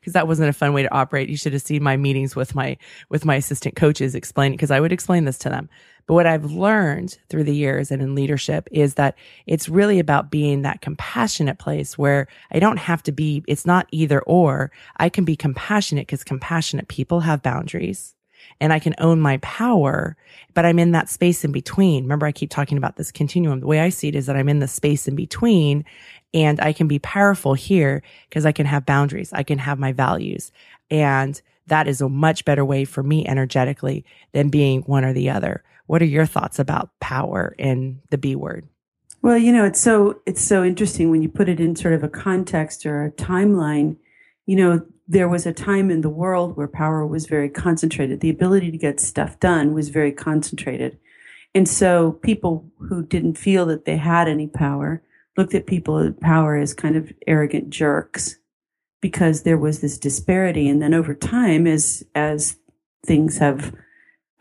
because 0.00 0.12
that 0.12 0.28
wasn't 0.28 0.48
a 0.48 0.52
fun 0.52 0.72
way 0.72 0.82
to 0.82 0.94
operate. 0.94 1.28
You 1.28 1.36
should 1.36 1.52
have 1.52 1.62
seen 1.62 1.82
my 1.82 1.96
meetings 1.96 2.36
with 2.36 2.54
my 2.54 2.76
with 3.08 3.24
my 3.24 3.36
assistant 3.36 3.76
coaches 3.76 4.14
explaining 4.14 4.56
because 4.56 4.70
I 4.70 4.80
would 4.80 4.92
explain 4.92 5.24
this 5.24 5.38
to 5.38 5.48
them. 5.48 5.68
But 6.06 6.14
what 6.14 6.26
I've 6.26 6.50
learned 6.52 7.18
through 7.28 7.44
the 7.44 7.54
years 7.54 7.90
and 7.90 8.00
in 8.00 8.14
leadership 8.14 8.66
is 8.72 8.94
that 8.94 9.16
it's 9.46 9.68
really 9.68 9.98
about 9.98 10.30
being 10.30 10.62
that 10.62 10.80
compassionate 10.80 11.58
place 11.58 11.98
where 11.98 12.28
I 12.50 12.58
don't 12.58 12.78
have 12.78 13.02
to 13.04 13.12
be, 13.12 13.44
it's 13.46 13.66
not 13.66 13.86
either 13.90 14.22
or. 14.22 14.72
I 14.96 15.10
can 15.10 15.26
be 15.26 15.36
compassionate 15.36 16.06
because 16.06 16.24
compassionate 16.24 16.88
people 16.88 17.20
have 17.20 17.42
boundaries 17.42 18.14
and 18.60 18.72
I 18.72 18.78
can 18.78 18.94
own 18.98 19.20
my 19.20 19.36
power, 19.38 20.16
but 20.54 20.64
I'm 20.64 20.78
in 20.78 20.92
that 20.92 21.08
space 21.08 21.44
in 21.44 21.52
between. 21.52 22.04
Remember, 22.04 22.26
I 22.26 22.32
keep 22.32 22.50
talking 22.50 22.78
about 22.78 22.96
this 22.96 23.12
continuum. 23.12 23.60
The 23.60 23.66
way 23.66 23.80
I 23.80 23.88
see 23.90 24.08
it 24.08 24.14
is 24.14 24.26
that 24.26 24.36
I'm 24.36 24.48
in 24.48 24.60
the 24.60 24.68
space 24.68 25.08
in 25.08 25.14
between 25.14 25.84
and 26.34 26.60
I 26.60 26.72
can 26.72 26.88
be 26.88 26.98
powerful 26.98 27.54
here 27.54 28.02
because 28.28 28.44
I 28.44 28.52
can 28.52 28.66
have 28.66 28.86
boundaries. 28.86 29.32
I 29.32 29.42
can 29.42 29.58
have 29.58 29.78
my 29.78 29.92
values. 29.92 30.52
And 30.90 31.40
that 31.66 31.88
is 31.88 32.00
a 32.00 32.08
much 32.08 32.44
better 32.44 32.64
way 32.64 32.84
for 32.84 33.02
me 33.02 33.26
energetically 33.26 34.04
than 34.32 34.48
being 34.48 34.82
one 34.82 35.04
or 35.04 35.12
the 35.12 35.30
other. 35.30 35.62
What 35.86 36.02
are 36.02 36.06
your 36.06 36.26
thoughts 36.26 36.58
about 36.58 36.90
power 37.00 37.54
and 37.58 38.00
the 38.10 38.18
B 38.18 38.36
word? 38.36 38.66
Well, 39.22 39.38
you 39.38 39.52
know, 39.52 39.64
it's 39.64 39.80
so 39.80 40.20
it's 40.26 40.42
so 40.42 40.62
interesting 40.62 41.10
when 41.10 41.22
you 41.22 41.28
put 41.28 41.48
it 41.48 41.60
in 41.60 41.74
sort 41.74 41.94
of 41.94 42.04
a 42.04 42.08
context 42.08 42.86
or 42.86 43.04
a 43.04 43.10
timeline. 43.10 43.96
You 44.46 44.56
know, 44.56 44.86
there 45.08 45.28
was 45.28 45.44
a 45.44 45.52
time 45.52 45.90
in 45.90 46.02
the 46.02 46.10
world 46.10 46.56
where 46.56 46.68
power 46.68 47.06
was 47.06 47.26
very 47.26 47.48
concentrated. 47.48 48.20
The 48.20 48.30
ability 48.30 48.70
to 48.70 48.78
get 48.78 49.00
stuff 49.00 49.40
done 49.40 49.74
was 49.74 49.88
very 49.88 50.12
concentrated. 50.12 50.98
And 51.54 51.68
so 51.68 52.12
people 52.12 52.70
who 52.78 53.04
didn't 53.04 53.38
feel 53.38 53.66
that 53.66 53.86
they 53.86 53.96
had 53.96 54.28
any 54.28 54.46
power 54.46 55.02
looked 55.38 55.54
at 55.54 55.66
people 55.66 55.98
in 55.98 56.12
power 56.14 56.56
as 56.56 56.74
kind 56.74 56.96
of 56.96 57.12
arrogant 57.26 57.70
jerks 57.70 58.36
because 59.00 59.44
there 59.44 59.56
was 59.56 59.80
this 59.80 59.96
disparity. 59.96 60.68
And 60.68 60.82
then 60.82 60.92
over 60.92 61.14
time, 61.14 61.66
as, 61.66 62.04
as 62.14 62.56
things 63.06 63.38
have 63.38 63.72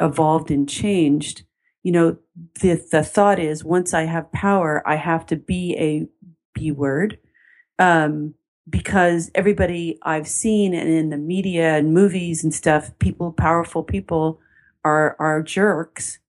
evolved 0.02 0.50
and 0.50 0.68
changed, 0.68 1.44
you 1.84 1.92
know, 1.92 2.18
the, 2.62 2.84
the 2.92 3.04
thought 3.04 3.38
is 3.40 3.64
once 3.64 3.94
I 3.94 4.04
have 4.04 4.32
power, 4.32 4.82
I 4.86 4.96
have 4.96 5.28
to 5.28 5.36
be 5.36 5.76
a 5.78 6.08
B 6.54 6.72
word. 6.72 7.20
Um, 7.78 8.34
because 8.70 9.32
everybody 9.34 9.98
I've 10.02 10.28
seen 10.28 10.74
and 10.74 10.90
in 10.90 11.10
the 11.10 11.18
media 11.18 11.78
and 11.78 11.94
movies 11.94 12.44
and 12.44 12.54
stuff, 12.54 12.92
people, 13.00 13.32
powerful 13.32 13.84
people 13.84 14.42
are, 14.84 15.16
are 15.20 15.42
jerks. 15.42 16.20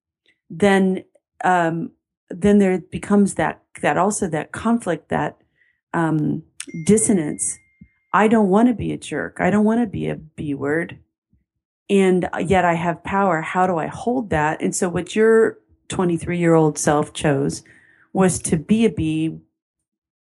Then, 0.49 1.05
um, 1.43 1.91
then 2.31 2.59
there 2.59 2.79
becomes 2.79 3.35
that 3.35 3.63
that 3.81 3.97
also 3.97 4.29
that 4.29 4.53
conflict, 4.53 5.09
that 5.09 5.39
um, 5.95 6.43
dissonance. 6.85 7.59
I 8.13 8.29
don't 8.29 8.49
want 8.49 8.69
to 8.69 8.75
be 8.75 8.93
a 8.93 8.97
jerk. 8.97 9.37
I 9.39 9.51
don't 9.51 9.65
want 9.65 9.81
to 9.81 9.87
be 9.87 10.09
a 10.09 10.17
B 10.17 10.55
word. 10.55 10.99
And 11.91 12.29
yet 12.41 12.65
I 12.65 12.75
have 12.75 13.03
power. 13.05 13.41
How 13.41 13.67
do 13.67 13.79
I 13.79 13.87
hold 13.87 14.31
that? 14.31 14.61
And 14.61 14.75
so 14.75 14.89
what 14.89 15.15
your 15.15 15.59
23 15.89 16.39
year 16.39 16.55
old 16.55 16.79
self 16.79 17.13
chose 17.13 17.63
was 18.13 18.39
to 18.41 18.57
be 18.57 18.85
a 18.85 18.91
B 18.91 19.39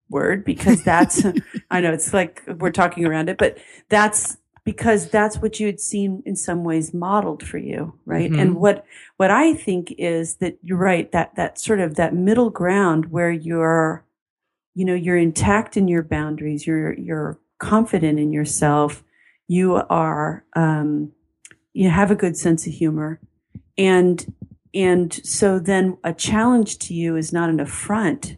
word 0.10 0.46
because 0.46 0.84
that's, 0.84 1.26
I 1.72 1.82
know 1.82 1.94
it's 1.94 2.14
like 2.14 2.44
we're 2.48 2.72
talking 2.72 3.06
around 3.06 3.30
it, 3.30 3.38
but 3.38 3.58
that's 3.90 4.38
because 4.68 5.10
that's 5.10 5.38
what 5.38 5.60
you 5.60 5.66
had 5.66 5.80
seen 5.80 6.22
in 6.26 6.36
some 6.36 6.64
ways 6.64 6.94
modeled 6.94 7.42
for 7.42 7.58
you 7.58 7.94
right? 8.06 8.32
Mm-hmm. 8.32 8.40
and 8.40 8.56
what 8.58 8.86
what 9.18 9.32
i 9.32 9.54
think 9.54 9.94
is 9.98 10.36
that 10.38 10.58
you're 10.62 10.78
right 10.78 11.12
that 11.12 11.36
that 11.36 11.60
sort 11.60 11.80
of 11.80 11.96
that 11.96 12.14
middle 12.14 12.50
ground 12.50 13.12
where 13.12 13.32
you're 13.32 14.06
you 14.76 14.86
know 14.86 14.96
you're 14.96 15.18
intact 15.18 15.78
in 15.78 15.88
your 15.88 16.04
boundaries 16.04 16.68
you're 16.68 16.94
you're 16.94 17.40
confident 17.60 18.20
in 18.20 18.32
yourself 18.32 19.04
you 19.48 19.76
are 19.90 20.46
um 20.56 21.12
you 21.78 21.92
have 21.92 22.10
a 22.10 22.16
good 22.16 22.36
sense 22.36 22.66
of 22.66 22.74
humor. 22.74 23.20
And 23.78 24.34
and 24.74 25.14
so 25.24 25.60
then 25.60 25.98
a 26.04 26.12
challenge 26.12 26.80
to 26.80 26.94
you 26.94 27.16
is 27.16 27.32
not 27.32 27.50
an 27.50 27.60
affront. 27.60 28.36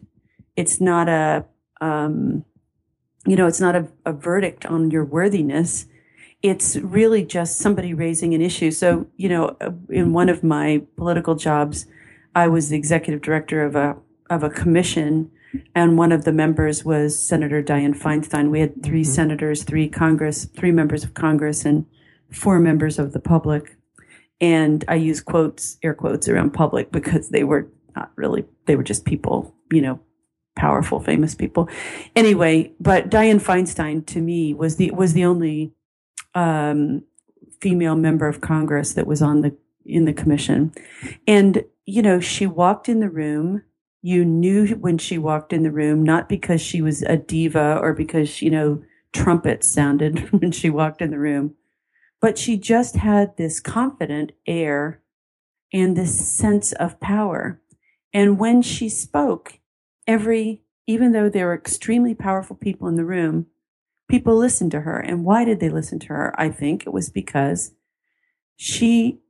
It's 0.56 0.78
not 0.78 1.08
a 1.08 1.46
um 1.80 2.44
you 3.26 3.36
know 3.36 3.46
it's 3.46 3.60
not 3.60 3.74
a, 3.74 3.88
a 4.04 4.12
verdict 4.12 4.66
on 4.66 4.90
your 4.90 5.06
worthiness 5.06 5.86
it's 6.42 6.76
really 6.76 7.24
just 7.24 7.58
somebody 7.58 7.92
raising 7.92 8.34
an 8.34 8.40
issue. 8.40 8.70
So, 8.70 9.06
you 9.16 9.28
know, 9.28 9.56
in 9.88 10.12
one 10.12 10.28
of 10.28 10.42
my 10.42 10.82
political 10.96 11.34
jobs, 11.34 11.86
I 12.34 12.48
was 12.48 12.68
the 12.68 12.76
executive 12.76 13.20
director 13.20 13.64
of 13.64 13.76
a 13.76 13.96
of 14.30 14.42
a 14.44 14.50
commission, 14.50 15.30
and 15.74 15.98
one 15.98 16.12
of 16.12 16.24
the 16.24 16.32
members 16.32 16.84
was 16.84 17.18
Senator 17.18 17.62
Dianne 17.62 17.98
Feinstein. 17.98 18.50
We 18.50 18.60
had 18.60 18.82
3 18.82 19.00
mm-hmm. 19.00 19.10
senators, 19.10 19.64
three 19.64 19.88
Congress, 19.88 20.44
three 20.44 20.70
members 20.70 21.02
of 21.02 21.14
Congress, 21.14 21.64
and 21.64 21.84
four 22.30 22.60
members 22.60 22.98
of 22.98 23.12
the 23.12 23.18
public. 23.18 23.76
And 24.40 24.84
I 24.86 24.94
use 24.94 25.20
quotes, 25.20 25.78
air 25.82 25.94
quotes 25.94 26.28
around 26.28 26.52
public 26.52 26.92
because 26.92 27.30
they 27.30 27.42
were 27.42 27.68
not 27.96 28.12
really, 28.14 28.44
they 28.66 28.76
were 28.76 28.84
just 28.84 29.04
people, 29.04 29.52
you 29.72 29.82
know, 29.82 30.00
powerful, 30.56 31.00
famous 31.00 31.34
people. 31.34 31.68
Anyway, 32.14 32.72
but 32.78 33.10
Dianne 33.10 33.42
Feinstein 33.42 34.06
to 34.06 34.20
me 34.20 34.54
was 34.54 34.76
the 34.76 34.92
was 34.92 35.12
the 35.12 35.24
only 35.24 35.72
um, 36.34 37.02
female 37.60 37.96
member 37.96 38.26
of 38.26 38.40
Congress 38.40 38.94
that 38.94 39.06
was 39.06 39.22
on 39.22 39.40
the 39.40 39.56
in 39.84 40.04
the 40.04 40.12
commission, 40.12 40.72
and 41.26 41.64
you 41.86 42.02
know 42.02 42.20
she 42.20 42.46
walked 42.46 42.88
in 42.88 43.00
the 43.00 43.10
room. 43.10 43.62
You 44.02 44.24
knew 44.24 44.68
when 44.76 44.98
she 44.98 45.18
walked 45.18 45.52
in 45.52 45.62
the 45.62 45.70
room, 45.70 46.02
not 46.02 46.28
because 46.28 46.60
she 46.60 46.80
was 46.80 47.02
a 47.02 47.16
diva 47.16 47.78
or 47.80 47.92
because 47.92 48.40
you 48.42 48.50
know 48.50 48.82
trumpets 49.12 49.68
sounded 49.68 50.30
when 50.40 50.52
she 50.52 50.70
walked 50.70 51.02
in 51.02 51.10
the 51.10 51.18
room, 51.18 51.54
but 52.20 52.38
she 52.38 52.56
just 52.56 52.96
had 52.96 53.36
this 53.36 53.60
confident 53.60 54.32
air 54.46 55.00
and 55.72 55.96
this 55.96 56.28
sense 56.28 56.72
of 56.72 57.00
power. 57.00 57.60
And 58.12 58.38
when 58.38 58.62
she 58.62 58.88
spoke, 58.88 59.60
every 60.06 60.62
even 60.86 61.12
though 61.12 61.28
there 61.28 61.46
were 61.46 61.54
extremely 61.54 62.14
powerful 62.14 62.56
people 62.56 62.88
in 62.88 62.96
the 62.96 63.04
room, 63.04 63.46
people 64.10 64.36
listened 64.36 64.72
to 64.72 64.80
her. 64.80 64.98
And 64.98 65.24
why 65.24 65.44
did 65.44 65.60
they 65.60 65.70
listen 65.70 65.98
to 66.00 66.08
her? 66.08 66.34
I 66.38 66.50
think 66.50 66.86
it 66.86 66.92
was 66.92 67.08
because 67.08 67.72
she, 68.56 69.20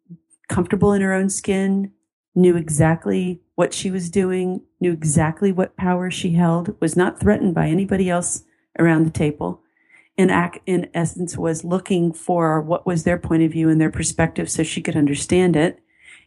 comfortable 0.49 0.93
in 0.93 1.03
her 1.03 1.13
own 1.13 1.31
skin, 1.31 1.93
knew 2.35 2.57
exactly 2.57 3.41
what 3.55 3.75
she 3.75 3.91
was 3.91 4.11
doing, 4.11 4.63
knew 4.81 4.93
exactly 4.93 5.53
what 5.53 5.77
power 5.77 6.11
she 6.11 6.33
held, 6.33 6.81
was 6.81 6.97
not 6.97 7.21
threatened 7.21 7.55
by 7.55 7.69
anybody 7.69 8.09
else 8.09 8.45
around 8.79 9.05
the 9.05 9.11
table. 9.11 9.63
In, 10.17 10.31
act, 10.31 10.59
in 10.67 10.89
essence, 10.95 11.37
was 11.37 11.65
looking 11.65 12.13
for 12.13 12.61
what 12.61 12.87
was 12.87 13.05
their 13.05 13.19
point 13.19 13.43
of 13.43 13.53
view 13.53 13.69
and 13.69 13.81
their 13.81 13.91
perspective 13.91 14.51
so 14.51 14.63
she 14.63 14.83
could 14.83 14.97
understand 14.97 15.57
it. 15.57 15.81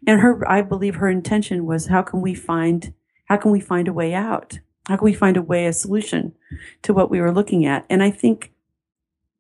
And 0.06 0.22
her, 0.22 0.50
I 0.50 0.62
believe 0.62 0.96
her 0.96 1.10
intention 1.10 1.66
was, 1.66 1.88
how 1.88 2.02
can 2.02 2.22
we 2.22 2.34
find, 2.34 2.94
how 3.26 3.38
can 3.38 3.52
we 3.52 3.60
find 3.60 3.88
a 3.88 3.94
way 3.94 4.14
out? 4.14 4.60
How 4.88 4.98
can 4.98 5.06
we 5.06 5.14
find 5.14 5.38
a 5.38 5.42
way, 5.42 5.66
a 5.66 5.74
solution 5.74 6.34
to 6.82 6.94
what 6.94 7.10
we 7.10 7.22
were 7.22 7.32
looking 7.32 7.66
at? 7.66 7.86
And 7.90 8.04
I 8.04 8.12
think 8.12 8.52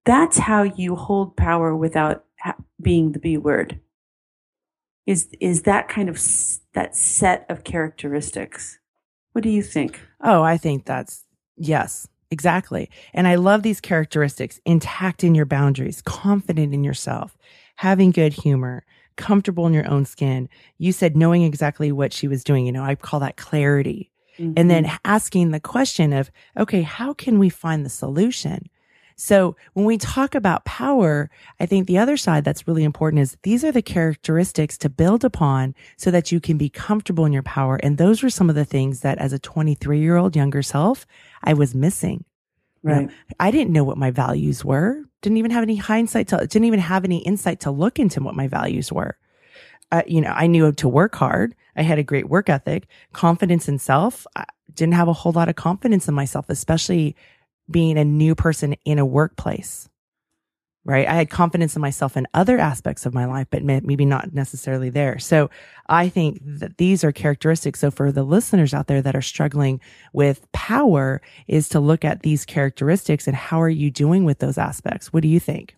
that's 0.05 0.37
how 0.37 0.63
you 0.63 0.95
hold 0.95 1.35
power 1.35 1.75
without 1.75 2.25
ha- 2.39 2.55
being 2.81 3.11
the 3.11 3.19
B 3.19 3.37
word. 3.37 3.79
Is 5.05 5.27
is 5.41 5.63
that 5.63 5.89
kind 5.89 6.07
of 6.07 6.15
s- 6.15 6.61
that 6.73 6.95
set 6.95 7.45
of 7.49 7.63
characteristics? 7.65 8.79
What 9.33 9.43
do 9.43 9.49
you 9.49 9.61
think? 9.61 9.99
Oh, 10.21 10.43
I 10.43 10.57
think 10.57 10.85
that's 10.85 11.25
yes, 11.57 12.07
exactly. 12.31 12.89
And 13.13 13.27
I 13.27 13.35
love 13.35 13.63
these 13.63 13.81
characteristics: 13.81 14.61
intact 14.65 15.23
in 15.25 15.35
your 15.35 15.45
boundaries, 15.45 16.01
confident 16.01 16.73
in 16.73 16.85
yourself, 16.85 17.37
having 17.75 18.11
good 18.11 18.31
humor, 18.31 18.85
comfortable 19.17 19.67
in 19.67 19.73
your 19.73 19.89
own 19.89 20.05
skin. 20.05 20.47
You 20.77 20.93
said 20.93 21.17
knowing 21.17 21.43
exactly 21.43 21.91
what 21.91 22.13
she 22.13 22.29
was 22.29 22.43
doing. 22.45 22.65
You 22.65 22.71
know, 22.71 22.83
I 22.83 22.95
call 22.95 23.19
that 23.19 23.35
clarity 23.35 24.09
Mm-hmm. 24.39 24.53
And 24.57 24.69
then 24.69 24.91
asking 25.05 25.51
the 25.51 25.59
question 25.59 26.13
of, 26.13 26.31
okay, 26.57 26.81
how 26.81 27.13
can 27.13 27.39
we 27.39 27.49
find 27.49 27.85
the 27.85 27.89
solution? 27.89 28.69
So 29.15 29.55
when 29.73 29.85
we 29.85 29.97
talk 29.97 30.33
about 30.33 30.65
power, 30.65 31.29
I 31.59 31.67
think 31.67 31.85
the 31.85 31.99
other 31.99 32.17
side 32.17 32.43
that's 32.43 32.67
really 32.67 32.83
important 32.83 33.21
is 33.21 33.37
these 33.43 33.63
are 33.63 33.71
the 33.71 33.81
characteristics 33.81 34.77
to 34.79 34.89
build 34.89 35.23
upon 35.23 35.75
so 35.97 36.09
that 36.09 36.31
you 36.31 36.39
can 36.39 36.57
be 36.57 36.69
comfortable 36.69 37.25
in 37.25 37.31
your 37.31 37.43
power. 37.43 37.75
And 37.83 37.97
those 37.97 38.23
were 38.23 38.31
some 38.31 38.49
of 38.49 38.55
the 38.55 38.65
things 38.65 39.01
that 39.01 39.19
as 39.19 39.31
a 39.31 39.39
23 39.39 39.99
year 39.99 40.17
old 40.17 40.35
younger 40.35 40.63
self, 40.63 41.05
I 41.43 41.53
was 41.53 41.75
missing. 41.75 42.25
Right. 42.81 43.01
You 43.01 43.07
know, 43.07 43.13
I 43.39 43.51
didn't 43.51 43.71
know 43.71 43.83
what 43.83 43.97
my 43.97 44.09
values 44.11 44.65
were. 44.65 45.03
Didn't 45.21 45.37
even 45.37 45.51
have 45.51 45.63
any 45.63 45.77
hindsight 45.77 46.27
to, 46.29 46.37
didn't 46.37 46.65
even 46.65 46.79
have 46.79 47.05
any 47.05 47.19
insight 47.19 47.61
to 47.61 47.71
look 47.71 47.99
into 47.99 48.21
what 48.21 48.35
my 48.35 48.47
values 48.47 48.91
were 48.91 49.17
uh, 49.93 50.01
you 50.07 50.19
know, 50.19 50.33
I 50.35 50.47
knew 50.47 50.71
to 50.71 50.89
work 50.89 51.13
hard. 51.15 51.55
I 51.75 51.81
had 51.81 51.99
a 51.99 52.03
great 52.03 52.29
work 52.29 52.49
ethic, 52.49 52.87
confidence 53.13 53.67
in 53.67 53.79
self. 53.79 54.27
I 54.35 54.45
didn't 54.73 54.93
have 54.93 55.07
a 55.07 55.13
whole 55.13 55.31
lot 55.31 55.49
of 55.49 55.55
confidence 55.55 56.07
in 56.07 56.13
myself, 56.13 56.45
especially 56.49 57.15
being 57.69 57.97
a 57.97 58.05
new 58.05 58.35
person 58.35 58.75
in 58.85 58.99
a 58.99 59.05
workplace. 59.05 59.89
right? 60.85 61.07
I 61.07 61.13
had 61.13 61.29
confidence 61.29 61.75
in 61.75 61.81
myself 61.81 62.17
in 62.17 62.27
other 62.33 62.59
aspects 62.59 63.05
of 63.05 63.13
my 63.13 63.25
life, 63.25 63.47
but 63.49 63.63
maybe 63.63 64.05
not 64.05 64.33
necessarily 64.33 64.89
there. 64.89 65.17
So 65.17 65.49
I 65.87 66.09
think 66.09 66.41
that 66.43 66.77
these 66.77 67.03
are 67.03 67.11
characteristics. 67.13 67.79
So 67.79 67.89
for 67.89 68.11
the 68.11 68.23
listeners 68.23 68.73
out 68.73 68.87
there 68.87 69.01
that 69.01 69.15
are 69.15 69.21
struggling 69.21 69.79
with 70.11 70.51
power 70.51 71.21
is 71.47 71.69
to 71.69 71.79
look 71.79 72.03
at 72.03 72.21
these 72.21 72.45
characteristics 72.45 73.27
and 73.27 73.35
how 73.35 73.61
are 73.61 73.69
you 73.69 73.91
doing 73.91 74.25
with 74.25 74.39
those 74.39 74.57
aspects? 74.57 75.13
What 75.13 75.23
do 75.23 75.29
you 75.29 75.39
think? 75.39 75.75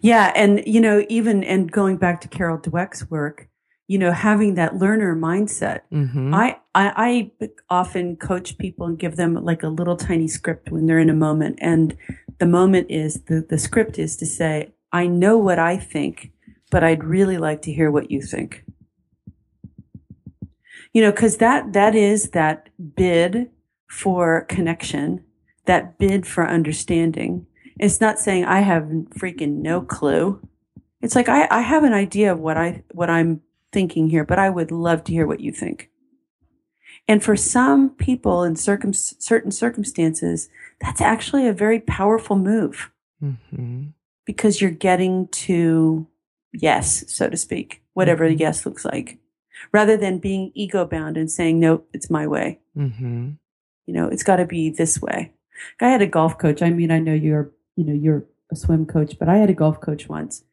Yeah. 0.00 0.32
And, 0.34 0.62
you 0.66 0.80
know, 0.80 1.04
even, 1.08 1.42
and 1.44 1.70
going 1.70 1.96
back 1.96 2.20
to 2.22 2.28
Carol 2.28 2.58
Dweck's 2.58 3.10
work, 3.10 3.47
you 3.88 3.98
know, 3.98 4.12
having 4.12 4.54
that 4.54 4.76
learner 4.76 5.16
mindset. 5.16 5.80
Mm-hmm. 5.90 6.34
I, 6.34 6.58
I, 6.74 6.92
I 7.40 7.50
often 7.70 8.16
coach 8.16 8.58
people 8.58 8.86
and 8.86 8.98
give 8.98 9.16
them 9.16 9.34
like 9.34 9.62
a 9.62 9.68
little 9.68 9.96
tiny 9.96 10.28
script 10.28 10.70
when 10.70 10.86
they're 10.86 10.98
in 10.98 11.08
a 11.08 11.14
moment. 11.14 11.58
And 11.62 11.96
the 12.38 12.46
moment 12.46 12.90
is 12.90 13.22
the, 13.22 13.44
the 13.48 13.56
script 13.56 13.98
is 13.98 14.14
to 14.18 14.26
say, 14.26 14.74
I 14.92 15.06
know 15.06 15.38
what 15.38 15.58
I 15.58 15.78
think, 15.78 16.32
but 16.70 16.84
I'd 16.84 17.02
really 17.02 17.38
like 17.38 17.62
to 17.62 17.72
hear 17.72 17.90
what 17.90 18.10
you 18.10 18.20
think. 18.20 18.62
You 20.92 21.02
know, 21.02 21.12
cause 21.12 21.38
that, 21.38 21.72
that 21.72 21.94
is 21.94 22.30
that 22.30 22.68
bid 22.94 23.50
for 23.86 24.42
connection, 24.50 25.24
that 25.64 25.98
bid 25.98 26.26
for 26.26 26.46
understanding. 26.46 27.46
It's 27.80 28.02
not 28.02 28.18
saying 28.18 28.44
I 28.44 28.60
have 28.60 28.82
freaking 28.82 29.62
no 29.62 29.80
clue. 29.80 30.46
It's 31.00 31.14
like 31.14 31.30
I, 31.30 31.48
I 31.50 31.60
have 31.60 31.84
an 31.84 31.94
idea 31.94 32.32
of 32.32 32.40
what 32.40 32.56
I 32.56 32.82
what 32.90 33.08
I'm 33.08 33.40
thinking 33.72 34.08
here, 34.08 34.24
but 34.24 34.38
I 34.38 34.50
would 34.50 34.70
love 34.70 35.04
to 35.04 35.12
hear 35.12 35.26
what 35.26 35.40
you 35.40 35.52
think. 35.52 35.90
And 37.06 37.22
for 37.22 37.36
some 37.36 37.90
people 37.90 38.42
in 38.42 38.56
circum- 38.56 38.92
certain 38.92 39.50
circumstances, 39.50 40.48
that's 40.80 41.00
actually 41.00 41.46
a 41.46 41.52
very 41.52 41.80
powerful 41.80 42.36
move 42.36 42.90
mm-hmm. 43.22 43.86
because 44.26 44.60
you're 44.60 44.70
getting 44.70 45.28
to 45.28 46.06
yes, 46.52 47.04
so 47.08 47.28
to 47.28 47.36
speak, 47.36 47.82
whatever 47.94 48.28
mm-hmm. 48.28 48.40
yes 48.40 48.66
looks 48.66 48.84
like, 48.84 49.18
rather 49.72 49.96
than 49.96 50.18
being 50.18 50.52
ego 50.54 50.84
bound 50.84 51.16
and 51.16 51.30
saying, 51.30 51.58
nope, 51.58 51.88
it's 51.92 52.10
my 52.10 52.26
way. 52.26 52.60
Mm-hmm. 52.76 53.30
You 53.86 53.94
know, 53.94 54.08
it's 54.08 54.22
got 54.22 54.36
to 54.36 54.44
be 54.46 54.70
this 54.70 55.00
way. 55.00 55.32
I 55.80 55.88
had 55.88 56.02
a 56.02 56.06
golf 56.06 56.38
coach. 56.38 56.62
I 56.62 56.70
mean, 56.70 56.90
I 56.90 56.98
know 56.98 57.14
you're, 57.14 57.50
you 57.76 57.84
know, 57.84 57.94
you're 57.94 58.24
a 58.52 58.56
swim 58.56 58.86
coach, 58.86 59.18
but 59.18 59.28
I 59.28 59.38
had 59.38 59.50
a 59.50 59.54
golf 59.54 59.80
coach 59.80 60.08
once 60.08 60.44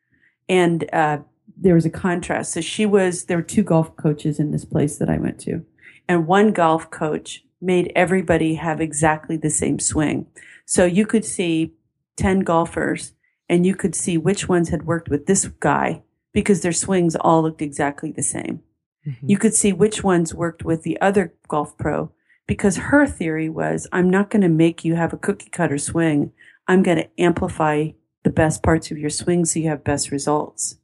and, 0.48 0.90
uh, 0.94 1.20
there 1.58 1.76
was 1.76 1.86
a 1.86 1.90
contrast. 1.90 2.54
So 2.54 2.62
she 2.62 2.86
was, 2.86 3.26
there 3.26 3.38
were 3.38 3.44
two 3.44 3.64
golf 3.64 3.96
coaches 3.96 4.40
in 4.40 4.52
this 4.52 4.66
place 4.66 4.98
that 4.98 5.10
I 5.10 5.18
went 5.18 5.40
to. 5.42 5.66
And 6.08 6.28
one 6.28 6.52
golf 6.52 6.92
coach 6.92 7.44
made 7.62 7.92
everybody 7.96 8.56
have 8.56 8.82
exactly 8.82 9.38
the 9.38 9.50
same 9.50 9.80
swing. 9.80 10.28
So 10.66 10.86
you 10.86 11.06
could 11.06 11.26
see 11.26 11.74
10 12.18 12.42
golfers 12.42 13.14
and 13.50 13.66
you 13.66 13.76
could 13.76 13.96
see 13.96 14.18
which 14.18 14.48
ones 14.50 14.70
had 14.70 14.86
worked 14.86 15.10
with 15.10 15.26
this 15.26 15.48
guy 15.60 16.04
because 16.34 16.62
their 16.62 16.74
swings 16.74 17.16
all 17.16 17.44
looked 17.44 17.62
exactly 17.62 18.12
the 18.12 18.24
same. 18.24 18.62
Mm-hmm. 19.08 19.30
You 19.30 19.38
could 19.38 19.54
see 19.54 19.72
which 19.72 20.04
ones 20.04 20.34
worked 20.34 20.64
with 20.64 20.84
the 20.84 21.00
other 21.00 21.34
golf 21.48 21.78
pro 21.78 22.12
because 22.48 22.78
her 22.78 23.08
theory 23.08 23.50
was, 23.50 23.88
I'm 23.92 24.10
not 24.10 24.30
going 24.30 24.42
to 24.42 24.50
make 24.50 24.84
you 24.84 24.96
have 24.96 25.14
a 25.14 25.18
cookie 25.18 25.50
cutter 25.50 25.78
swing. 25.78 26.32
I'm 26.68 26.84
going 26.84 26.98
to 26.98 27.22
amplify 27.22 27.90
the 28.24 28.30
best 28.32 28.64
parts 28.64 28.92
of 28.92 28.98
your 28.98 29.10
swing 29.10 29.46
so 29.46 29.60
you 29.60 29.70
have 29.70 29.84
best 29.84 30.12
results 30.12 30.78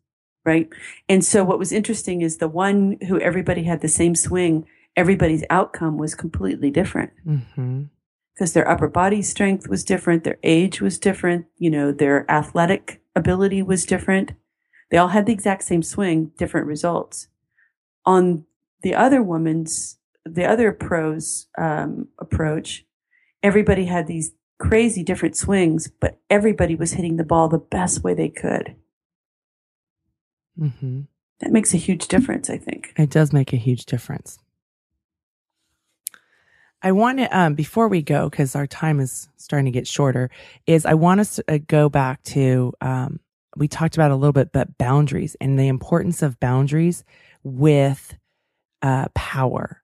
right? 0.45 0.69
And 1.07 1.23
so 1.23 1.43
what 1.43 1.59
was 1.59 1.71
interesting 1.71 2.21
is 2.21 2.37
the 2.37 2.47
one 2.47 2.97
who 3.07 3.19
everybody 3.19 3.63
had 3.63 3.81
the 3.81 3.87
same 3.87 4.15
swing, 4.15 4.65
everybody's 4.95 5.43
outcome 5.49 5.97
was 5.97 6.15
completely 6.15 6.71
different. 6.71 7.11
Mm-hmm. 7.25 7.83
Because 8.33 8.53
their 8.53 8.67
upper 8.67 8.87
body 8.87 9.21
strength 9.21 9.67
was 9.67 9.83
different, 9.83 10.23
their 10.23 10.39
age 10.41 10.81
was 10.81 10.97
different, 10.97 11.45
you 11.57 11.69
know, 11.69 11.91
their 11.91 12.29
athletic 12.31 13.01
ability 13.15 13.61
was 13.61 13.85
different. 13.85 14.31
They 14.89 14.97
all 14.97 15.09
had 15.09 15.25
the 15.25 15.33
exact 15.33 15.63
same 15.63 15.83
swing, 15.83 16.31
different 16.37 16.65
results. 16.65 17.27
On 18.05 18.45
the 18.81 18.95
other 18.95 19.21
woman's, 19.21 19.97
the 20.25 20.45
other 20.45 20.71
pros 20.71 21.47
um, 21.57 22.07
approach, 22.19 22.85
everybody 23.43 23.85
had 23.85 24.07
these 24.07 24.31
crazy 24.59 25.03
different 25.03 25.35
swings, 25.35 25.91
but 25.99 26.19
everybody 26.29 26.75
was 26.75 26.93
hitting 26.93 27.17
the 27.17 27.23
ball 27.23 27.47
the 27.47 27.57
best 27.57 28.03
way 28.03 28.13
they 28.13 28.29
could. 28.29 28.75
Mm-hmm. 30.61 31.01
That 31.39 31.51
makes 31.51 31.73
a 31.73 31.77
huge 31.77 32.07
difference, 32.07 32.49
I 32.49 32.57
think. 32.57 32.93
It 32.97 33.09
does 33.09 33.33
make 33.33 33.51
a 33.51 33.57
huge 33.57 33.85
difference. 33.85 34.37
I 36.83 36.91
want 36.91 37.19
to, 37.19 37.37
um, 37.37 37.53
before 37.53 37.87
we 37.87 38.01
go, 38.01 38.29
because 38.29 38.55
our 38.55 38.67
time 38.67 38.99
is 38.99 39.29
starting 39.37 39.65
to 39.65 39.71
get 39.71 39.87
shorter, 39.87 40.29
is 40.65 40.85
I 40.85 40.95
want 40.95 41.19
us 41.19 41.35
to 41.35 41.43
uh, 41.47 41.59
go 41.67 41.89
back 41.89 42.23
to, 42.23 42.73
um, 42.81 43.19
we 43.55 43.67
talked 43.67 43.95
about 43.95 44.11
a 44.11 44.15
little 44.15 44.33
bit, 44.33 44.51
but 44.51 44.77
boundaries 44.77 45.35
and 45.41 45.59
the 45.59 45.67
importance 45.67 46.21
of 46.21 46.39
boundaries 46.39 47.03
with 47.43 48.15
uh, 48.81 49.07
power. 49.13 49.83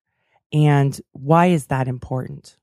And 0.53 0.99
why 1.11 1.47
is 1.47 1.67
that 1.67 1.87
important? 1.87 2.57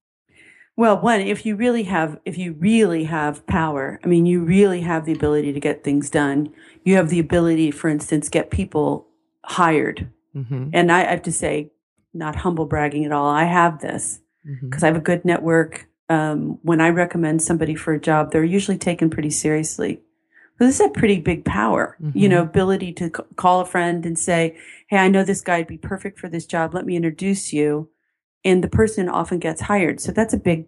Well, 0.77 1.01
one, 1.01 1.21
if 1.21 1.47
you 1.47 1.55
really 1.55 1.85
have, 1.85 2.19
if 2.25 2.37
you 2.37 2.55
really 2.55 3.05
have 3.05 3.47
power, 3.47 4.01
I 4.03 4.09
mean, 4.09 4.27
you 4.27 4.43
really 4.43 4.81
have 4.81 5.05
the 5.05 5.13
ability 5.13 5.53
to 5.53 5.61
get 5.61 5.85
things 5.85 6.11
done. 6.11 6.53
You 6.85 6.97
have 6.97 7.11
the 7.11 7.21
ability, 7.21 7.71
for 7.71 7.89
instance, 7.89 8.29
get 8.29 8.51
people 8.51 9.07
hired. 9.45 10.11
Mm-hmm. 10.35 10.71
And 10.73 10.91
I, 10.91 11.05
have 11.05 11.23
to 11.23 11.33
say, 11.33 11.71
not 12.13 12.37
humble 12.37 12.67
bragging 12.67 13.05
at 13.05 13.13
all. 13.13 13.29
I 13.29 13.45
have 13.45 13.81
this 13.81 14.21
because 14.43 14.61
mm-hmm. 14.63 14.85
I 14.85 14.87
have 14.89 14.97
a 14.97 15.01
good 15.01 15.25
network. 15.25 15.87
Um, 16.09 16.59
when 16.63 16.81
I 16.81 16.89
recommend 16.89 17.43
somebody 17.43 17.77
for 17.77 17.95
a 17.95 18.01
job, 18.01 18.31
they're 18.33 18.45
usually 18.45 18.79
taken 18.79 19.11
pretty 19.11 19.31
seriously. 19.31 20.01
But 20.59 20.67
this 20.67 20.81
is 20.81 20.87
a 20.87 20.91
pretty 20.91 21.21
big 21.21 21.45
power, 21.45 21.97
mm-hmm. 22.01 22.17
you 22.17 22.29
know, 22.29 22.43
ability 22.43 22.93
to 22.95 23.07
c- 23.07 23.23
call 23.37 23.61
a 23.61 23.65
friend 23.65 24.05
and 24.07 24.19
say, 24.19 24.57
Hey, 24.89 24.99
I 24.99 25.09
know 25.09 25.25
this 25.25 25.41
guy 25.41 25.59
would 25.59 25.67
be 25.67 25.79
perfect 25.79 26.19
for 26.19 26.29
this 26.29 26.47
job. 26.47 26.75
Let 26.75 26.87
me 26.87 26.95
introduce 26.95 27.53
you 27.53 27.89
and 28.45 28.63
the 28.63 28.69
person 28.69 29.09
often 29.09 29.39
gets 29.39 29.63
hired. 29.63 30.01
So 30.01 30.13
that's 30.13 30.35
a 30.35 30.39
big, 30.39 30.67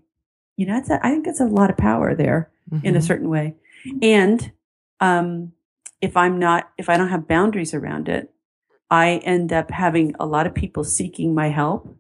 you 0.57 0.67
know, 0.67 0.75
that's 0.75 0.91
a, 0.91 1.05
I 1.05 1.11
think 1.11 1.25
that's 1.25 1.41
a 1.41 1.45
lot 1.45 1.71
of 1.71 1.77
power 1.77 2.15
there 2.15 2.51
mm-hmm. 2.71 2.87
in 2.87 2.95
a 2.95 2.99
mm-hmm. 2.99 3.07
certain 3.07 3.29
way. 3.29 3.55
And, 4.03 4.53
um, 5.01 5.53
if 6.01 6.17
I'm 6.17 6.39
not, 6.39 6.71
if 6.77 6.89
I 6.89 6.97
don't 6.97 7.09
have 7.09 7.27
boundaries 7.29 7.73
around 7.73 8.09
it, 8.09 8.31
I 8.91 9.17
end 9.25 9.53
up 9.53 9.71
having 9.71 10.15
a 10.21 10.27
lot 10.27 10.47
of 10.47 10.55
people 10.55 10.85
seeking 10.85 11.35
my 11.35 11.49
help. 11.49 11.97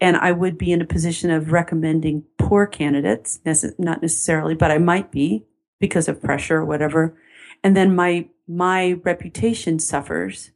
And 0.00 0.16
I 0.16 0.32
would 0.32 0.58
be 0.58 0.72
in 0.72 0.82
a 0.82 0.86
position 0.86 1.30
of 1.30 1.52
recommending 1.52 2.24
poor 2.38 2.66
candidates, 2.66 3.40
not 3.78 4.02
necessarily, 4.02 4.54
but 4.54 4.70
I 4.70 4.78
might 4.78 5.10
be 5.10 5.44
because 5.80 6.08
of 6.08 6.22
pressure 6.22 6.58
or 6.58 6.64
whatever. 6.64 7.16
And 7.64 7.76
then 7.76 7.94
my, 7.94 8.28
my 8.46 8.92
reputation 9.04 9.78
suffers. 9.78 10.50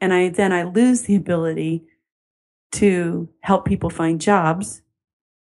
And 0.00 0.12
I, 0.12 0.28
then 0.28 0.52
I 0.52 0.62
lose 0.62 1.02
the 1.02 1.16
ability 1.16 1.84
to 2.72 3.28
help 3.40 3.64
people 3.64 3.90
find 3.90 4.20
jobs 4.20 4.82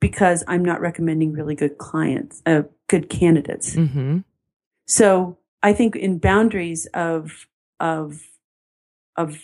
because 0.00 0.42
I'm 0.48 0.64
not 0.64 0.80
recommending 0.80 1.32
really 1.32 1.54
good 1.54 1.78
clients, 1.78 2.42
uh, 2.46 2.62
good 2.88 3.10
candidates. 3.10 3.76
Mm-hmm. 3.76 4.18
So 4.86 5.38
I 5.62 5.72
think 5.72 5.94
in 5.96 6.18
boundaries 6.18 6.86
of, 6.94 7.46
of, 7.78 8.20
of 9.16 9.38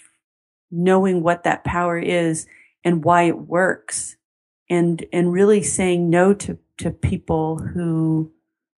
knowing 0.71 1.23
what 1.23 1.45
that 1.45 1.65
power 1.65 1.99
is 1.99 2.47
and 2.85 3.05
why 3.05 3.25
it 3.25 3.39
works 3.39 4.17
and, 4.71 5.05
and 5.13 5.33
really 5.33 5.63
saying 5.63 6.09
no 6.09 6.33
to, 6.35 6.59
to 6.79 6.91
people 6.91 7.59
who, 7.59 8.33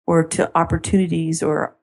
or 0.05 0.23
to 0.23 0.51
opportunities 0.57 1.43
or 1.43 1.75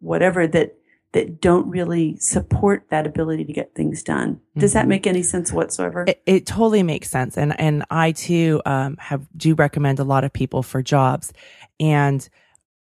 whatever 0.00 0.46
that 0.46 0.77
that 1.12 1.40
don't 1.40 1.68
really 1.68 2.16
support 2.18 2.84
that 2.90 3.06
ability 3.06 3.44
to 3.44 3.52
get 3.52 3.74
things 3.74 4.02
done. 4.02 4.40
Does 4.56 4.70
mm-hmm. 4.70 4.78
that 4.78 4.88
make 4.88 5.06
any 5.06 5.22
sense 5.22 5.52
whatsoever? 5.52 6.04
It, 6.06 6.22
it, 6.26 6.46
totally 6.46 6.82
makes 6.82 7.08
sense. 7.08 7.38
And, 7.38 7.58
and 7.58 7.84
I 7.90 8.12
too, 8.12 8.60
um, 8.66 8.96
have, 8.98 9.26
do 9.36 9.54
recommend 9.54 10.00
a 10.00 10.04
lot 10.04 10.24
of 10.24 10.32
people 10.32 10.62
for 10.62 10.82
jobs. 10.82 11.32
And 11.80 12.28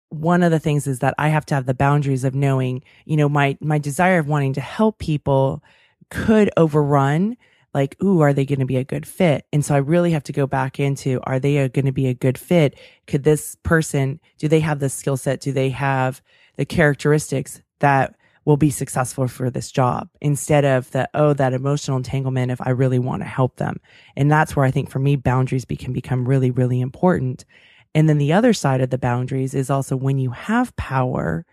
one 0.09 0.43
of 0.43 0.51
the 0.51 0.61
things 0.61 0.87
is 0.87 1.01
that 1.01 1.15
I 1.19 1.29
have 1.29 1.45
to 1.47 1.55
have 1.55 1.67
the 1.67 1.75
boundaries 1.75 2.25
of 2.25 2.35
knowing, 2.35 2.83
you 3.05 3.17
know, 3.17 3.29
my, 3.29 3.59
my 3.61 3.79
desire 3.79 4.19
of 4.19 4.29
wanting 4.29 4.55
to 4.55 4.61
help 4.61 4.99
people 4.99 5.63
could 6.09 6.51
overrun 6.57 7.37
like, 7.75 8.01
ooh, 8.03 8.21
are 8.21 8.33
they 8.33 8.47
going 8.47 8.61
to 8.61 8.65
be 8.67 8.77
a 8.77 8.85
good 8.85 9.07
fit? 9.07 9.47
And 9.53 9.65
so 9.65 9.75
I 9.75 9.79
really 9.79 10.13
have 10.13 10.23
to 10.25 10.33
go 10.33 10.47
back 10.47 10.79
into, 10.79 11.21
are 11.25 11.41
they 11.41 11.69
going 11.69 11.87
to 11.87 11.93
be 11.93 12.07
a 12.07 12.15
good 12.15 12.39
fit? 12.39 12.79
Could 13.07 13.25
this 13.25 13.57
person, 13.65 14.21
do 14.39 14.47
they 14.47 14.61
have 14.61 14.79
the 14.79 14.89
skill 14.89 15.17
set? 15.17 15.41
Do 15.41 15.53
they 15.53 15.71
have 15.71 16.23
the 16.57 16.65
characteristics 16.65 17.61
that 17.85 18.15
will 18.47 18.57
be 18.57 18.71
successful 18.71 19.29
for 19.29 19.51
this 19.51 19.71
job 19.71 20.09
instead 20.23 20.65
of 20.65 20.91
the, 20.93 21.09
oh, 21.13 21.35
that 21.35 21.53
emotional 21.53 21.99
entanglement 21.99 22.51
if 22.51 22.61
I 22.63 22.71
really 22.71 22.99
want 22.99 23.23
to 23.23 23.29
help 23.29 23.57
them. 23.57 23.79
And 24.17 24.31
that's 24.31 24.57
where 24.57 24.65
I 24.65 24.71
think 24.71 24.91
for 24.91 24.99
me, 24.99 25.17
boundaries 25.17 25.67
be, 25.67 25.77
can 25.77 25.93
become 25.93 26.27
really, 26.27 26.51
really 26.51 26.81
important. 26.81 27.45
And 27.95 28.09
then 28.09 28.19
the 28.19 28.33
other 28.33 28.55
side 28.55 28.81
of 28.81 28.89
the 28.89 28.99
boundaries 28.99 29.55
is 29.55 29.69
also 29.71 29.97
when 29.97 30.19
you 30.19 30.31
have 30.31 30.75
power 30.77 31.45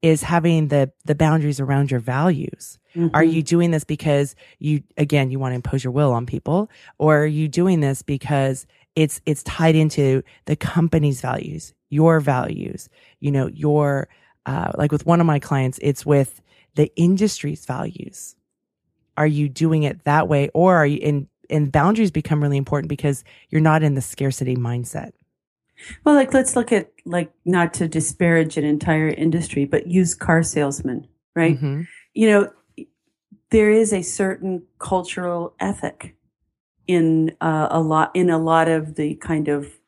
is 0.00 0.22
having 0.22 0.68
the, 0.68 0.92
the 1.04 1.16
boundaries 1.16 1.58
around 1.58 1.90
your 1.90 2.00
values. 2.00 2.78
Mm-hmm. 2.94 3.14
Are 3.14 3.24
you 3.24 3.42
doing 3.42 3.72
this 3.72 3.84
because 3.84 4.36
you, 4.60 4.82
again, 4.96 5.30
you 5.30 5.38
want 5.38 5.52
to 5.52 5.56
impose 5.56 5.82
your 5.82 5.92
will 5.92 6.12
on 6.12 6.24
people 6.24 6.70
or 6.98 7.18
are 7.18 7.26
you 7.26 7.48
doing 7.48 7.80
this 7.80 8.02
because 8.02 8.66
it's, 8.94 9.20
it's 9.26 9.42
tied 9.42 9.74
into 9.74 10.22
the 10.46 10.56
company's 10.56 11.20
values, 11.20 11.74
your 11.90 12.20
values, 12.20 12.88
you 13.18 13.30
know, 13.30 13.48
your, 13.48 14.08
uh, 14.46 14.72
like 14.76 14.92
with 14.92 15.06
one 15.06 15.20
of 15.20 15.26
my 15.26 15.38
clients, 15.38 15.78
it's 15.82 16.04
with 16.06 16.40
the 16.74 16.92
industry's 16.96 17.66
values. 17.66 18.36
Are 19.16 19.26
you 19.26 19.48
doing 19.48 19.82
it 19.82 20.04
that 20.04 20.28
way, 20.28 20.50
or 20.54 20.76
are 20.76 20.86
you 20.86 20.98
in? 20.98 21.28
And 21.48 21.72
boundaries 21.72 22.12
become 22.12 22.40
really 22.40 22.56
important 22.56 22.88
because 22.88 23.24
you're 23.48 23.60
not 23.60 23.82
in 23.82 23.94
the 23.94 24.00
scarcity 24.00 24.56
mindset. 24.56 25.12
Well, 26.04 26.14
like 26.14 26.32
let's 26.32 26.54
look 26.54 26.72
at 26.72 26.92
like 27.04 27.32
not 27.44 27.74
to 27.74 27.88
disparage 27.88 28.56
an 28.56 28.64
entire 28.64 29.08
industry, 29.08 29.64
but 29.64 29.86
used 29.86 30.20
car 30.20 30.42
salesmen, 30.42 31.08
right? 31.34 31.60
Mhm. 31.60 31.86
You 32.14 32.28
know, 32.28 32.86
there 33.50 33.70
is 33.70 33.92
a 33.92 34.02
certain 34.02 34.62
cultural 34.78 35.54
ethic 35.58 36.14
in 36.86 37.36
uh, 37.40 37.68
a 37.70 37.80
lot 37.80 38.10
in 38.14 38.30
a 38.30 38.38
lot 38.38 38.68
of 38.68 38.94
the 38.94 39.14
kind 39.16 39.48
of 39.48 39.78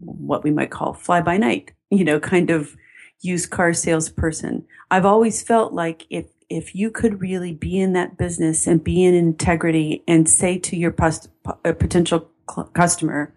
what 0.00 0.44
we 0.44 0.50
might 0.50 0.70
call 0.70 0.92
fly 0.92 1.20
by 1.20 1.36
night, 1.36 1.72
you 1.90 2.04
know, 2.04 2.20
kind 2.20 2.50
of 2.50 2.76
used 3.20 3.50
car 3.50 3.72
salesperson. 3.72 4.66
I've 4.90 5.06
always 5.06 5.42
felt 5.42 5.72
like 5.72 6.06
if 6.10 6.26
if 6.48 6.74
you 6.74 6.90
could 6.90 7.20
really 7.20 7.52
be 7.54 7.78
in 7.78 7.92
that 7.92 8.18
business 8.18 8.66
and 8.66 8.82
be 8.82 9.04
in 9.04 9.14
integrity 9.14 10.02
and 10.08 10.28
say 10.28 10.58
to 10.58 10.76
your 10.76 10.90
pos- 10.90 11.28
uh, 11.46 11.72
potential 11.72 12.28
cl- 12.52 12.66
customer, 12.72 13.32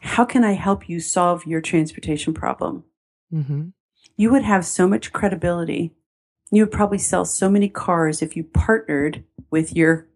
how 0.00 0.24
can 0.24 0.42
I 0.42 0.52
help 0.52 0.88
you 0.88 0.98
solve 0.98 1.46
your 1.46 1.60
transportation 1.60 2.34
problem? 2.34 2.82
Mhm. 3.32 3.72
You 4.16 4.32
would 4.32 4.42
have 4.42 4.66
so 4.66 4.88
much 4.88 5.12
credibility. 5.12 5.92
You 6.50 6.64
would 6.64 6.72
probably 6.72 6.98
sell 6.98 7.24
so 7.24 7.48
many 7.48 7.68
cars 7.68 8.22
if 8.22 8.36
you 8.36 8.42
partnered 8.42 9.22
with 9.50 9.76
your 9.76 10.08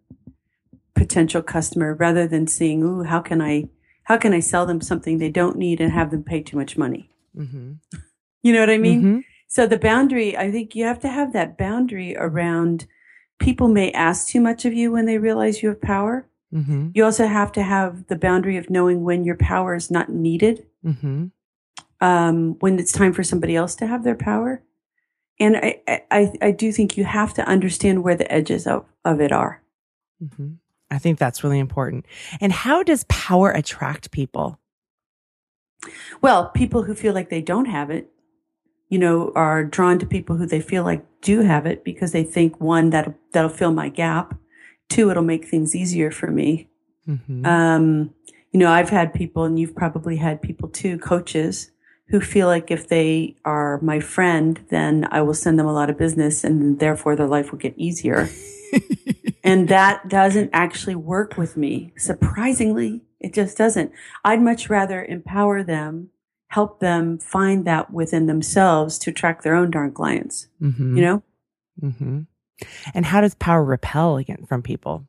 potential 0.94 1.42
customer 1.42 1.94
rather 1.94 2.26
than 2.26 2.46
seeing, 2.46 2.82
ooh, 2.82 3.02
how 3.04 3.20
can 3.20 3.40
I 3.40 3.68
how 4.04 4.16
can 4.16 4.32
I 4.32 4.40
sell 4.40 4.66
them 4.66 4.80
something 4.80 5.18
they 5.18 5.30
don't 5.30 5.56
need 5.56 5.80
and 5.80 5.92
have 5.92 6.10
them 6.10 6.24
pay 6.24 6.42
too 6.42 6.56
much 6.56 6.76
money? 6.76 7.08
Mhm. 7.36 7.76
You 8.42 8.52
know 8.52 8.60
what 8.60 8.70
I 8.70 8.78
mean? 8.78 9.02
Mhm. 9.02 9.24
So 9.48 9.66
the 9.66 9.78
boundary, 9.78 10.36
I 10.36 10.50
think 10.50 10.74
you 10.74 10.84
have 10.84 11.00
to 11.00 11.08
have 11.08 11.32
that 11.32 11.58
boundary 11.58 12.16
around 12.16 12.86
people 13.38 13.68
may 13.68 13.90
ask 13.92 14.28
too 14.28 14.40
much 14.40 14.64
of 14.64 14.72
you 14.72 14.92
when 14.92 15.06
they 15.06 15.18
realize 15.18 15.62
you 15.62 15.68
have 15.70 15.80
power. 15.80 16.26
Mhm. 16.54 16.92
You 16.94 17.04
also 17.04 17.26
have 17.26 17.52
to 17.52 17.62
have 17.62 18.06
the 18.08 18.16
boundary 18.16 18.56
of 18.56 18.70
knowing 18.70 19.02
when 19.02 19.24
your 19.24 19.36
power 19.36 19.74
is 19.74 19.90
not 19.90 20.08
needed, 20.10 20.66
Mhm. 20.84 21.30
um, 22.00 22.56
when 22.60 22.78
it's 22.78 22.92
time 22.92 23.12
for 23.12 23.22
somebody 23.22 23.56
else 23.56 23.74
to 23.76 23.86
have 23.86 24.04
their 24.04 24.14
power. 24.14 24.62
And 25.38 25.56
I, 25.56 25.80
I, 26.10 26.32
I 26.42 26.50
do 26.50 26.70
think 26.70 26.96
you 26.98 27.04
have 27.04 27.32
to 27.34 27.46
understand 27.46 28.02
where 28.04 28.14
the 28.14 28.30
edges 28.30 28.66
of, 28.66 28.84
of 29.04 29.20
it 29.20 29.32
are. 29.32 29.62
Mhm. 30.22 30.56
I 30.90 30.98
think 30.98 31.18
that's 31.18 31.42
really 31.44 31.58
important. 31.58 32.04
And 32.40 32.52
how 32.52 32.82
does 32.82 33.04
power 33.08 33.50
attract 33.52 34.10
people? 34.10 34.58
Well, 36.20 36.50
people 36.50 36.82
who 36.82 36.94
feel 36.94 37.14
like 37.14 37.30
they 37.30 37.40
don't 37.40 37.66
have 37.66 37.90
it, 37.90 38.10
you 38.90 38.98
know, 38.98 39.32
are 39.34 39.64
drawn 39.64 39.98
to 40.00 40.04
people 40.06 40.36
who 40.36 40.44
they 40.44 40.60
feel 40.60 40.84
like 40.84 41.04
do 41.22 41.40
have 41.40 41.64
it 41.64 41.84
because 41.84 42.12
they 42.12 42.24
think 42.24 42.60
one 42.60 42.90
that 42.90 43.14
that'll 43.32 43.48
fill 43.48 43.72
my 43.72 43.88
gap, 43.88 44.36
two 44.90 45.10
it'll 45.10 45.22
make 45.22 45.46
things 45.46 45.74
easier 45.74 46.10
for 46.10 46.30
me. 46.30 46.68
Mhm. 47.08 47.46
Um, 47.46 48.10
you 48.50 48.58
know, 48.58 48.70
I've 48.70 48.90
had 48.90 49.14
people, 49.14 49.44
and 49.44 49.58
you've 49.58 49.76
probably 49.76 50.16
had 50.16 50.42
people 50.42 50.68
too, 50.68 50.98
coaches 50.98 51.70
who 52.08 52.20
feel 52.20 52.48
like 52.48 52.72
if 52.72 52.88
they 52.88 53.36
are 53.44 53.80
my 53.80 54.00
friend, 54.00 54.58
then 54.70 55.06
I 55.12 55.22
will 55.22 55.34
send 55.34 55.58
them 55.58 55.66
a 55.66 55.72
lot 55.72 55.88
of 55.88 55.96
business, 55.96 56.42
and 56.42 56.80
therefore 56.80 57.14
their 57.14 57.28
life 57.28 57.52
will 57.52 57.58
get 57.60 57.74
easier. 57.76 58.28
and 59.44 59.68
that 59.68 60.08
doesn't 60.08 60.50
actually 60.52 60.96
work 60.96 61.36
with 61.36 61.56
me. 61.56 61.92
Surprisingly, 61.96 63.02
it 63.20 63.32
just 63.32 63.56
doesn't. 63.56 63.92
I'd 64.24 64.42
much 64.42 64.68
rather 64.68 65.04
empower 65.04 65.62
them, 65.62 66.10
help 66.50 66.80
them 66.80 67.16
find 67.18 67.64
that 67.64 67.92
within 67.92 68.26
themselves 68.26 68.98
to 68.98 69.10
attract 69.10 69.42
their 69.42 69.54
own 69.54 69.70
darn 69.70 69.92
clients. 69.92 70.48
Mhm. 70.60 70.96
You 70.96 71.02
know, 71.02 71.22
Mhm. 71.82 72.26
And 72.94 73.06
how 73.06 73.20
does 73.22 73.34
power 73.36 73.64
repel 73.64 74.16
again 74.18 74.44
from 74.46 74.62
people? 74.62 75.06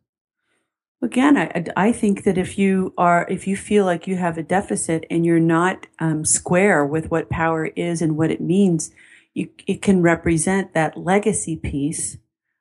again, 1.04 1.36
I, 1.36 1.66
I 1.76 1.92
think 1.92 2.26
that 2.26 2.38
if 2.38 2.60
you 2.60 2.94
are, 2.96 3.26
if 3.28 3.48
you 3.48 3.58
feel 3.58 3.86
like 3.86 4.06
you 4.06 4.18
have 4.18 4.38
a 4.38 4.44
deficit 4.44 5.04
and 5.10 5.26
you're 5.26 5.40
not 5.40 5.88
um, 5.98 6.24
square 6.24 6.86
with 6.86 7.10
what 7.10 7.28
power 7.28 7.66
is 7.76 8.04
and 8.04 8.16
what 8.16 8.30
it 8.30 8.40
means, 8.40 8.92
you, 9.34 9.50
it 9.66 9.82
can 9.82 10.04
represent 10.04 10.76
that 10.76 10.96
legacy 10.96 11.56
piece 11.56 12.18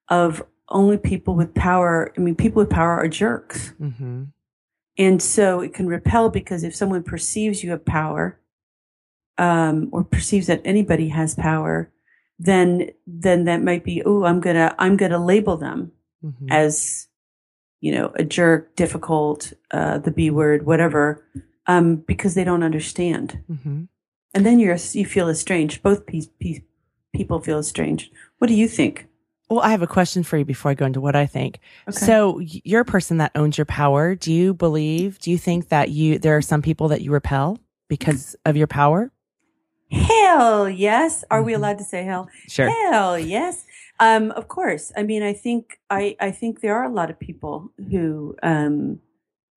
of 0.09 0.43
only 0.71 0.97
people 0.97 1.35
with 1.35 1.53
power. 1.55 2.15
I 2.17 2.21
mean, 2.23 2.35
people 2.35 2.61
with 2.63 2.71
power 2.71 2.97
are 2.97 3.09
jerks. 3.09 3.75
Mhm. 3.79 4.29
And 4.97 5.21
so 5.21 5.61
it 5.61 5.75
can 5.75 5.87
repel 5.87 6.31
because 6.31 6.65
if 6.65 6.75
someone 6.75 7.03
perceives 7.03 7.63
you 7.63 7.71
have 7.73 7.85
power, 7.85 8.39
um, 9.41 9.89
or 9.91 10.05
perceives 10.05 10.47
that 10.49 10.61
anybody 10.65 11.09
has 11.09 11.35
power, 11.35 11.91
then 12.39 12.91
then 13.07 13.45
that 13.45 13.63
might 13.63 13.85
be, 13.85 14.03
oh, 14.05 14.25
I'm 14.25 14.41
gonna 14.41 14.75
I'm 14.79 14.97
gonna 14.97 15.23
label 15.33 15.57
them 15.57 15.93
Mhm. 16.25 16.49
as, 16.51 17.09
you 17.81 17.93
know, 17.93 18.13
a 18.17 18.25
jerk, 18.25 18.77
difficult, 18.77 19.53
uh, 19.73 19.97
the 19.99 20.11
B 20.11 20.31
word, 20.31 20.67
whatever, 20.67 21.25
um, 21.67 21.97
because 21.97 22.35
they 22.35 22.45
don't 22.45 22.63
understand. 22.63 23.41
Mhm. 23.51 23.89
And 24.35 24.45
then 24.47 24.59
you're 24.59 24.77
you 24.93 25.07
feel 25.07 25.29
estranged. 25.29 25.83
Both 25.83 26.05
pe- 26.07 26.31
pe- 26.41 26.63
people 27.15 27.41
feel 27.41 27.59
estranged. 27.59 28.13
What 28.39 28.49
do 28.49 28.55
you 28.55 28.69
think? 28.69 29.07
Well, 29.49 29.61
I 29.61 29.71
have 29.71 29.83
a 29.83 29.87
question 29.99 30.23
for 30.23 30.37
you 30.39 30.45
before 30.45 30.71
I 30.71 30.75
go 30.75 30.87
into 30.87 31.01
what 31.01 31.17
I 31.17 31.27
think. 31.27 31.59
Okay. 31.89 32.05
So 32.07 32.39
you're 32.41 32.83
a 32.83 32.93
person 32.97 33.17
that 33.19 33.33
owns 33.35 33.59
your 33.59 33.65
power. 33.65 34.15
Do 34.15 34.33
you 34.33 34.55
believe, 34.55 35.19
do 35.19 35.31
you 35.33 35.39
think 35.39 35.71
that 35.71 35.89
you, 35.91 36.19
there 36.21 36.37
are 36.37 36.43
some 36.43 36.63
people 36.63 36.87
that 36.89 37.01
you 37.01 37.11
repel 37.11 37.59
because 37.89 38.37
of 38.45 38.57
your 38.57 38.69
power? 38.69 39.11
Hell 39.91 40.69
yes. 40.69 41.25
Are 41.31 41.43
we 41.43 41.53
Mhm. 41.53 41.57
allowed 41.57 41.79
to 41.79 41.85
say 41.85 42.05
hell? 42.05 42.29
Sure. 42.49 42.69
Hell 42.71 43.19
yes. 43.19 43.67
Um, 43.99 44.31
of 44.33 44.49
course. 44.49 44.93
I 44.97 45.03
mean, 45.03 45.23
I 45.23 45.33
think 45.33 45.81
I, 45.91 46.17
I 46.21 46.31
think 46.31 46.61
there 46.61 46.75
are 46.77 46.85
a 46.85 46.93
lot 46.95 47.11
of 47.11 47.19
people 47.19 47.73
who 47.91 48.37
um, 48.43 49.01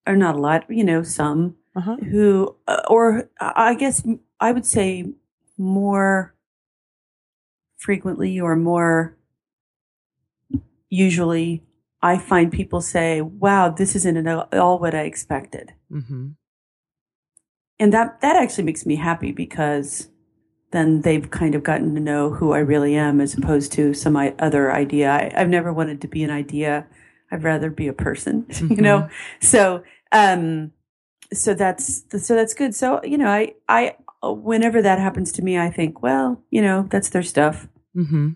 are 0.08 0.18
not 0.18 0.36
a 0.36 0.40
lot, 0.40 0.66
you 0.70 0.84
know, 0.84 1.04
some 1.04 1.56
Uh-huh. 1.76 1.96
who, 2.12 2.56
uh, 2.68 2.82
or 2.90 3.30
I 3.40 3.74
guess 3.76 4.04
I 4.40 4.52
would 4.52 4.66
say 4.66 5.06
more 5.58 6.36
frequently 7.78 8.40
or 8.40 8.56
more 8.56 9.18
usually, 10.90 11.64
I 12.02 12.18
find 12.18 12.52
people 12.52 12.82
say, 12.82 13.22
"Wow, 13.22 13.70
this 13.70 13.96
isn't 13.96 14.28
at 14.28 14.54
all 14.54 14.78
what 14.80 14.94
I 14.94 15.04
expected," 15.04 15.74
hmm 15.90 16.32
and 17.80 17.92
that 17.94 18.22
that 18.22 18.36
actually 18.36 18.64
makes 18.66 18.86
me 18.86 18.96
happy 18.96 19.32
because 19.32 20.08
then 20.74 21.02
they've 21.02 21.30
kind 21.30 21.56
of 21.56 21.64
gotten 21.64 21.94
to 21.94 22.02
know 22.02 22.32
who 22.32 22.52
I 22.52 22.58
really 22.60 22.96
am 22.96 23.22
as 23.22 23.36
opposed 23.36 23.72
to 23.74 23.94
some 23.94 24.16
other 24.18 24.74
idea. 24.74 25.12
I, 25.12 25.32
I've 25.38 25.48
never 25.48 25.72
wanted 25.72 26.02
to 26.02 26.08
be 26.08 26.24
an 26.24 26.32
idea. 26.32 26.86
I'd 27.32 27.44
rather 27.44 27.70
be 27.70 27.88
a 27.88 27.94
person, 27.94 28.46
you 28.60 28.82
know? 28.82 29.08
So, 29.40 29.84
um, 30.12 30.72
so 31.32 31.54
that's, 31.54 32.04
so 32.26 32.36
that's 32.36 32.56
good. 32.56 32.74
So, 32.76 33.02
you 33.04 33.18
know, 33.20 33.28
I, 33.28 33.54
I, 33.70 33.96
whenever 34.24 34.82
that 34.82 35.00
happens 35.00 35.32
to 35.34 35.44
me, 35.44 35.60
I 35.60 35.70
think, 35.70 36.02
well, 36.02 36.42
you 36.50 36.62
know, 36.62 36.88
that's 36.90 37.10
their 37.10 37.24
stuff. 37.24 37.68
hmm 37.94 38.32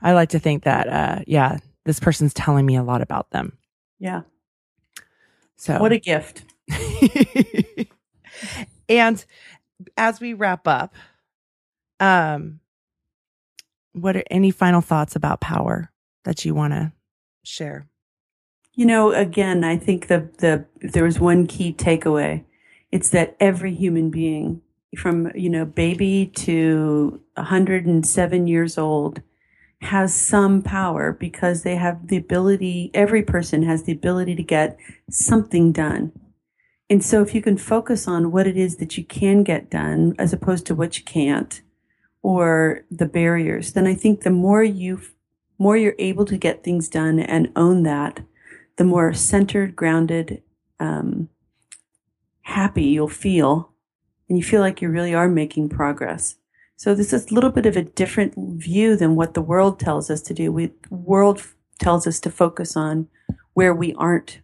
I 0.00 0.12
like 0.12 0.30
to 0.30 0.38
think 0.38 0.64
that, 0.64 0.88
uh, 0.88 1.22
yeah, 1.26 1.58
this 1.84 1.98
person's 2.00 2.34
telling 2.34 2.66
me 2.66 2.76
a 2.76 2.82
lot 2.82 3.00
about 3.00 3.30
them. 3.30 3.58
Yeah. 3.98 4.22
So 5.56 5.78
What 5.78 5.92
a 5.92 5.98
gift. 5.98 6.42
and 8.88 9.24
as 9.96 10.20
we 10.20 10.34
wrap 10.34 10.66
up, 10.66 10.94
um, 12.02 12.58
what 13.92 14.16
are 14.16 14.24
any 14.30 14.50
final 14.50 14.80
thoughts 14.80 15.14
about 15.14 15.40
power 15.40 15.92
that 16.24 16.44
you 16.44 16.54
want 16.54 16.72
to 16.72 16.92
share? 17.44 17.86
You 18.74 18.86
know, 18.86 19.12
again, 19.12 19.62
I 19.64 19.76
think 19.76 20.08
the, 20.08 20.28
the, 20.38 20.66
there 20.80 21.04
was 21.04 21.20
one 21.20 21.46
key 21.46 21.72
takeaway, 21.72 22.44
it's 22.90 23.10
that 23.10 23.36
every 23.38 23.72
human 23.72 24.10
being 24.10 24.62
from, 24.96 25.30
you 25.34 25.48
know, 25.48 25.64
baby 25.64 26.26
to 26.34 27.20
107 27.34 28.46
years 28.46 28.76
old 28.76 29.22
has 29.82 30.14
some 30.14 30.62
power 30.62 31.12
because 31.12 31.62
they 31.62 31.76
have 31.76 32.08
the 32.08 32.16
ability, 32.16 32.90
every 32.94 33.22
person 33.22 33.62
has 33.62 33.84
the 33.84 33.92
ability 33.92 34.34
to 34.34 34.42
get 34.42 34.76
something 35.10 35.70
done. 35.70 36.12
And 36.90 37.04
so 37.04 37.22
if 37.22 37.34
you 37.34 37.42
can 37.42 37.56
focus 37.56 38.08
on 38.08 38.32
what 38.32 38.46
it 38.46 38.56
is 38.56 38.76
that 38.76 38.96
you 38.98 39.04
can 39.04 39.44
get 39.44 39.70
done 39.70 40.14
as 40.18 40.32
opposed 40.32 40.66
to 40.66 40.74
what 40.74 40.98
you 40.98 41.04
can't 41.04 41.62
or 42.22 42.84
the 42.90 43.06
barriers, 43.06 43.72
then 43.72 43.86
I 43.86 43.94
think 43.94 44.20
the 44.22 44.30
more 44.30 44.62
you, 44.62 45.00
more 45.58 45.76
you're 45.76 45.94
able 45.98 46.24
to 46.26 46.36
get 46.36 46.62
things 46.64 46.88
done 46.88 47.18
and 47.18 47.50
own 47.56 47.82
that, 47.82 48.20
the 48.76 48.84
more 48.84 49.12
centered, 49.12 49.74
grounded, 49.76 50.42
um, 50.80 51.28
happy 52.42 52.84
you'll 52.84 53.08
feel. 53.08 53.72
And 54.28 54.38
you 54.38 54.44
feel 54.44 54.60
like 54.60 54.80
you 54.80 54.88
really 54.88 55.14
are 55.14 55.28
making 55.28 55.68
progress. 55.68 56.36
So 56.76 56.94
this 56.94 57.12
is 57.12 57.30
a 57.30 57.34
little 57.34 57.50
bit 57.50 57.66
of 57.66 57.76
a 57.76 57.82
different 57.82 58.34
view 58.36 58.96
than 58.96 59.14
what 59.14 59.34
the 59.34 59.42
world 59.42 59.78
tells 59.78 60.10
us 60.10 60.22
to 60.22 60.34
do. 60.34 60.50
We, 60.50 60.70
world 60.90 61.38
f- 61.38 61.54
tells 61.78 62.06
us 62.06 62.18
to 62.20 62.30
focus 62.30 62.76
on 62.76 63.08
where 63.54 63.74
we 63.74 63.94
aren't. 63.94 64.40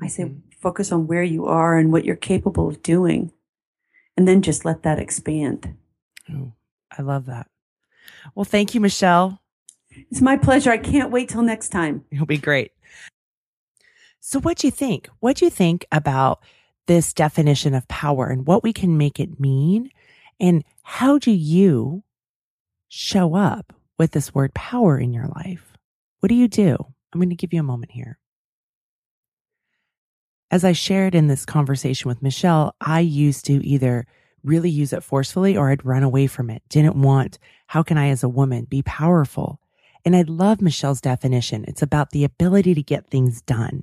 I 0.00 0.06
say 0.08 0.24
Mhm. 0.24 0.40
focus 0.60 0.92
on 0.92 1.06
where 1.06 1.22
you 1.22 1.46
are 1.46 1.76
and 1.76 1.92
what 1.92 2.04
you're 2.04 2.16
capable 2.16 2.68
of 2.68 2.82
doing. 2.82 3.32
And 4.16 4.26
then 4.26 4.40
just 4.40 4.64
let 4.64 4.82
that 4.82 4.98
expand. 4.98 5.74
Ooh, 6.30 6.52
I 6.98 7.02
love 7.02 7.26
that. 7.26 7.48
Well, 8.34 8.44
thank 8.44 8.74
you, 8.74 8.80
Michele. 8.80 9.40
It's 10.10 10.20
my 10.20 10.36
pleasure. 10.36 10.70
I 10.70 10.78
can't 10.78 11.10
wait 11.10 11.28
till 11.28 11.42
next 11.42 11.70
time. 11.70 12.04
It'll 12.10 12.26
be 12.26 12.38
great. 12.38 12.72
So, 14.20 14.40
what 14.40 14.58
do 14.58 14.66
you 14.66 14.70
think? 14.70 15.08
What 15.20 15.36
do 15.36 15.44
you 15.44 15.50
think 15.50 15.86
about 15.92 16.42
this 16.86 17.12
definition 17.12 17.74
of 17.74 17.88
power 17.88 18.26
and 18.26 18.46
what 18.46 18.62
we 18.62 18.72
can 18.72 18.98
make 18.98 19.20
it 19.20 19.40
mean? 19.40 19.90
And 20.40 20.64
how 20.82 21.18
do 21.18 21.30
you 21.30 22.02
show 22.88 23.34
up 23.34 23.72
with 23.98 24.12
this 24.12 24.34
word 24.34 24.52
power 24.54 24.98
in 24.98 25.12
your 25.12 25.28
life? 25.28 25.72
What 26.20 26.28
do 26.28 26.34
you 26.34 26.48
do? 26.48 26.76
I'm 27.12 27.20
going 27.20 27.30
to 27.30 27.36
give 27.36 27.52
you 27.52 27.60
a 27.60 27.64
moment 27.64 27.92
here. 27.92 28.18
As 30.50 30.64
I 30.64 30.72
shared 30.72 31.14
in 31.14 31.26
this 31.26 31.44
conversation 31.44 32.08
with 32.08 32.22
Michele, 32.22 32.74
I 32.80 33.00
used 33.00 33.46
to 33.46 33.66
either 33.66 34.06
really 34.46 34.70
use 34.70 34.92
it 34.92 35.02
forcefully 35.02 35.56
or 35.56 35.70
I'd 35.70 35.84
run 35.84 36.02
away 36.02 36.26
from 36.26 36.48
it. 36.50 36.62
Didn't 36.68 36.96
want, 36.96 37.38
how 37.66 37.82
can 37.82 37.98
I 37.98 38.08
as 38.08 38.22
a 38.22 38.28
woman 38.28 38.64
be 38.64 38.82
powerful? 38.82 39.60
And 40.04 40.14
I 40.14 40.22
love 40.22 40.62
Michele's 40.62 41.00
definition. 41.00 41.64
It's 41.66 41.82
about 41.82 42.10
the 42.10 42.24
ability 42.24 42.74
to 42.74 42.82
get 42.82 43.10
things 43.10 43.42
done. 43.42 43.82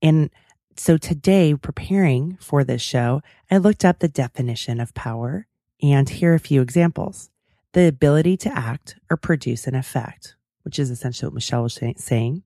And 0.00 0.30
so 0.76 0.96
today, 0.96 1.54
preparing 1.56 2.38
for 2.40 2.62
this 2.62 2.80
show, 2.80 3.20
I 3.50 3.58
looked 3.58 3.84
up 3.84 3.98
the 3.98 4.08
definition 4.08 4.78
of 4.78 4.94
power 4.94 5.48
and 5.82 6.08
here 6.08 6.32
are 6.32 6.36
a 6.36 6.40
few 6.40 6.62
examples. 6.62 7.30
The 7.72 7.88
ability 7.88 8.36
to 8.38 8.56
act 8.56 8.96
or 9.10 9.16
produce 9.16 9.66
an 9.66 9.74
effect, 9.74 10.36
which 10.62 10.78
is 10.78 10.90
essentially 10.90 11.28
what 11.28 11.34
Michele 11.34 11.64
was 11.64 11.78
saying. 11.96 12.42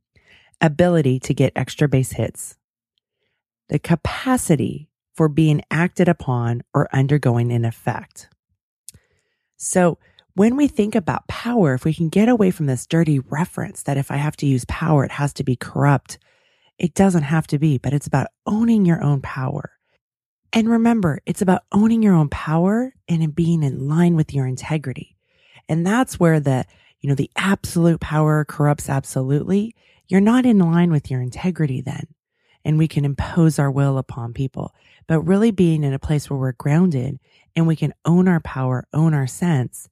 Ability 0.61 1.21
to 1.21 1.35
get 1.35 1.53
extra 1.55 1.89
base 1.89 2.13
hits. 2.13 2.57
The 3.69 3.79
capacity 3.79 4.89
for 5.15 5.29
being 5.29 5.63
acted 5.71 6.09
upon 6.09 6.63
or 6.75 6.89
undergoing 6.93 7.53
an 7.53 7.65
effect. 7.65 8.29
So 9.57 9.99
when 10.35 10.57
we 10.57 10.67
think 10.67 10.95
about 10.95 11.29
power, 11.29 11.75
if 11.75 11.85
we 11.85 11.93
can 11.93 12.09
get 12.09 12.29
away 12.29 12.51
from 12.51 12.67
this 12.67 12.87
dirty 12.87 13.19
reference 13.19 13.83
that 13.83 13.99
if 13.99 14.11
I 14.11 14.17
have 14.17 14.37
to 14.39 14.47
use 14.47 14.65
power, 14.67 15.05
it 15.05 15.13
has 15.13 15.33
to 15.35 15.45
be 15.45 15.57
corrupt, 15.57 16.19
it 16.79 16.95
doesn't 16.95 17.23
have 17.23 17.47
to 17.49 17.59
be, 17.59 17.79
but 17.79 17.93
it's 17.93 18.07
about 18.07 18.29
owning 18.47 18.87
your 18.87 19.03
own 19.03 19.21
power. 19.21 19.73
And 20.53 20.69
remember, 20.69 21.21
it's 21.27 21.43
about 21.43 21.63
owning 21.73 22.03
your 22.03 22.15
own 22.15 22.29
power 22.29 22.93
and 23.09 23.23
in 23.23 23.31
being 23.31 23.63
in 23.63 23.89
line 23.89 24.17
with 24.17 24.35
your 24.35 24.47
integrity. 24.47 25.17
And 25.69 25.87
that's 25.87 26.19
where 26.19 26.41
the, 26.41 26.67
you 27.01 27.09
know, 27.09 27.15
the 27.15 27.31
absolute 27.37 28.01
power 28.01 28.45
corrupts 28.45 28.89
absolutely. 28.89 29.75
You're 30.09 30.21
not 30.21 30.45
in 30.45 30.59
line 30.59 30.91
with 30.91 31.11
your 31.11 31.23
integrity 31.23 31.81
then. 31.81 32.07
And 32.65 32.79
we 32.79 32.89
can 32.89 33.05
impose 33.05 33.59
our 33.59 33.71
will 33.71 33.99
upon 33.99 34.33
people, 34.33 34.75
but 35.07 35.21
really 35.23 35.51
being 35.51 35.83
in 35.85 35.93
a 35.93 35.99
place 35.99 36.31
where 36.31 36.39
we're 36.39 36.53
grounded 36.53 37.19
and 37.57 37.67
we 37.67 37.77
can 37.77 37.93
own 38.05 38.29
our 38.29 38.41
power, 38.41 38.87
own 38.93 39.15
our 39.15 39.27
sense 39.27 39.89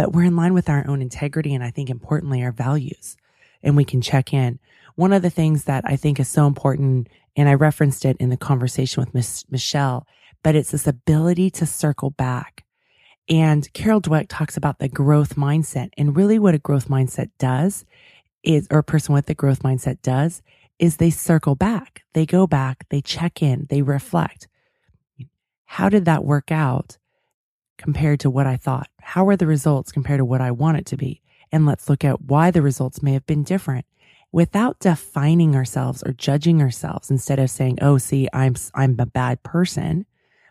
but 0.00 0.12
we're 0.12 0.24
in 0.24 0.34
line 0.34 0.54
with 0.54 0.70
our 0.70 0.86
own 0.88 1.02
integrity 1.02 1.54
and 1.54 1.62
I 1.62 1.70
think 1.70 1.90
importantly, 1.90 2.42
our 2.42 2.52
values. 2.52 3.18
And 3.62 3.76
we 3.76 3.84
can 3.84 4.00
check 4.00 4.32
in. 4.32 4.58
One 4.94 5.12
of 5.12 5.20
the 5.20 5.28
things 5.28 5.64
that 5.64 5.84
I 5.86 5.96
think 5.96 6.18
is 6.18 6.26
so 6.26 6.46
important, 6.46 7.08
and 7.36 7.50
I 7.50 7.52
referenced 7.54 8.06
it 8.06 8.16
in 8.18 8.30
the 8.30 8.38
conversation 8.38 9.02
with 9.02 9.44
Michele, 9.50 10.06
but 10.42 10.54
it's 10.54 10.70
this 10.70 10.86
ability 10.86 11.50
to 11.50 11.66
circle 11.66 12.08
back. 12.08 12.64
And 13.28 13.70
Carol 13.74 14.00
Dweck 14.00 14.26
talks 14.30 14.56
about 14.56 14.78
the 14.78 14.88
growth 14.88 15.36
mindset. 15.36 15.90
And 15.98 16.16
really 16.16 16.38
what 16.38 16.54
a 16.54 16.58
growth 16.58 16.88
mindset 16.88 17.30
does 17.38 17.84
is, 18.42 18.66
or 18.70 18.78
a 18.78 18.82
person 18.82 19.14
with 19.14 19.26
the 19.26 19.34
growth 19.34 19.62
mindset 19.62 20.00
does, 20.00 20.40
is 20.80 20.96
they 20.96 21.10
circle 21.10 21.54
back. 21.54 22.02
They 22.14 22.26
go 22.26 22.48
back, 22.48 22.86
they 22.88 23.00
check 23.00 23.42
in, 23.42 23.66
they 23.70 23.82
reflect. 23.82 24.48
How 25.66 25.88
did 25.88 26.06
that 26.06 26.24
work 26.24 26.50
out? 26.50 26.98
compared 27.80 28.20
to 28.20 28.30
what 28.30 28.46
I 28.46 28.56
thought? 28.56 28.88
How 29.00 29.26
are 29.28 29.36
the 29.36 29.46
results 29.46 29.90
compared 29.90 30.18
to 30.18 30.24
what 30.24 30.42
I 30.42 30.50
want 30.50 30.76
it 30.76 30.86
to 30.86 30.96
be? 30.98 31.22
And 31.50 31.64
let's 31.64 31.88
look 31.88 32.04
at 32.04 32.20
why 32.20 32.50
the 32.50 32.62
results 32.62 33.02
may 33.02 33.14
have 33.14 33.26
been 33.26 33.42
different 33.42 33.86
without 34.30 34.78
defining 34.78 35.56
ourselves 35.56 36.02
or 36.04 36.12
judging 36.12 36.60
ourselves 36.60 37.10
instead 37.10 37.38
of 37.38 37.50
saying, 37.50 37.78
Oh, 37.80 37.96
see, 37.96 38.28
I'm, 38.34 38.54
I'm 38.74 39.00
a 39.00 39.06
bad 39.06 39.42
person, 39.42 40.04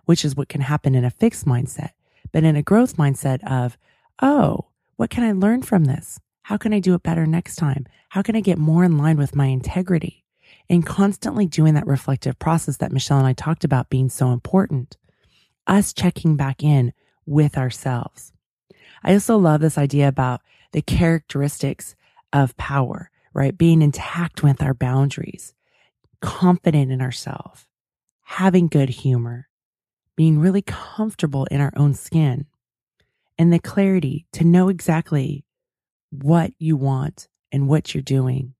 which 0.05 0.25
is 0.25 0.35
what 0.35 0.49
can 0.49 0.61
happen 0.61 0.95
in 0.95 1.05
a 1.05 1.11
fixed 1.11 1.45
mindset, 1.45 1.91
but 2.31 2.43
in 2.43 2.55
a 2.55 2.63
growth 2.63 2.97
mindset 2.97 3.43
of, 3.49 3.77
Oh, 4.21 4.65
what 4.97 5.11
can 5.11 5.23
I 5.23 5.31
learn 5.31 5.61
from 5.61 5.85
this? 5.85 6.19
How 6.49 6.57
can 6.57 6.73
I 6.73 6.79
do 6.79 6.95
it 6.95 7.03
better 7.03 7.27
next 7.27 7.57
time? 7.57 7.85
How 8.09 8.23
can 8.23 8.35
I 8.35 8.41
get 8.41 8.57
more 8.57 8.83
in 8.83 8.97
line 8.97 9.17
with 9.17 9.35
my 9.35 9.45
integrity? 9.45 10.25
And 10.67 10.83
constantly 10.83 11.45
doing 11.45 11.75
that 11.75 11.85
reflective 11.85 12.39
process 12.39 12.77
that 12.77 12.91
Michele 12.91 13.19
and 13.19 13.27
I 13.27 13.33
talked 13.33 13.63
about 13.63 13.91
being 13.91 14.09
so 14.09 14.31
important. 14.31 14.97
Us 15.67 15.93
checking 15.93 16.37
back 16.37 16.63
in 16.63 16.91
with 17.27 17.55
ourselves. 17.55 18.33
I 19.03 19.13
also 19.13 19.37
love 19.37 19.61
this 19.61 19.77
idea 19.77 20.07
about 20.07 20.41
the 20.71 20.81
characteristics 20.81 21.95
of 22.33 22.57
power, 22.57 23.11
right? 23.31 23.55
Being 23.55 23.83
intact 23.83 24.41
with 24.41 24.63
our 24.63 24.73
boundaries, 24.73 25.53
confident 26.19 26.91
in 26.91 26.99
ourselves, 26.99 27.67
having 28.23 28.69
good 28.69 28.89
humor, 28.89 29.49
being 30.15 30.39
really 30.39 30.63
comfortable 30.63 31.45
in 31.51 31.61
our 31.61 31.73
own 31.75 31.93
skin, 31.93 32.47
and 33.37 33.53
the 33.53 33.59
clarity 33.59 34.25
to 34.31 34.43
know 34.43 34.69
exactly 34.69 35.45
what 36.09 36.51
you 36.57 36.75
want 36.75 37.27
and 37.51 37.67
what 37.67 37.93
you're 37.93 38.01
doing. 38.03 38.53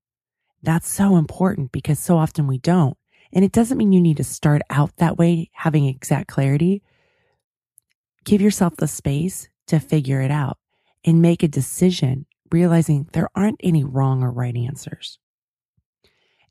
That's 0.62 0.88
so 0.88 1.16
important 1.16 1.72
because 1.72 1.98
so 1.98 2.18
often 2.18 2.46
we 2.46 2.58
don't. 2.58 2.96
And 3.32 3.44
it 3.44 3.52
doesn't 3.52 3.78
mean 3.78 3.92
you 3.92 4.00
need 4.00 4.16
to 4.16 4.24
start 4.24 4.62
out 4.70 4.96
that 4.96 5.16
way, 5.16 5.50
having 5.52 5.86
exact 5.86 6.28
clarity, 6.28 6.82
give 8.24 8.40
yourself 8.40 8.76
the 8.76 8.88
space 8.88 9.48
to 9.68 9.78
figure 9.78 10.20
it 10.20 10.30
out 10.30 10.58
and 11.04 11.22
make 11.22 11.42
a 11.42 11.48
decision, 11.48 12.26
realizing 12.50 13.08
there 13.12 13.28
aren't 13.34 13.60
any 13.62 13.84
wrong 13.84 14.22
or 14.22 14.30
right 14.30 14.56
answers. 14.56 15.18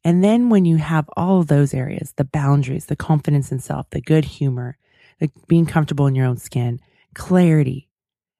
And 0.03 0.23
then 0.23 0.49
when 0.49 0.63
you 0.63 0.77
have 0.77 1.09
all 1.17 1.41
of 1.41 1.47
those 1.47 1.73
areas, 1.73 2.13
the 2.15 2.23
boundaries, 2.23 2.85
the 2.85 2.95
confidence 2.95 3.51
in 3.51 3.59
self, 3.59 3.89
the 3.89 4.01
good 4.01 4.23
humor, 4.23 4.77
the 5.19 5.29
being 5.47 5.65
comfortable 5.65 6.07
in 6.07 6.15
your 6.15 6.25
own 6.25 6.37
skin, 6.37 6.79
clarity, 7.13 7.89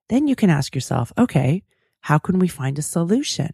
then 0.08 0.28
you 0.28 0.36
can 0.36 0.50
ask 0.50 0.74
yourself, 0.74 1.12
okay, 1.18 1.64
how 2.02 2.18
can 2.18 2.40
we 2.40 2.48
find 2.48 2.78
a 2.80 2.84
solution 2.84 3.54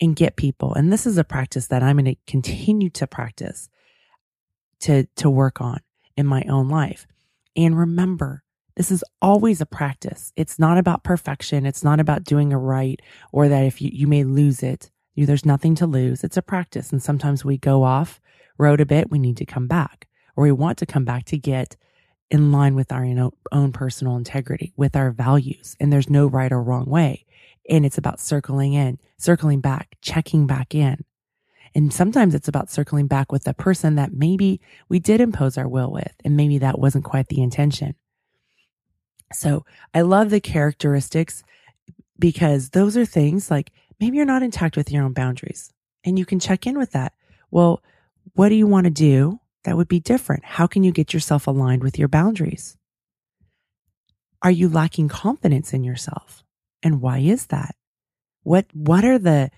and 0.00 0.16
get 0.16 0.36
people? 0.36 0.74
And 0.74 0.92
this 0.92 1.06
is 1.06 1.18
a 1.18 1.24
practice 1.24 1.66
that 1.68 1.82
I'm 1.82 1.96
going 1.96 2.04
to 2.06 2.16
continue 2.26 2.90
to 2.90 3.06
practice 3.06 3.68
to, 4.80 5.04
to 5.16 5.30
work 5.30 5.60
on 5.60 5.80
in 6.16 6.26
my 6.26 6.44
own 6.48 6.68
life. 6.68 7.06
And 7.56 7.76
remember, 7.78 8.42
this 8.76 8.90
is 8.90 9.04
always 9.20 9.60
a 9.60 9.66
practice. 9.66 10.32
It's 10.36 10.58
not 10.58 10.78
about 10.78 11.04
perfection. 11.04 11.66
It's 11.66 11.84
not 11.84 12.00
about 12.00 12.24
doing 12.24 12.52
it 12.52 12.56
right 12.56 13.00
or 13.32 13.48
that 13.48 13.64
if 13.64 13.82
you, 13.82 13.90
you 13.92 14.06
may 14.06 14.24
lose 14.24 14.62
it, 14.62 14.90
you, 15.14 15.26
there's 15.26 15.44
nothing 15.44 15.74
to 15.76 15.86
lose. 15.86 16.24
It's 16.24 16.36
a 16.36 16.42
practice. 16.42 16.92
And 16.92 17.02
sometimes 17.02 17.44
we 17.44 17.58
go 17.58 17.82
off 17.82 18.20
road 18.56 18.80
a 18.80 18.86
bit. 18.86 19.10
We 19.10 19.18
need 19.18 19.36
to 19.38 19.46
come 19.46 19.66
back 19.66 20.06
or 20.36 20.44
we 20.44 20.52
want 20.52 20.78
to 20.78 20.86
come 20.86 21.04
back 21.04 21.24
to 21.26 21.38
get 21.38 21.76
in 22.30 22.52
line 22.52 22.74
with 22.74 22.92
our 22.92 23.04
own 23.52 23.72
personal 23.72 24.16
integrity, 24.16 24.72
with 24.76 24.94
our 24.94 25.10
values. 25.10 25.76
And 25.80 25.92
there's 25.92 26.08
no 26.08 26.26
right 26.26 26.52
or 26.52 26.62
wrong 26.62 26.86
way. 26.86 27.26
And 27.70 27.86
it's 27.86 27.96
about 27.96 28.20
circling 28.20 28.74
in, 28.74 28.98
circling 29.16 29.60
back, 29.60 29.96
checking 30.02 30.46
back 30.46 30.74
in. 30.74 31.04
And 31.74 31.92
sometimes 31.92 32.34
it's 32.34 32.48
about 32.48 32.68
circling 32.68 33.06
back 33.06 33.30
with 33.30 33.44
the 33.44 33.54
person 33.54 33.94
that 33.94 34.12
maybe 34.12 34.60
we 34.88 34.98
did 34.98 35.20
impose 35.20 35.56
our 35.56 35.68
will 35.68 35.90
with, 35.90 36.12
and 36.24 36.36
maybe 36.36 36.58
that 36.58 36.80
wasn't 36.80 37.04
quite 37.04 37.28
the 37.28 37.40
intention. 37.40 37.94
So 39.32 39.64
I 39.94 40.00
love 40.00 40.30
the 40.30 40.40
characteristics 40.40 41.44
because 42.18 42.70
those 42.70 42.96
are 42.96 43.04
things 43.04 43.50
like 43.50 43.70
maybe 44.00 44.16
you're 44.16 44.26
not 44.26 44.42
intact 44.42 44.76
with 44.76 44.90
your 44.90 45.04
own 45.04 45.12
boundaries 45.12 45.72
and 46.04 46.18
you 46.18 46.26
can 46.26 46.40
check 46.40 46.66
in 46.66 46.76
with 46.76 46.90
that. 46.92 47.12
Well, 47.50 47.82
what 48.34 48.48
do 48.48 48.56
you 48.56 48.66
want 48.66 48.84
to 48.84 48.90
do 48.90 49.38
that 49.64 49.76
would 49.76 49.88
be 49.88 50.00
different? 50.00 50.44
How 50.44 50.66
can 50.66 50.82
you 50.82 50.90
get 50.90 51.14
yourself 51.14 51.46
aligned 51.46 51.82
with 51.82 51.98
your 51.98 52.08
boundaries? 52.08 52.76
Are 54.42 54.50
you 54.50 54.68
lacking 54.68 55.08
confidence 55.08 55.72
in 55.72 55.84
yourself? 55.84 56.42
And 56.82 57.00
why 57.00 57.18
is 57.18 57.46
that? 57.46 57.74
What, 58.42 58.66
what 58.72 59.04
are 59.04 59.18
the 59.18 59.50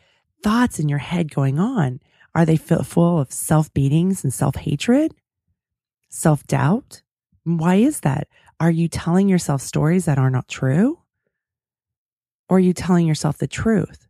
thoughts 0.43 0.79
in 0.79 0.89
your 0.89 0.99
head 0.99 1.35
going 1.35 1.59
on? 1.59 2.01
Are 2.35 2.45
they 2.45 2.57
full 2.57 3.19
of 3.19 3.33
self 3.33 3.73
beatings 3.75 4.25
and 4.25 4.33
self 4.33 4.57
hatred? 4.57 5.15
Self 6.09 6.47
doubt? 6.47 7.03
Why 7.45 7.77
is 7.77 8.01
that? 8.01 8.29
Are 8.61 8.71
you 8.71 8.89
telling 8.89 9.29
yourself 9.29 9.61
stories 9.61 10.05
that 10.05 10.19
are 10.19 10.31
not 10.31 10.49
true? 10.49 11.01
Or 12.49 12.57
are 12.57 12.61
you 12.61 12.73
telling 12.73 13.07
yourself 13.07 13.39
the 13.39 13.47
truth? 13.47 14.07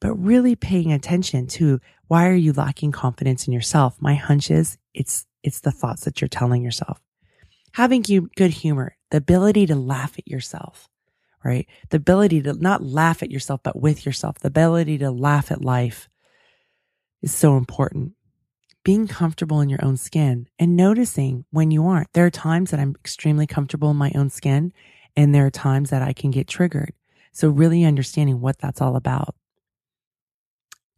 But 0.00 0.14
really 0.14 0.56
paying 0.56 0.92
attention 0.92 1.46
to 1.48 1.80
why 2.08 2.28
are 2.28 2.34
you 2.34 2.52
lacking 2.52 2.92
confidence 2.92 3.46
in 3.46 3.52
yourself? 3.52 3.96
My 4.00 4.14
hunch 4.14 4.50
is 4.50 4.76
it's, 4.92 5.26
it's 5.42 5.60
the 5.60 5.70
thoughts 5.70 6.04
that 6.04 6.20
you're 6.20 6.28
telling 6.28 6.62
yourself. 6.62 7.00
Having 7.74 8.02
good 8.36 8.50
humor, 8.50 8.96
the 9.10 9.18
ability 9.18 9.66
to 9.66 9.76
laugh 9.76 10.18
at 10.18 10.28
yourself, 10.28 10.88
right? 11.44 11.66
The 11.90 11.96
ability 11.96 12.42
to 12.42 12.54
not 12.54 12.82
laugh 12.82 13.22
at 13.22 13.30
yourself, 13.30 13.60
but 13.62 13.80
with 13.80 14.06
yourself, 14.06 14.38
the 14.38 14.48
ability 14.48 14.98
to 14.98 15.10
laugh 15.10 15.50
at 15.50 15.62
life 15.62 16.08
is 17.22 17.34
so 17.34 17.56
important 17.56 18.14
being 18.84 19.06
comfortable 19.06 19.60
in 19.60 19.68
your 19.68 19.84
own 19.84 19.96
skin 19.96 20.48
and 20.58 20.76
noticing 20.76 21.44
when 21.50 21.70
you 21.70 21.86
aren't. 21.86 22.12
There 22.12 22.26
are 22.26 22.30
times 22.30 22.70
that 22.70 22.80
I'm 22.80 22.94
extremely 23.00 23.46
comfortable 23.46 23.90
in 23.90 23.96
my 23.96 24.12
own 24.14 24.30
skin, 24.30 24.72
and 25.16 25.34
there 25.34 25.46
are 25.46 25.50
times 25.50 25.90
that 25.90 26.02
I 26.02 26.12
can 26.12 26.30
get 26.30 26.48
triggered. 26.48 26.92
So, 27.32 27.48
really 27.48 27.84
understanding 27.84 28.40
what 28.40 28.58
that's 28.58 28.80
all 28.80 28.96
about. 28.96 29.34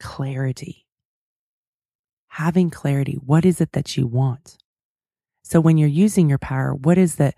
Clarity. 0.00 0.86
Having 2.28 2.70
clarity. 2.70 3.14
What 3.24 3.44
is 3.44 3.60
it 3.60 3.72
that 3.72 3.96
you 3.96 4.06
want? 4.06 4.56
So, 5.42 5.60
when 5.60 5.78
you're 5.78 5.88
using 5.88 6.28
your 6.28 6.38
power, 6.38 6.74
what 6.74 6.98
is 6.98 7.16
the 7.16 7.34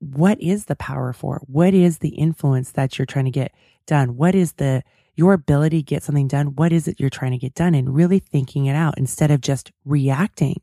what 0.00 0.40
is 0.40 0.66
the 0.66 0.76
power 0.76 1.12
for? 1.12 1.42
What 1.46 1.74
is 1.74 1.98
the 1.98 2.10
influence 2.10 2.72
that 2.72 2.98
you're 2.98 3.06
trying 3.06 3.24
to 3.26 3.30
get 3.30 3.52
done? 3.86 4.16
What 4.16 4.34
is 4.34 4.52
the 4.52 4.82
your 5.16 5.32
ability 5.32 5.78
to 5.78 5.84
get 5.84 6.04
something 6.04 6.28
done? 6.28 6.54
What 6.54 6.72
is 6.72 6.86
it 6.86 7.00
you're 7.00 7.10
trying 7.10 7.32
to 7.32 7.38
get 7.38 7.54
done? 7.54 7.74
And 7.74 7.94
really 7.94 8.20
thinking 8.20 8.66
it 8.66 8.74
out 8.74 8.96
instead 8.96 9.32
of 9.32 9.40
just 9.40 9.72
reacting. 9.84 10.60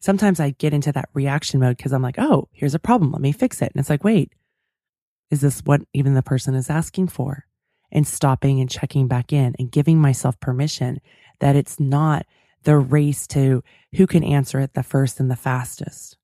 Sometimes 0.00 0.38
I 0.38 0.50
get 0.50 0.72
into 0.72 0.92
that 0.92 1.08
reaction 1.14 1.58
mode 1.58 1.76
because 1.76 1.92
I'm 1.92 2.02
like, 2.02 2.18
oh, 2.18 2.48
here's 2.52 2.76
a 2.76 2.78
problem. 2.78 3.10
Let 3.10 3.20
me 3.20 3.32
fix 3.32 3.60
it. 3.60 3.72
And 3.72 3.80
it's 3.80 3.90
like, 3.90 4.04
wait, 4.04 4.32
is 5.30 5.40
this 5.40 5.60
what 5.64 5.80
even 5.92 6.14
the 6.14 6.22
person 6.22 6.54
is 6.54 6.70
asking 6.70 7.08
for? 7.08 7.46
And 7.90 8.06
stopping 8.06 8.60
and 8.60 8.70
checking 8.70 9.08
back 9.08 9.32
in 9.32 9.56
and 9.58 9.72
giving 9.72 9.98
myself 9.98 10.38
permission 10.38 11.00
that 11.40 11.56
it's 11.56 11.80
not 11.80 12.26
the 12.64 12.76
race 12.76 13.26
to 13.28 13.64
who 13.94 14.06
can 14.06 14.22
answer 14.22 14.60
it 14.60 14.74
the 14.74 14.82
first 14.82 15.18
and 15.18 15.30
the 15.30 15.36
fastest. 15.36 16.17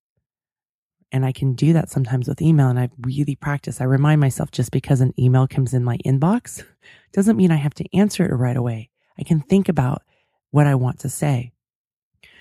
And 1.15 1.25
I 1.25 1.31
can 1.31 1.53
do 1.53 1.73
that 1.75 1.91
sometimes 1.91 2.27
with 2.27 2.43
email 2.43 2.67
and 2.67 2.77
I 2.77 2.91
really 3.03 3.37
practice. 3.37 3.81
I 3.81 3.85
remind 3.85 4.21
myself 4.21 4.51
just 4.51 4.73
because 4.73 5.01
an 5.01 5.15
email 5.17 5.47
comes 5.47 5.73
in 5.73 5.85
my 5.85 5.97
inbox 5.99 6.65
doesn't 7.13 7.37
mean 7.37 7.53
I 7.53 7.57
have 7.57 7.75
to 7.75 7.97
answer 7.97 8.25
it 8.25 8.35
right 8.35 8.57
away. 8.57 8.91
I 9.17 9.23
can 9.23 9.41
think 9.41 9.69
about 9.69 10.03
what 10.51 10.67
I 10.67 10.75
want 10.75 10.99
to 11.01 11.09
say. 11.09 11.53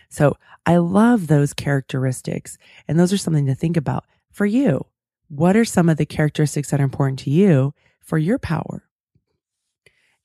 So 0.10 0.38
I 0.66 0.78
love 0.78 1.28
those 1.28 1.54
characteristics. 1.54 2.58
And 2.88 3.00
those 3.00 3.14
are 3.14 3.18
something 3.18 3.46
to 3.46 3.54
think 3.54 3.78
about 3.78 4.06
for 4.32 4.48
you. 4.48 4.88
What 5.28 5.56
are 5.56 5.66
some 5.66 5.88
of 5.88 5.98
the 5.98 6.08
characteristics 6.08 6.72
that 6.72 6.82
are 6.82 6.84
important 6.84 7.20
to 7.20 7.30
you 7.30 7.76
for 8.02 8.18
your 8.18 8.40
power? 8.40 8.90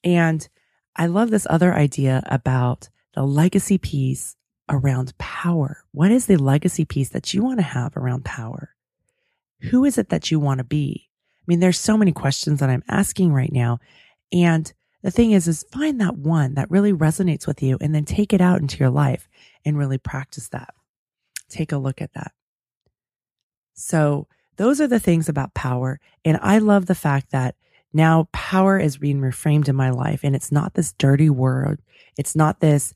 And 0.02 0.48
I 0.96 1.04
love 1.04 1.28
this 1.28 1.46
other 1.50 1.74
idea 1.74 2.22
about 2.24 2.88
the 3.12 3.24
legacy 3.24 3.76
piece 3.76 4.36
around 4.68 5.16
power? 5.18 5.84
What 5.92 6.10
is 6.10 6.26
the 6.26 6.36
legacy 6.36 6.84
piece 6.84 7.08
that 7.10 7.34
you 7.34 7.42
want 7.42 7.58
to 7.58 7.64
have 7.64 7.96
around 7.96 8.24
power? 8.24 8.74
Who 9.70 9.84
is 9.84 9.98
it 9.98 10.10
that 10.10 10.30
you 10.30 10.38
want 10.38 10.58
to 10.58 10.64
be? 10.64 11.08
I 11.40 11.44
mean, 11.46 11.60
there's 11.60 11.78
so 11.78 11.96
many 11.96 12.12
questions 12.12 12.60
that 12.60 12.70
I'm 12.70 12.84
asking 12.88 13.32
right 13.32 13.52
now. 13.52 13.78
And 14.32 14.72
the 15.02 15.10
thing 15.10 15.32
is, 15.32 15.48
is 15.48 15.64
find 15.72 16.00
that 16.00 16.16
one 16.16 16.54
that 16.54 16.70
really 16.70 16.92
resonates 16.92 17.46
with 17.46 17.62
you 17.62 17.78
and 17.80 17.94
then 17.94 18.04
take 18.04 18.32
it 18.32 18.40
out 18.40 18.60
into 18.60 18.78
your 18.78 18.90
life 18.90 19.28
and 19.64 19.78
really 19.78 19.98
practice 19.98 20.48
that. 20.48 20.74
Take 21.48 21.72
a 21.72 21.78
look 21.78 22.02
at 22.02 22.12
that. 22.14 22.32
So 23.74 24.26
those 24.56 24.80
are 24.80 24.88
the 24.88 25.00
things 25.00 25.28
about 25.28 25.54
power. 25.54 26.00
And 26.24 26.38
I 26.42 26.58
love 26.58 26.86
the 26.86 26.94
fact 26.94 27.30
that 27.30 27.54
now 27.92 28.28
power 28.32 28.78
is 28.78 28.98
being 28.98 29.20
reframed 29.20 29.68
in 29.68 29.76
my 29.76 29.90
life 29.90 30.20
and 30.24 30.36
it's 30.36 30.52
not 30.52 30.74
this 30.74 30.92
dirty 30.92 31.30
word. 31.30 31.80
It's 32.18 32.36
not 32.36 32.60
this 32.60 32.92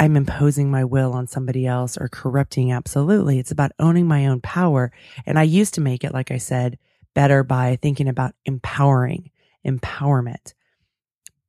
I'm 0.00 0.16
imposing 0.16 0.70
my 0.70 0.82
will 0.84 1.12
on 1.12 1.26
somebody 1.26 1.66
else 1.66 1.98
or 1.98 2.08
corrupting. 2.08 2.72
Absolutely. 2.72 3.38
It's 3.38 3.50
about 3.50 3.72
owning 3.78 4.08
my 4.08 4.26
own 4.26 4.40
power. 4.40 4.92
And 5.26 5.38
I 5.38 5.42
used 5.42 5.74
to 5.74 5.82
make 5.82 6.04
it, 6.04 6.14
like 6.14 6.30
I 6.30 6.38
said, 6.38 6.78
better 7.14 7.44
by 7.44 7.76
thinking 7.76 8.08
about 8.08 8.34
empowering, 8.46 9.30
empowerment, 9.64 10.54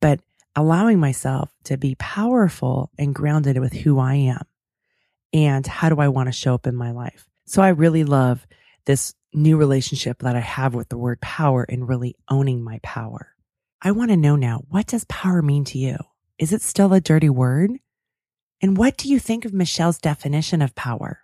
but 0.00 0.20
allowing 0.54 1.00
myself 1.00 1.50
to 1.64 1.78
be 1.78 1.94
powerful 1.94 2.90
and 2.98 3.14
grounded 3.14 3.58
with 3.58 3.72
who 3.72 3.98
I 3.98 4.16
am 4.16 4.44
and 5.32 5.66
how 5.66 5.88
do 5.88 5.98
I 5.98 6.08
want 6.08 6.26
to 6.26 6.32
show 6.32 6.54
up 6.54 6.66
in 6.66 6.76
my 6.76 6.90
life. 6.90 7.26
So 7.46 7.62
I 7.62 7.68
really 7.68 8.04
love 8.04 8.46
this 8.84 9.14
new 9.32 9.56
relationship 9.56 10.18
that 10.18 10.36
I 10.36 10.40
have 10.40 10.74
with 10.74 10.90
the 10.90 10.98
word 10.98 11.22
power 11.22 11.64
and 11.66 11.88
really 11.88 12.16
owning 12.28 12.62
my 12.62 12.80
power. 12.82 13.34
I 13.80 13.92
want 13.92 14.10
to 14.10 14.16
know 14.18 14.36
now, 14.36 14.62
what 14.68 14.88
does 14.88 15.04
power 15.04 15.40
mean 15.40 15.64
to 15.64 15.78
you? 15.78 15.96
Is 16.38 16.52
it 16.52 16.60
still 16.60 16.92
a 16.92 17.00
dirty 17.00 17.30
word? 17.30 17.78
And 18.62 18.76
what 18.76 18.96
do 18.96 19.08
you 19.08 19.18
think 19.18 19.44
of 19.44 19.52
Michele's 19.52 19.98
definition 19.98 20.62
of 20.62 20.76
power? 20.76 21.18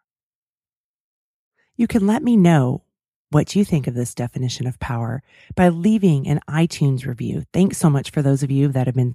You 1.77 1.87
can 1.87 2.05
let 2.05 2.25
me 2.25 2.37
know 2.37 2.83
what 3.31 3.55
you 3.55 3.65
think 3.65 3.87
of 3.87 3.95
this 3.95 4.15
definition 4.15 4.67
of 4.67 4.81
power 4.81 5.23
by 5.55 5.69
leaving 5.69 6.27
an 6.27 6.41
iTunes 6.51 7.07
review. 7.07 7.45
Thanks 7.53 7.79
so 7.79 7.89
much 7.89 8.11
for 8.11 8.23
those 8.23 8.43
of 8.43 8.51
you 8.51 8.69
that 8.69 8.87
have 8.87 8.97
been 8.97 9.15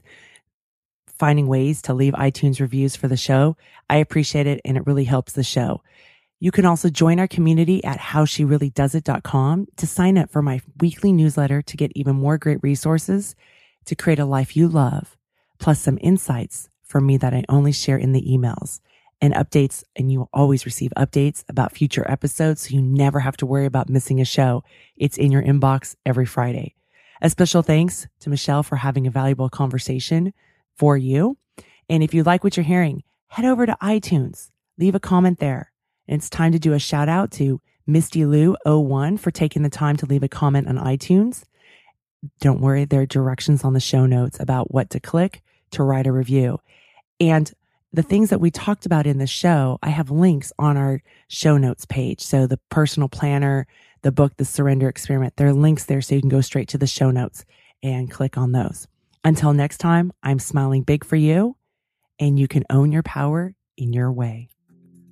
finding 1.08 1.48
ways 1.48 1.82
to 1.82 1.94
leave 1.94 2.14
iTunes 2.14 2.62
reviews 2.62 2.96
for 2.96 3.10
the 3.10 3.18
show. 3.18 3.58
I 3.90 3.98
appreciate 3.98 4.48
it 4.48 4.62
and 4.64 4.78
it 4.78 4.88
really 4.88 5.04
helps 5.04 5.34
the 5.34 5.44
show. 5.44 5.82
You 6.40 6.52
can 6.52 6.66
also 6.66 6.90
join 6.90 7.20
our 7.20 7.28
community 7.28 7.84
at 7.84 8.00
howshereallydoesit.com 8.00 9.68
to 9.76 9.88
sign 9.88 10.18
up 10.18 10.30
for 10.30 10.42
my 10.42 10.62
weekly 10.80 11.12
newsletter 11.12 11.62
to 11.62 11.78
get 11.78 11.92
even 11.96 12.16
more 12.16 12.38
great 12.38 12.60
resources 12.62 13.36
to 13.86 13.96
create 13.96 14.20
a 14.20 14.26
life 14.26 14.56
you 14.56 14.68
love, 14.70 15.18
plus 15.60 15.82
some 15.82 15.98
insights 16.02 16.70
from 16.94 17.08
me 17.08 17.18
that 17.18 17.34
I 17.34 17.44
only 17.50 17.72
share 17.72 17.98
in 17.98 18.12
the 18.12 18.22
emails 18.22 18.80
and 19.20 19.34
updates. 19.34 19.84
And 19.96 20.12
you 20.12 20.20
will 20.20 20.30
always 20.32 20.64
receive 20.64 20.92
updates 20.96 21.44
about 21.50 21.76
future 21.76 22.10
episodes. 22.10 22.62
So 22.62 22.76
you 22.76 22.84
never 22.84 23.20
have 23.20 23.36
to 23.38 23.48
worry 23.48 23.66
about 23.66 23.90
missing 23.90 24.22
a 24.22 24.26
show. 24.26 24.64
It's 24.96 25.18
in 25.18 25.32
your 25.32 25.42
inbox 25.42 25.96
every 26.06 26.28
Friday. 26.28 26.76
A 27.20 27.32
special 27.32 27.64
thanks 27.64 28.08
to 28.20 28.30
Michele 28.30 28.62
for 28.62 28.76
having 28.76 29.08
a 29.08 29.12
valuable 29.12 29.50
conversation 29.50 30.34
for 30.76 30.96
you. 30.96 31.36
And 31.90 32.04
if 32.04 32.14
you 32.14 32.22
like 32.22 32.44
what 32.44 32.56
you're 32.56 32.64
hearing, 32.64 33.02
head 33.28 33.46
over 33.46 33.66
to 33.66 33.76
iTunes, 33.82 34.52
leave 34.78 34.94
a 34.94 35.00
comment 35.00 35.40
there. 35.40 35.72
And 36.08 36.20
it's 36.20 36.30
time 36.30 36.52
to 36.52 36.60
do 36.60 36.74
a 36.74 36.80
shout 36.80 37.10
out 37.10 37.32
to 37.32 37.60
Misty 37.88 38.24
Lou 38.24 38.56
01 38.66 39.18
for 39.18 39.32
taking 39.32 39.64
the 39.64 39.70
time 39.70 39.98
to 39.98 40.06
leave 40.06 40.24
a 40.24 40.28
comment 40.28 40.68
on 40.68 40.78
iTunes. 40.78 41.44
Don't 42.40 42.62
worry, 42.62 42.86
there 42.86 43.02
are 43.02 43.08
directions 43.08 43.64
on 43.64 43.74
the 43.74 43.80
show 43.80 44.06
notes 44.06 44.40
about 44.40 44.72
what 44.72 44.92
to 44.92 45.00
click 45.00 45.42
to 45.72 45.84
write 45.84 46.08
a 46.08 46.12
review. 46.12 46.60
And 47.30 47.50
the 47.94 48.04
things 48.04 48.32
that 48.32 48.42
we 48.42 48.52
talked 48.52 48.86
about 48.86 49.08
in 49.08 49.18
the 49.18 49.28
show, 49.28 49.80
I 49.82 49.90
have 49.90 50.12
links 50.12 50.52
on 50.60 50.76
our 50.76 51.02
show 51.30 51.58
notes 51.58 51.86
page. 51.86 52.20
So 52.20 52.48
the 52.48 52.60
personal 52.70 53.08
planner, 53.08 53.66
the 54.02 54.12
book, 54.12 54.36
The 54.36 54.44
Surrender 54.44 54.90
Experiment, 54.90 55.38
there 55.38 55.48
are 55.48 55.54
links 55.54 55.86
there 55.86 56.02
so 56.02 56.16
you 56.16 56.22
can 56.22 56.30
go 56.30 56.42
straight 56.42 56.68
to 56.70 56.78
the 56.78 56.88
show 56.88 57.12
notes 57.12 57.46
and 57.82 58.12
click 58.12 58.38
on 58.38 58.52
those. 58.52 58.88
Until 59.24 59.54
next 59.54 59.78
time, 59.78 60.12
I'm 60.22 60.40
smiling 60.40 60.84
big 60.84 61.06
for 61.06 61.16
you 61.16 61.56
and 62.20 62.38
you 62.38 62.50
can 62.50 62.66
own 62.70 62.92
your 62.92 63.04
power 63.04 63.56
in 63.78 63.94
your 63.94 64.12
way. 64.12 64.50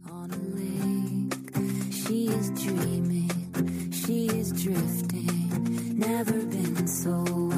On 0.10 0.30
a 0.30 0.38
lake, 0.38 1.94
she 1.94 2.28
is 2.28 2.50
dreaming, 2.62 3.92
she 3.94 4.28
is 4.28 4.52
drifting, 4.52 5.98
never 5.98 6.44
been 6.46 6.88
so 6.88 7.51